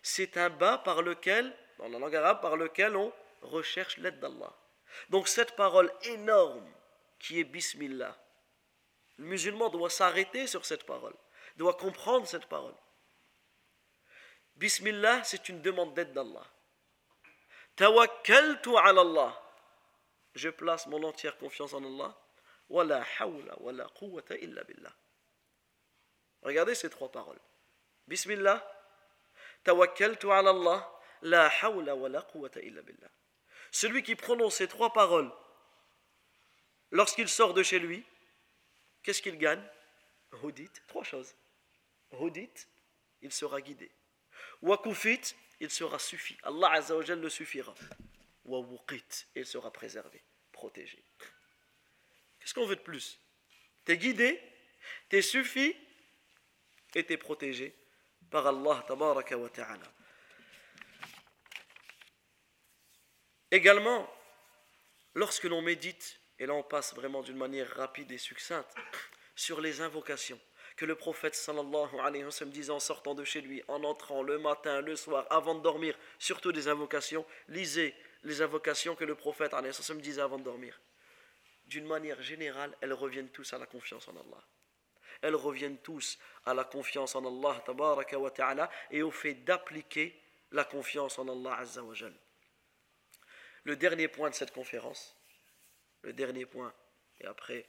c'est 0.02 0.38
un 0.38 0.50
bas 0.50 0.80
par 0.80 1.02
lequel, 1.02 1.56
dans 1.78 1.88
la 1.88 2.00
langue 2.00 2.16
arabe, 2.16 2.42
par 2.42 2.58
lequel 2.58 2.96
on 2.96 3.14
recherche 3.42 3.98
l'aide 3.98 4.20
d'Allah. 4.20 4.54
Donc 5.10 5.28
cette 5.28 5.56
parole 5.56 5.92
énorme 6.04 6.70
qui 7.20 7.40
est 7.40 7.46
Bismillah, 7.46 8.18
le 9.18 9.26
musulman 9.26 9.70
doit 9.70 9.90
s'arrêter 9.90 10.48
sur 10.48 10.66
cette 10.66 10.86
parole 10.86 11.16
doit 11.58 11.74
comprendre 11.76 12.28
cette 12.28 12.48
parole. 12.48 12.74
Bismillah, 14.56 15.24
c'est 15.24 15.50
une 15.50 15.62
demande 15.62 15.94
d'aide 15.94 16.14
d'Allah. 16.14 16.46
Tawakkaltu 17.76 18.76
ala 18.78 19.02
Allah. 19.02 19.42
Je 20.36 20.50
place 20.50 20.88
mon 20.88 21.04
entière 21.04 21.38
confiance 21.38 21.74
en 21.74 21.84
Allah. 21.84 22.18
Wala 22.70 23.04
hawla 23.20 23.56
wala 23.60 23.88
quwwata 23.90 24.36
illa 24.38 24.64
billah. 24.64 24.94
Regardez 26.42 26.76
ces 26.76 26.90
trois 26.90 27.12
paroles. 27.12 27.40
Bismillah, 28.08 28.66
tawakkaltu 29.64 30.32
ala 30.32 30.52
Allah, 30.52 31.02
la 31.22 31.50
hawla 31.62 31.96
wala 31.96 32.22
quwwata 32.22 32.62
illa 32.62 32.82
billah. 32.82 33.12
Celui 33.72 34.04
qui 34.04 34.16
prononce 34.16 34.56
ces 34.56 34.68
trois 34.68 34.94
paroles 34.94 35.32
lorsqu'il 36.92 37.30
sort 37.30 37.54
de 37.54 37.64
chez 37.64 37.80
lui, 37.80 38.06
qu'est-ce 39.02 39.22
qu'il 39.22 39.38
gagne? 39.38 39.64
Houdit, 40.44 40.72
trois 40.88 41.04
choses. 41.04 41.34
Hudit, 42.12 42.68
il 43.22 43.32
sera 43.32 43.62
guidé. 43.62 43.92
Wakufit, 44.62 45.36
il 45.60 45.70
sera 45.70 46.00
suffi. 46.00 46.38
Allah 46.44 46.72
Azzawajal 46.74 47.20
le 47.20 47.30
suffira. 47.30 47.74
Wawukit, 48.46 49.28
il 49.36 49.46
sera 49.46 49.72
préservé, 49.72 50.22
protégé. 50.52 51.04
Qu'est-ce 52.40 52.54
qu'on 52.54 52.66
veut 52.66 52.76
de 52.76 52.82
plus? 52.82 53.20
T'es 53.86 53.98
guidé, 53.98 54.42
t'es 55.10 55.22
suffi 55.22 55.76
et 56.96 57.06
t'es 57.06 57.18
protégé 57.18 57.76
par 58.30 58.48
Allah 58.48 58.84
tabaraka 58.88 59.38
wa 59.38 59.50
ta'ala. 59.50 59.94
Également, 63.52 64.10
lorsque 65.14 65.44
l'on 65.44 65.62
médite, 65.62 66.20
et 66.40 66.46
là 66.46 66.54
on 66.54 66.64
passe 66.64 66.96
vraiment 66.96 67.22
d'une 67.22 67.38
manière 67.38 67.70
rapide 67.76 68.12
et 68.12 68.18
succincte, 68.18 68.74
sur 69.36 69.60
les 69.60 69.82
invocations, 69.82 70.40
que 70.78 70.86
le 70.86 70.96
prophète 70.96 71.36
sallallahu 71.36 72.00
alayhi 72.00 72.24
wa 72.24 72.32
sallam 72.32 72.54
disait 72.54 72.72
en 72.72 72.80
sortant 72.80 73.14
de 73.14 73.26
chez 73.26 73.42
lui, 73.42 73.62
en 73.68 73.84
entrant 73.84 74.24
le 74.24 74.40
matin, 74.40 74.80
le 74.80 74.96
soir, 74.96 75.28
avant 75.30 75.56
de 75.56 75.62
dormir, 75.62 75.98
surtout 76.18 76.54
des 76.54 76.70
invocations, 76.70 77.26
lisez 77.50 77.94
les 78.24 78.42
invocations 78.42 78.96
que 78.96 79.04
le 79.04 79.16
prophète 79.16 79.54
alayhi 79.54 79.76
wa 79.76 79.84
sallam 79.84 80.02
disait 80.02 80.22
avant 80.22 80.40
de 80.40 80.44
dormir. 80.44 80.80
D'une 81.66 81.86
manière 81.86 82.22
générale, 82.22 82.76
elles 82.82 82.94
reviennent 82.94 83.30
tous 83.30 83.54
à 83.54 83.58
la 83.58 83.66
confiance 83.66 84.08
en 84.08 84.12
Allah. 84.12 84.44
Elles 85.22 85.36
reviennent 85.36 85.78
tous 85.78 86.18
à 86.46 86.54
la 86.54 86.64
confiance 86.64 87.16
en 87.16 87.26
Allah 87.26 87.64
wa 88.18 88.32
ta'ala 88.32 88.72
et 88.90 89.02
au 89.02 89.12
fait 89.12 89.36
d'appliquer 89.36 90.20
la 90.52 90.64
confiance 90.64 91.20
en 91.20 91.28
Allah 91.28 91.58
azza 91.60 91.84
wa 91.84 91.94
Le 93.64 93.76
dernier 93.76 94.08
point 94.08 94.30
de 94.30 94.36
cette 94.36 94.52
conférence, 94.52 95.16
le 96.02 96.14
dernier 96.14 96.46
point, 96.46 96.74
et 97.20 97.26
après, 97.26 97.68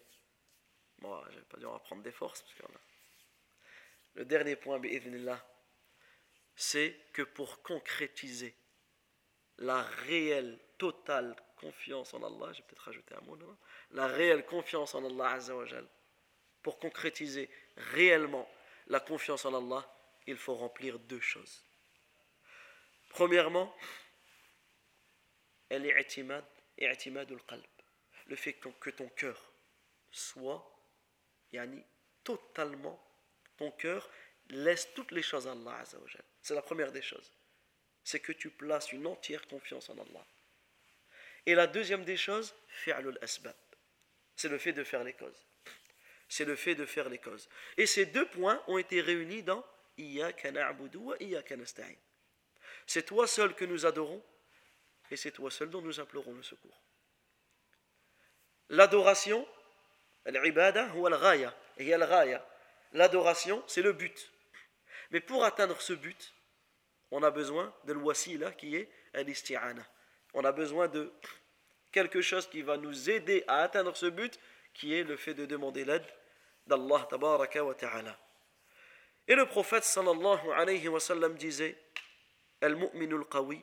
moi, 0.99 1.25
je 1.31 1.37
vais 1.37 1.45
pas 1.45 1.59
dire 1.59 1.69
on 1.69 1.75
va 1.75 1.79
prendre 1.81 2.03
des 2.03 2.13
forces, 2.13 2.43
parce 2.43 2.61
a 2.61 2.81
le 4.15 4.25
dernier 4.25 4.57
point, 4.57 4.81
c'est 6.55 6.97
que 7.13 7.23
pour 7.23 7.63
concrétiser 7.63 8.55
la 9.59 9.83
réelle, 9.83 10.59
totale 10.79 11.37
confiance 11.57 12.13
en 12.15 12.23
Allah, 12.23 12.53
j'ai 12.53 12.63
peut-être 12.63 12.83
rajouté 12.83 13.15
un 13.15 13.21
mot, 13.21 13.37
non 13.37 13.57
la 13.93 14.07
réelle 14.07 14.45
confiance 14.45 14.95
en 14.95 15.05
Allah 15.05 15.33
Azzawajal, 15.33 15.87
pour 16.63 16.79
concrétiser 16.79 17.51
réellement 17.77 18.49
la 18.89 19.01
confiance 19.01 19.45
en 19.45 19.55
Allah, 19.55 19.89
il 20.27 20.37
faut 20.37 20.55
remplir 20.55 20.99
deux 20.99 21.21
choses. 21.21 21.65
Premièrement, 23.11 23.75
le 28.27 28.37
fait 28.37 28.53
que 28.55 28.91
ton 28.91 29.09
cœur 29.09 29.53
soit 30.11 30.73
yani, 31.53 31.83
totalement 32.25 33.03
ton 33.57 33.71
cœur 33.73 34.11
laisse 34.49 34.93
toutes 34.95 35.13
les 35.13 35.23
choses 35.23 35.47
à 35.47 35.53
Allah 35.53 35.85
C'est 36.41 36.55
la 36.55 36.63
première 36.63 36.93
des 36.93 37.03
choses. 37.03 37.33
C'est 38.05 38.21
que 38.21 38.33
tu 38.33 38.51
places 38.51 38.93
une 38.93 39.07
entière 39.07 39.47
confiance 39.47 39.89
en 39.89 39.95
Allah. 39.95 40.27
Et 41.47 41.55
la 41.55 41.67
deuxième 41.67 42.05
des 42.05 42.17
choses, 42.17 42.55
asbab. 43.21 43.55
C'est 44.37 44.49
le 44.49 44.59
fait 44.59 44.73
de 44.73 44.85
faire 44.85 45.05
les 45.05 45.13
causes. 45.13 45.47
C'est 46.29 46.45
le 46.45 46.57
fait 46.57 46.75
de 46.75 46.87
faire 46.87 47.09
les 47.09 47.19
causes. 47.19 47.49
Et 47.77 47.87
ces 47.87 48.07
deux 48.07 48.27
points 48.27 48.63
ont 48.67 48.79
été 48.79 49.01
réunis 49.01 49.43
dans 49.43 49.65
C'est 52.87 53.07
toi 53.07 53.27
seul 53.27 53.55
que 53.55 53.65
nous 53.65 53.87
adorons 53.87 54.25
et 55.13 55.17
c'est 55.17 55.31
toi 55.31 55.51
seul 55.51 55.69
dont 55.69 55.83
nous 55.83 56.01
implorons 56.01 56.33
le 56.33 56.43
secours. 56.43 56.81
L'adoration, 58.71 59.47
l'ibada 60.25 60.91
ou 60.95 61.07
al-ghaya, 61.07 61.55
l'adoration, 62.95 63.63
c'est 63.67 63.83
le 63.83 63.93
but. 63.93 64.33
Mais 65.11 65.21
pour 65.21 65.45
atteindre 65.45 65.79
ce 65.83 65.93
but, 65.93 66.33
on 67.11 67.23
a 67.23 67.31
besoin 67.31 67.75
de 67.85 67.93
l'wasila 67.93 68.53
qui 68.53 68.75
est 68.75 68.91
al 69.13 69.27
On 70.33 70.45
a 70.45 70.53
besoin 70.53 70.89
de 70.89 71.13
quelque 71.93 72.23
chose 72.23 72.49
qui 72.49 72.63
va 72.63 72.79
nous 72.79 73.11
aider 73.11 73.45
à 73.49 73.65
atteindre 73.65 73.95
ce 73.95 74.07
but, 74.07 74.41
qui 74.73 74.95
est 74.95 75.05
le 75.05 75.19
fait 75.19 75.35
de 75.35 75.45
demander 75.45 75.85
l'aide 75.85 76.07
d'Allah 76.67 77.07
ta'ala. 77.11 78.19
Et 79.29 79.35
le 79.35 79.45
prophète 79.45 79.85
sallallahu 79.85 80.53
alayhi 80.53 80.89
wa 80.89 81.01
sallam 81.01 81.35
disait 81.35 81.77
Al-mu'minu 82.63 83.17
al-qawi 83.17 83.63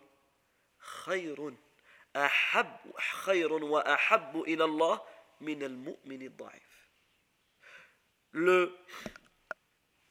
khayrun 0.79 1.57
ahab 2.15 2.69
khayrun 3.25 3.63
wa 3.65 3.81
ahabbu 3.87 4.45
ila 4.47 4.65
Allah 4.65 5.05
min 5.41 5.63
al-mu'min 5.63 6.21
al-da'if. 6.27 6.89
Le 8.33 8.77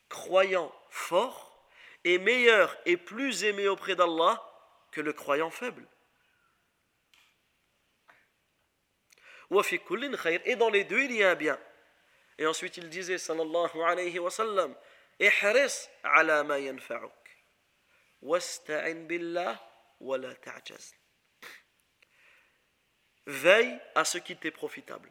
croyant 0.09 0.73
fort 0.89 1.67
est 2.03 2.17
meilleur 2.17 2.75
et 2.85 2.97
plus 2.97 3.43
aimé 3.43 3.67
auprès 3.67 3.95
d'Allah 3.95 4.41
que 4.91 5.01
le 5.01 5.13
croyant 5.13 5.49
faible. 5.49 5.87
Et 10.45 10.55
dans 10.55 10.69
les 10.69 10.83
deux, 10.83 11.03
il 11.03 11.11
y 11.11 11.23
a 11.23 11.31
un 11.31 11.35
bien. 11.35 11.59
Et 12.37 12.47
ensuite, 12.47 12.77
il 12.77 12.89
disait, 12.89 13.17
sallallahu 13.17 13.81
alayhi 13.81 14.19
wa 14.19 14.31
sallam, 14.31 14.75
احرص 15.21 15.89
على 16.03 16.43
ما 16.43 16.57
ينفعك 16.57 17.37
واستعن 18.21 19.07
بالله 19.07 19.59
ولا 19.99 20.33
تعجز 20.33 20.95
Veille 23.25 23.79
à 23.95 24.03
ce 24.03 24.17
qui 24.17 24.35
t'est 24.35 24.51
profitable. 24.51 25.09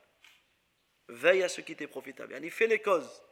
Veille 1.09 1.43
à 1.43 1.49
ce 1.49 1.63
qui 1.63 1.75
t'est 1.75 1.87
profitable. 1.87 2.35
Yani 2.35 2.51
fais 2.51 2.67
les 2.67 2.81
causes. 2.81 3.23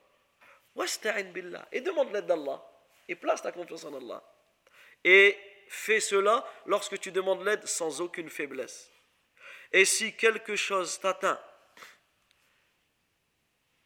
Wasta'in 0.75 1.25
billah. 1.25 1.69
Et 1.71 1.83
demande 1.83 2.11
l'aide 2.13 2.27
d'Allah. 2.27 2.65
Et 3.07 3.15
place 3.15 3.43
ta 3.43 3.53
confiance 3.53 3.85
en 3.85 3.95
Allah. 3.95 4.23
Et 5.05 5.37
fais 5.69 6.01
cela 6.01 6.47
lorsque 6.65 6.99
tu 6.99 7.13
demandes 7.13 7.45
l'aide 7.45 7.67
sans 7.67 8.01
aucune 8.01 8.31
faiblesse. 8.31 8.91
Et 9.73 9.85
si 9.85 10.17
quelque 10.17 10.57
chose 10.57 10.99
t'atteint, 10.99 11.39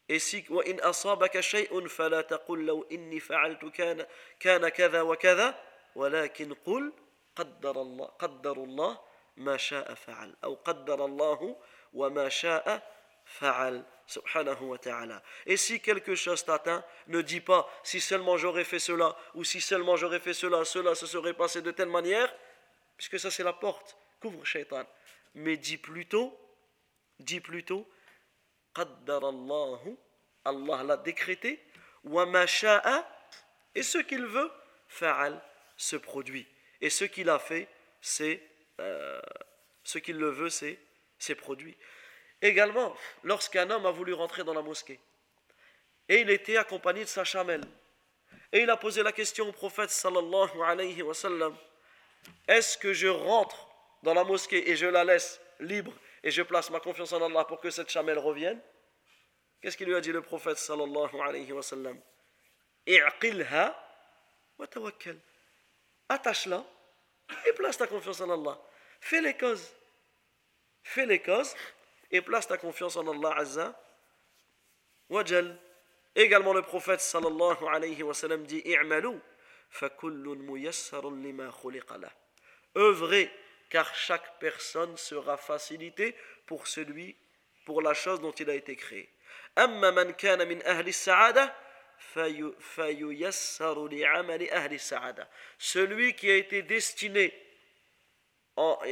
et 0.08 0.18
si 0.18 0.44
وإن 0.50 0.80
أصابك 0.80 1.40
شيء 1.40 1.88
فلا 1.88 2.20
تقل 2.20 2.66
لو 2.66 2.82
إني 2.92 3.20
فعلت 3.20 3.64
كان 3.64 4.06
كان 4.40 4.68
كذا 4.68 5.02
وكذا 5.02 5.60
ولكن 5.94 6.54
قل 6.54 6.92
قدر 7.38 7.82
الله 7.82 8.06
قدر 8.06 8.56
الله 8.56 9.00
ما 9.36 9.56
شاء 9.56 9.94
فعل 9.94 10.36
أو 10.44 10.54
قدر 10.54 11.04
الله 11.04 11.56
وما 11.92 12.28
شاء 12.28 12.82
فعل 13.24 13.84
subhanahu 14.06 14.68
wa 14.68 14.78
ta'ala. 14.78 15.22
Et 15.46 15.56
si 15.56 15.80
quelque 15.80 16.14
chose 16.14 16.44
t'atteint, 16.44 16.84
ne 17.08 17.22
dis 17.22 17.40
pas 17.40 17.68
si 17.82 18.00
seulement 18.00 18.36
j'aurais 18.36 18.64
fait 18.64 18.78
cela 18.78 19.16
ou 19.34 19.44
si 19.44 19.60
seulement 19.60 19.96
j'aurais 19.96 20.20
fait 20.20 20.34
cela, 20.34 20.64
cela 20.64 20.94
se 20.94 21.06
serait 21.06 21.34
passé 21.34 21.62
de 21.62 21.70
telle 21.70 21.88
manière, 21.88 22.32
puisque 22.96 23.18
ça 23.18 23.30
c'est 23.30 23.42
la 23.42 23.52
porte, 23.52 23.96
couvre 24.20 24.44
shaitan. 24.44 24.84
Mais 25.34 25.56
dis 25.56 25.78
plutôt, 25.78 26.38
dis 27.18 27.40
plutôt, 27.40 27.88
Qaddarallahu, 28.74 29.96
Allah 30.44 30.82
l'a 30.82 30.96
décrété, 30.96 31.64
wa 32.04 32.26
ma 32.26 32.46
sha'a, 32.46 33.08
et 33.74 33.82
ce 33.82 33.98
qu'il 33.98 34.26
veut, 34.26 34.50
fa'al, 34.88 35.40
se 35.76 35.96
produit. 35.96 36.46
Et 36.81 36.89
ce 36.89 37.05
qu'il 37.05 37.29
a 37.29 37.39
fait, 37.39 37.67
c'est, 38.01 38.41
euh, 38.79 39.21
ce 39.83 39.97
qu'il 39.97 40.17
le 40.17 40.29
veut, 40.29 40.49
c'est, 40.49 40.79
c'est 41.17 41.35
produit. 41.35 41.77
Également, 42.41 42.95
lorsqu'un 43.23 43.69
homme 43.69 43.85
a 43.85 43.91
voulu 43.91 44.13
rentrer 44.13 44.43
dans 44.43 44.53
la 44.53 44.61
mosquée, 44.61 44.99
et 46.07 46.21
il 46.21 46.29
était 46.29 46.57
accompagné 46.57 47.01
de 47.01 47.09
sa 47.09 47.23
chamelle, 47.23 47.63
et 48.51 48.61
il 48.61 48.69
a 48.69 48.77
posé 48.77 49.03
la 49.03 49.11
question 49.11 49.49
au 49.49 49.51
prophète 49.51 49.89
sallallahu 49.89 50.61
alayhi 50.63 51.01
wa 51.01 51.13
sallam, 51.13 51.55
est-ce 52.47 52.77
que 52.77 52.93
je 52.93 53.07
rentre 53.07 53.67
dans 54.03 54.13
la 54.13 54.23
mosquée 54.23 54.69
et 54.69 54.75
je 54.75 54.85
la 54.85 55.03
laisse 55.03 55.39
libre 55.59 55.93
et 56.23 56.31
je 56.31 56.41
place 56.41 56.69
ma 56.69 56.79
confiance 56.79 57.13
en 57.13 57.23
Allah 57.23 57.45
pour 57.45 57.59
que 57.59 57.69
cette 57.69 57.89
chamelle 57.89 58.17
revienne? 58.17 58.59
Qu'est-ce 59.61 59.77
qu'il 59.77 59.87
lui 59.87 59.95
a 59.95 60.01
dit 60.01 60.11
le 60.11 60.21
prophète 60.21 60.57
sallallahu 60.57 61.19
alayhi 61.21 61.51
wa 61.51 61.61
sallam? 61.61 61.99
Wa 64.57 64.67
tawakkal 64.67 65.17
Attache-la 66.08 66.64
et 67.46 67.52
place 67.52 67.78
ta 67.78 67.86
confiance 67.86 68.20
en 68.20 68.30
Allah. 68.30 68.60
Fais 69.00 69.20
les 69.20 69.34
causes. 69.34 69.74
Fais 70.82 71.06
les 71.06 71.20
causes 71.20 71.54
et 72.10 72.20
place 72.20 72.46
ta 72.46 72.58
confiance 72.58 72.96
en 72.96 73.06
Allah 73.08 73.36
Azza 73.36 73.80
wa 75.08 75.24
Jal. 75.24 75.58
Également 76.14 76.52
le 76.52 76.62
prophète 76.62 77.00
sallallahu 77.00 77.66
alayhi 77.66 78.02
wa 78.02 78.14
sallam 78.14 78.44
dit 78.44 78.62
I'malu 78.64 79.18
fa 79.70 79.88
kullun 79.88 80.36
muyassarun 80.36 81.20
lima 81.22 81.50
khuliqa 81.50 81.96
Œuvrez 82.76 83.30
car 83.70 83.92
chaque 83.94 84.38
personne 84.38 84.96
sera 84.96 85.36
facilitée 85.36 86.14
pour 86.46 86.66
celui 86.66 87.16
pour 87.64 87.82
la 87.82 87.94
chose 87.94 88.20
dont 88.20 88.32
il 88.32 88.50
a 88.50 88.54
été 88.54 88.76
créé. 88.76 89.10
أما 89.58 89.90
من 89.90 90.12
كان 90.12 90.48
من 90.48 90.66
أهل 90.66 90.88
السعادة 90.88 91.54
Celui 95.57 96.15
qui 96.15 96.31
a 96.31 96.35
été 96.35 96.61
destiné, 96.63 97.33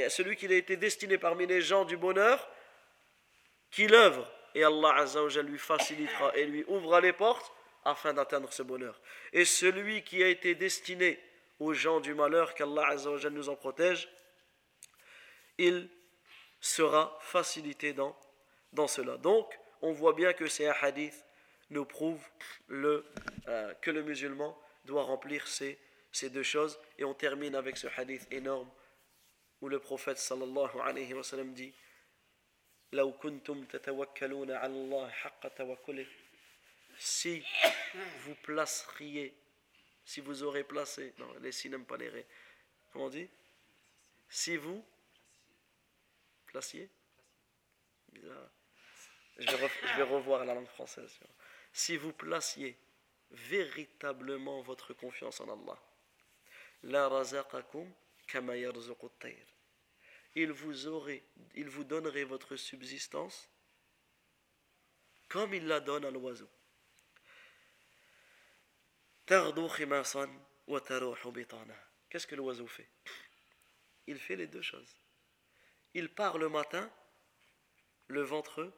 celui 0.10 0.36
qui 0.36 0.48
a 0.48 0.56
été 0.56 0.78
destiné 0.78 1.18
parmi 1.18 1.48
les 1.48 1.62
gens 1.62 1.86
du 1.86 1.98
bonheur, 1.98 2.50
qu'il 3.72 3.94
œuvre 3.94 4.32
et 4.56 4.64
Allah 4.64 4.96
Azza 4.96 5.42
lui 5.42 5.58
facilitera 5.58 6.36
et 6.36 6.46
lui 6.46 6.64
ouvrira 6.68 7.02
les 7.02 7.14
portes 7.14 7.52
afin 7.86 8.14
d'atteindre 8.14 8.52
ce 8.52 8.64
bonheur. 8.64 9.00
Et 9.34 9.46
celui 9.46 10.04
qui 10.04 10.24
a 10.24 10.28
été 10.28 10.56
destiné 10.56 11.20
aux 11.60 11.74
gens 11.74 12.00
du 12.00 12.14
malheur, 12.14 12.54
qu'Allah 12.54 12.88
Azza 12.88 13.30
nous 13.30 13.50
en 13.50 13.56
protège, 13.56 14.10
il 15.58 15.90
sera 16.60 17.18
facilité 17.22 17.94
dans, 17.94 18.16
dans 18.74 18.88
cela. 18.88 19.18
Donc, 19.18 19.58
on 19.82 19.92
voit 19.92 20.14
bien 20.14 20.34
que 20.34 20.48
c'est 20.48 20.68
un 20.68 20.76
hadith 20.82 21.27
nous 21.70 21.86
prouvent 21.86 22.28
le, 22.68 23.06
euh, 23.48 23.74
que 23.76 23.92
le 23.92 24.04
musulman 24.04 24.58
doit 24.86 25.04
remplir 25.04 25.48
ces, 25.48 25.78
ces 26.12 26.30
deux 26.30 26.44
choses. 26.44 26.80
Et 26.98 27.04
on 27.04 27.14
termine 27.14 27.56
avec 27.56 27.78
ce 27.78 27.88
hadith 27.98 28.28
énorme 28.32 28.70
où 29.62 29.70
le 29.70 29.80
prophète 29.80 30.18
sallallahu 30.18 30.80
alayhi 30.82 31.14
wa 31.14 31.24
sallam 31.24 31.54
dit 31.54 31.74
si 36.98 37.44
vous 38.20 38.36
placeriez, 38.44 39.34
si 40.06 40.22
vous 40.22 40.44
aurez 40.44 40.64
placé, 40.64 41.14
non, 41.18 41.34
les 41.42 41.52
si 41.52 41.70
n'aiment 41.70 41.86
pas 41.86 41.98
les 41.98 42.10
ré, 42.10 42.26
comment 42.92 43.06
on 43.06 43.10
dit? 43.10 43.30
Si 44.30 44.56
vous 44.56 44.84
placiez? 46.46 46.90
Bizarre. 48.14 48.50
Je 49.38 49.56
vais, 49.56 50.04
revoir 50.04 50.46
la 50.46 50.56
langue 50.56 50.68
française. 50.68 51.20
Si 51.78 51.96
vous 51.96 52.12
placiez 52.12 52.76
véritablement 53.30 54.64
votre 54.64 54.96
confiance 54.96 55.40
en 55.42 55.48
Allah, 55.48 55.80
la 56.82 57.08
razaqakum 57.08 57.88
kama 58.26 58.58
il 58.58 58.72
vous 60.52 60.88
aurait, 60.88 61.24
il 61.54 61.70
vous 61.70 61.84
donnerait 61.84 62.24
votre 62.24 62.56
subsistance 62.56 63.48
comme 65.30 65.54
il 65.54 65.68
la 65.68 65.80
donne 65.80 66.06
à 66.06 66.10
l'oiseau. 66.10 66.50
Qu'est-ce 69.28 69.52
que 72.26 72.36
l'oiseau 72.36 72.66
fait? 72.66 72.90
Il 74.08 74.18
fait 74.18 74.36
les 74.36 74.48
deux 74.48 74.64
choses. 74.64 74.96
Il 75.94 76.10
part 76.10 76.40
le 76.40 76.50
matin, 76.50 76.92
le 78.08 78.24
ventre 78.24 78.74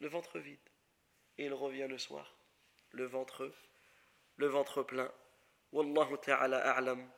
le 0.00 0.08
ventre 0.08 0.38
vide. 0.38 0.58
Et 1.38 1.46
il 1.46 1.54
revient 1.54 1.86
le 1.88 1.98
soir, 1.98 2.32
le 2.92 3.06
ventre, 3.06 3.50
le 4.36 4.46
ventre 4.46 4.82
plein. 4.82 5.10
Wallahu 5.72 6.16
ta'ala 6.22 6.58
a'lam. 6.76 7.08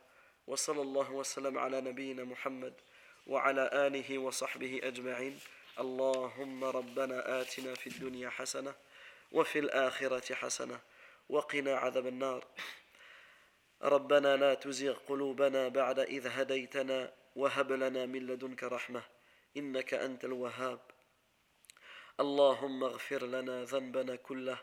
Wa 0.47 0.57
sallallahu 0.57 1.11
wa 1.11 1.23
sallam 1.23 1.57
ala 1.57 1.81
nabiyyina 1.81 2.25
Muhammad 2.25 2.73
wa 3.27 3.43
ala 3.43 3.65
alihi 3.85 4.17
wa 4.17 4.31
sahbihi 4.31 4.81
ajma'in. 4.81 5.37
اللهم 5.79 6.63
ربنا 6.63 7.41
آتنا 7.41 7.75
في 7.75 7.87
الدنيا 7.87 8.29
حسنة 8.29 8.73
وفي 9.31 9.59
الآخرة 9.59 10.33
حسنة 10.35 10.79
وقنا 11.29 11.75
عذاب 11.77 12.07
النار 12.07 12.45
ربنا 13.81 14.35
لا 14.35 14.53
تزغ 14.53 14.93
قلوبنا 14.93 15.67
بعد 15.67 15.99
إذ 15.99 16.27
هديتنا 16.27 17.13
وهب 17.35 17.71
لنا 17.71 18.05
من 18.05 18.27
لدنك 18.27 18.63
رحمة 18.63 19.03
إنك 19.57 19.93
أنت 19.93 20.25
الوهاب 20.25 20.79
اللهم 22.19 22.83
اغفر 22.83 23.25
لنا 23.25 23.63
ذنبنا 23.63 24.15
كله 24.15 24.57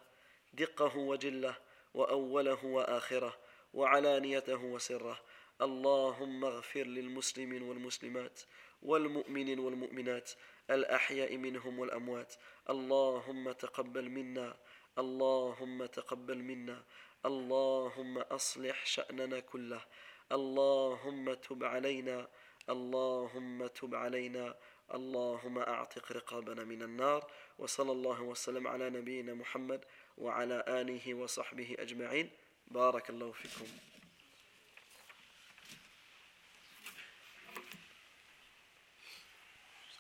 دقه 0.54 0.96
وجله 0.96 1.54
وأوله 1.94 2.64
وآخره 2.64 3.36
وعلانيته 3.74 4.64
وسره. 4.64 5.20
اللهم 5.62 6.44
اغفر 6.44 6.82
للمسلمين 6.82 7.62
والمسلمات 7.62 8.40
والمؤمنين 8.82 9.58
والمؤمنات 9.58 10.30
الأحياء 10.70 11.36
منهم 11.36 11.78
والأموات. 11.78 12.34
اللهم 12.70 13.52
تقبل 13.52 14.08
منا 14.10 14.56
اللهم 14.98 15.86
تقبل 15.86 16.38
منا 16.38 16.82
اللهم 17.26 18.18
أصلح 18.18 18.86
شأننا 18.86 19.40
كله. 19.40 19.80
اللهم 20.32 21.34
تب 21.34 21.64
علينا 21.64 22.28
اللهم 22.70 23.66
تب 23.66 23.94
علينا. 23.94 24.54
اللهم 24.94 25.58
أعتق 25.58 26.12
رقابنا 26.12 26.64
من 26.64 26.82
النار 26.82 27.30
وصلى 27.58 27.92
الله 27.92 28.22
وسلم 28.22 28.68
على 28.68 28.90
نبينا 28.90 29.34
محمد 29.34 29.84
وعلى 30.18 30.64
آله 30.68 31.14
وصحبه 31.14 31.76
أجمعين. 31.78 32.30
بارك 32.70 33.10
الله 33.10 33.32
فيكم. 33.32 33.93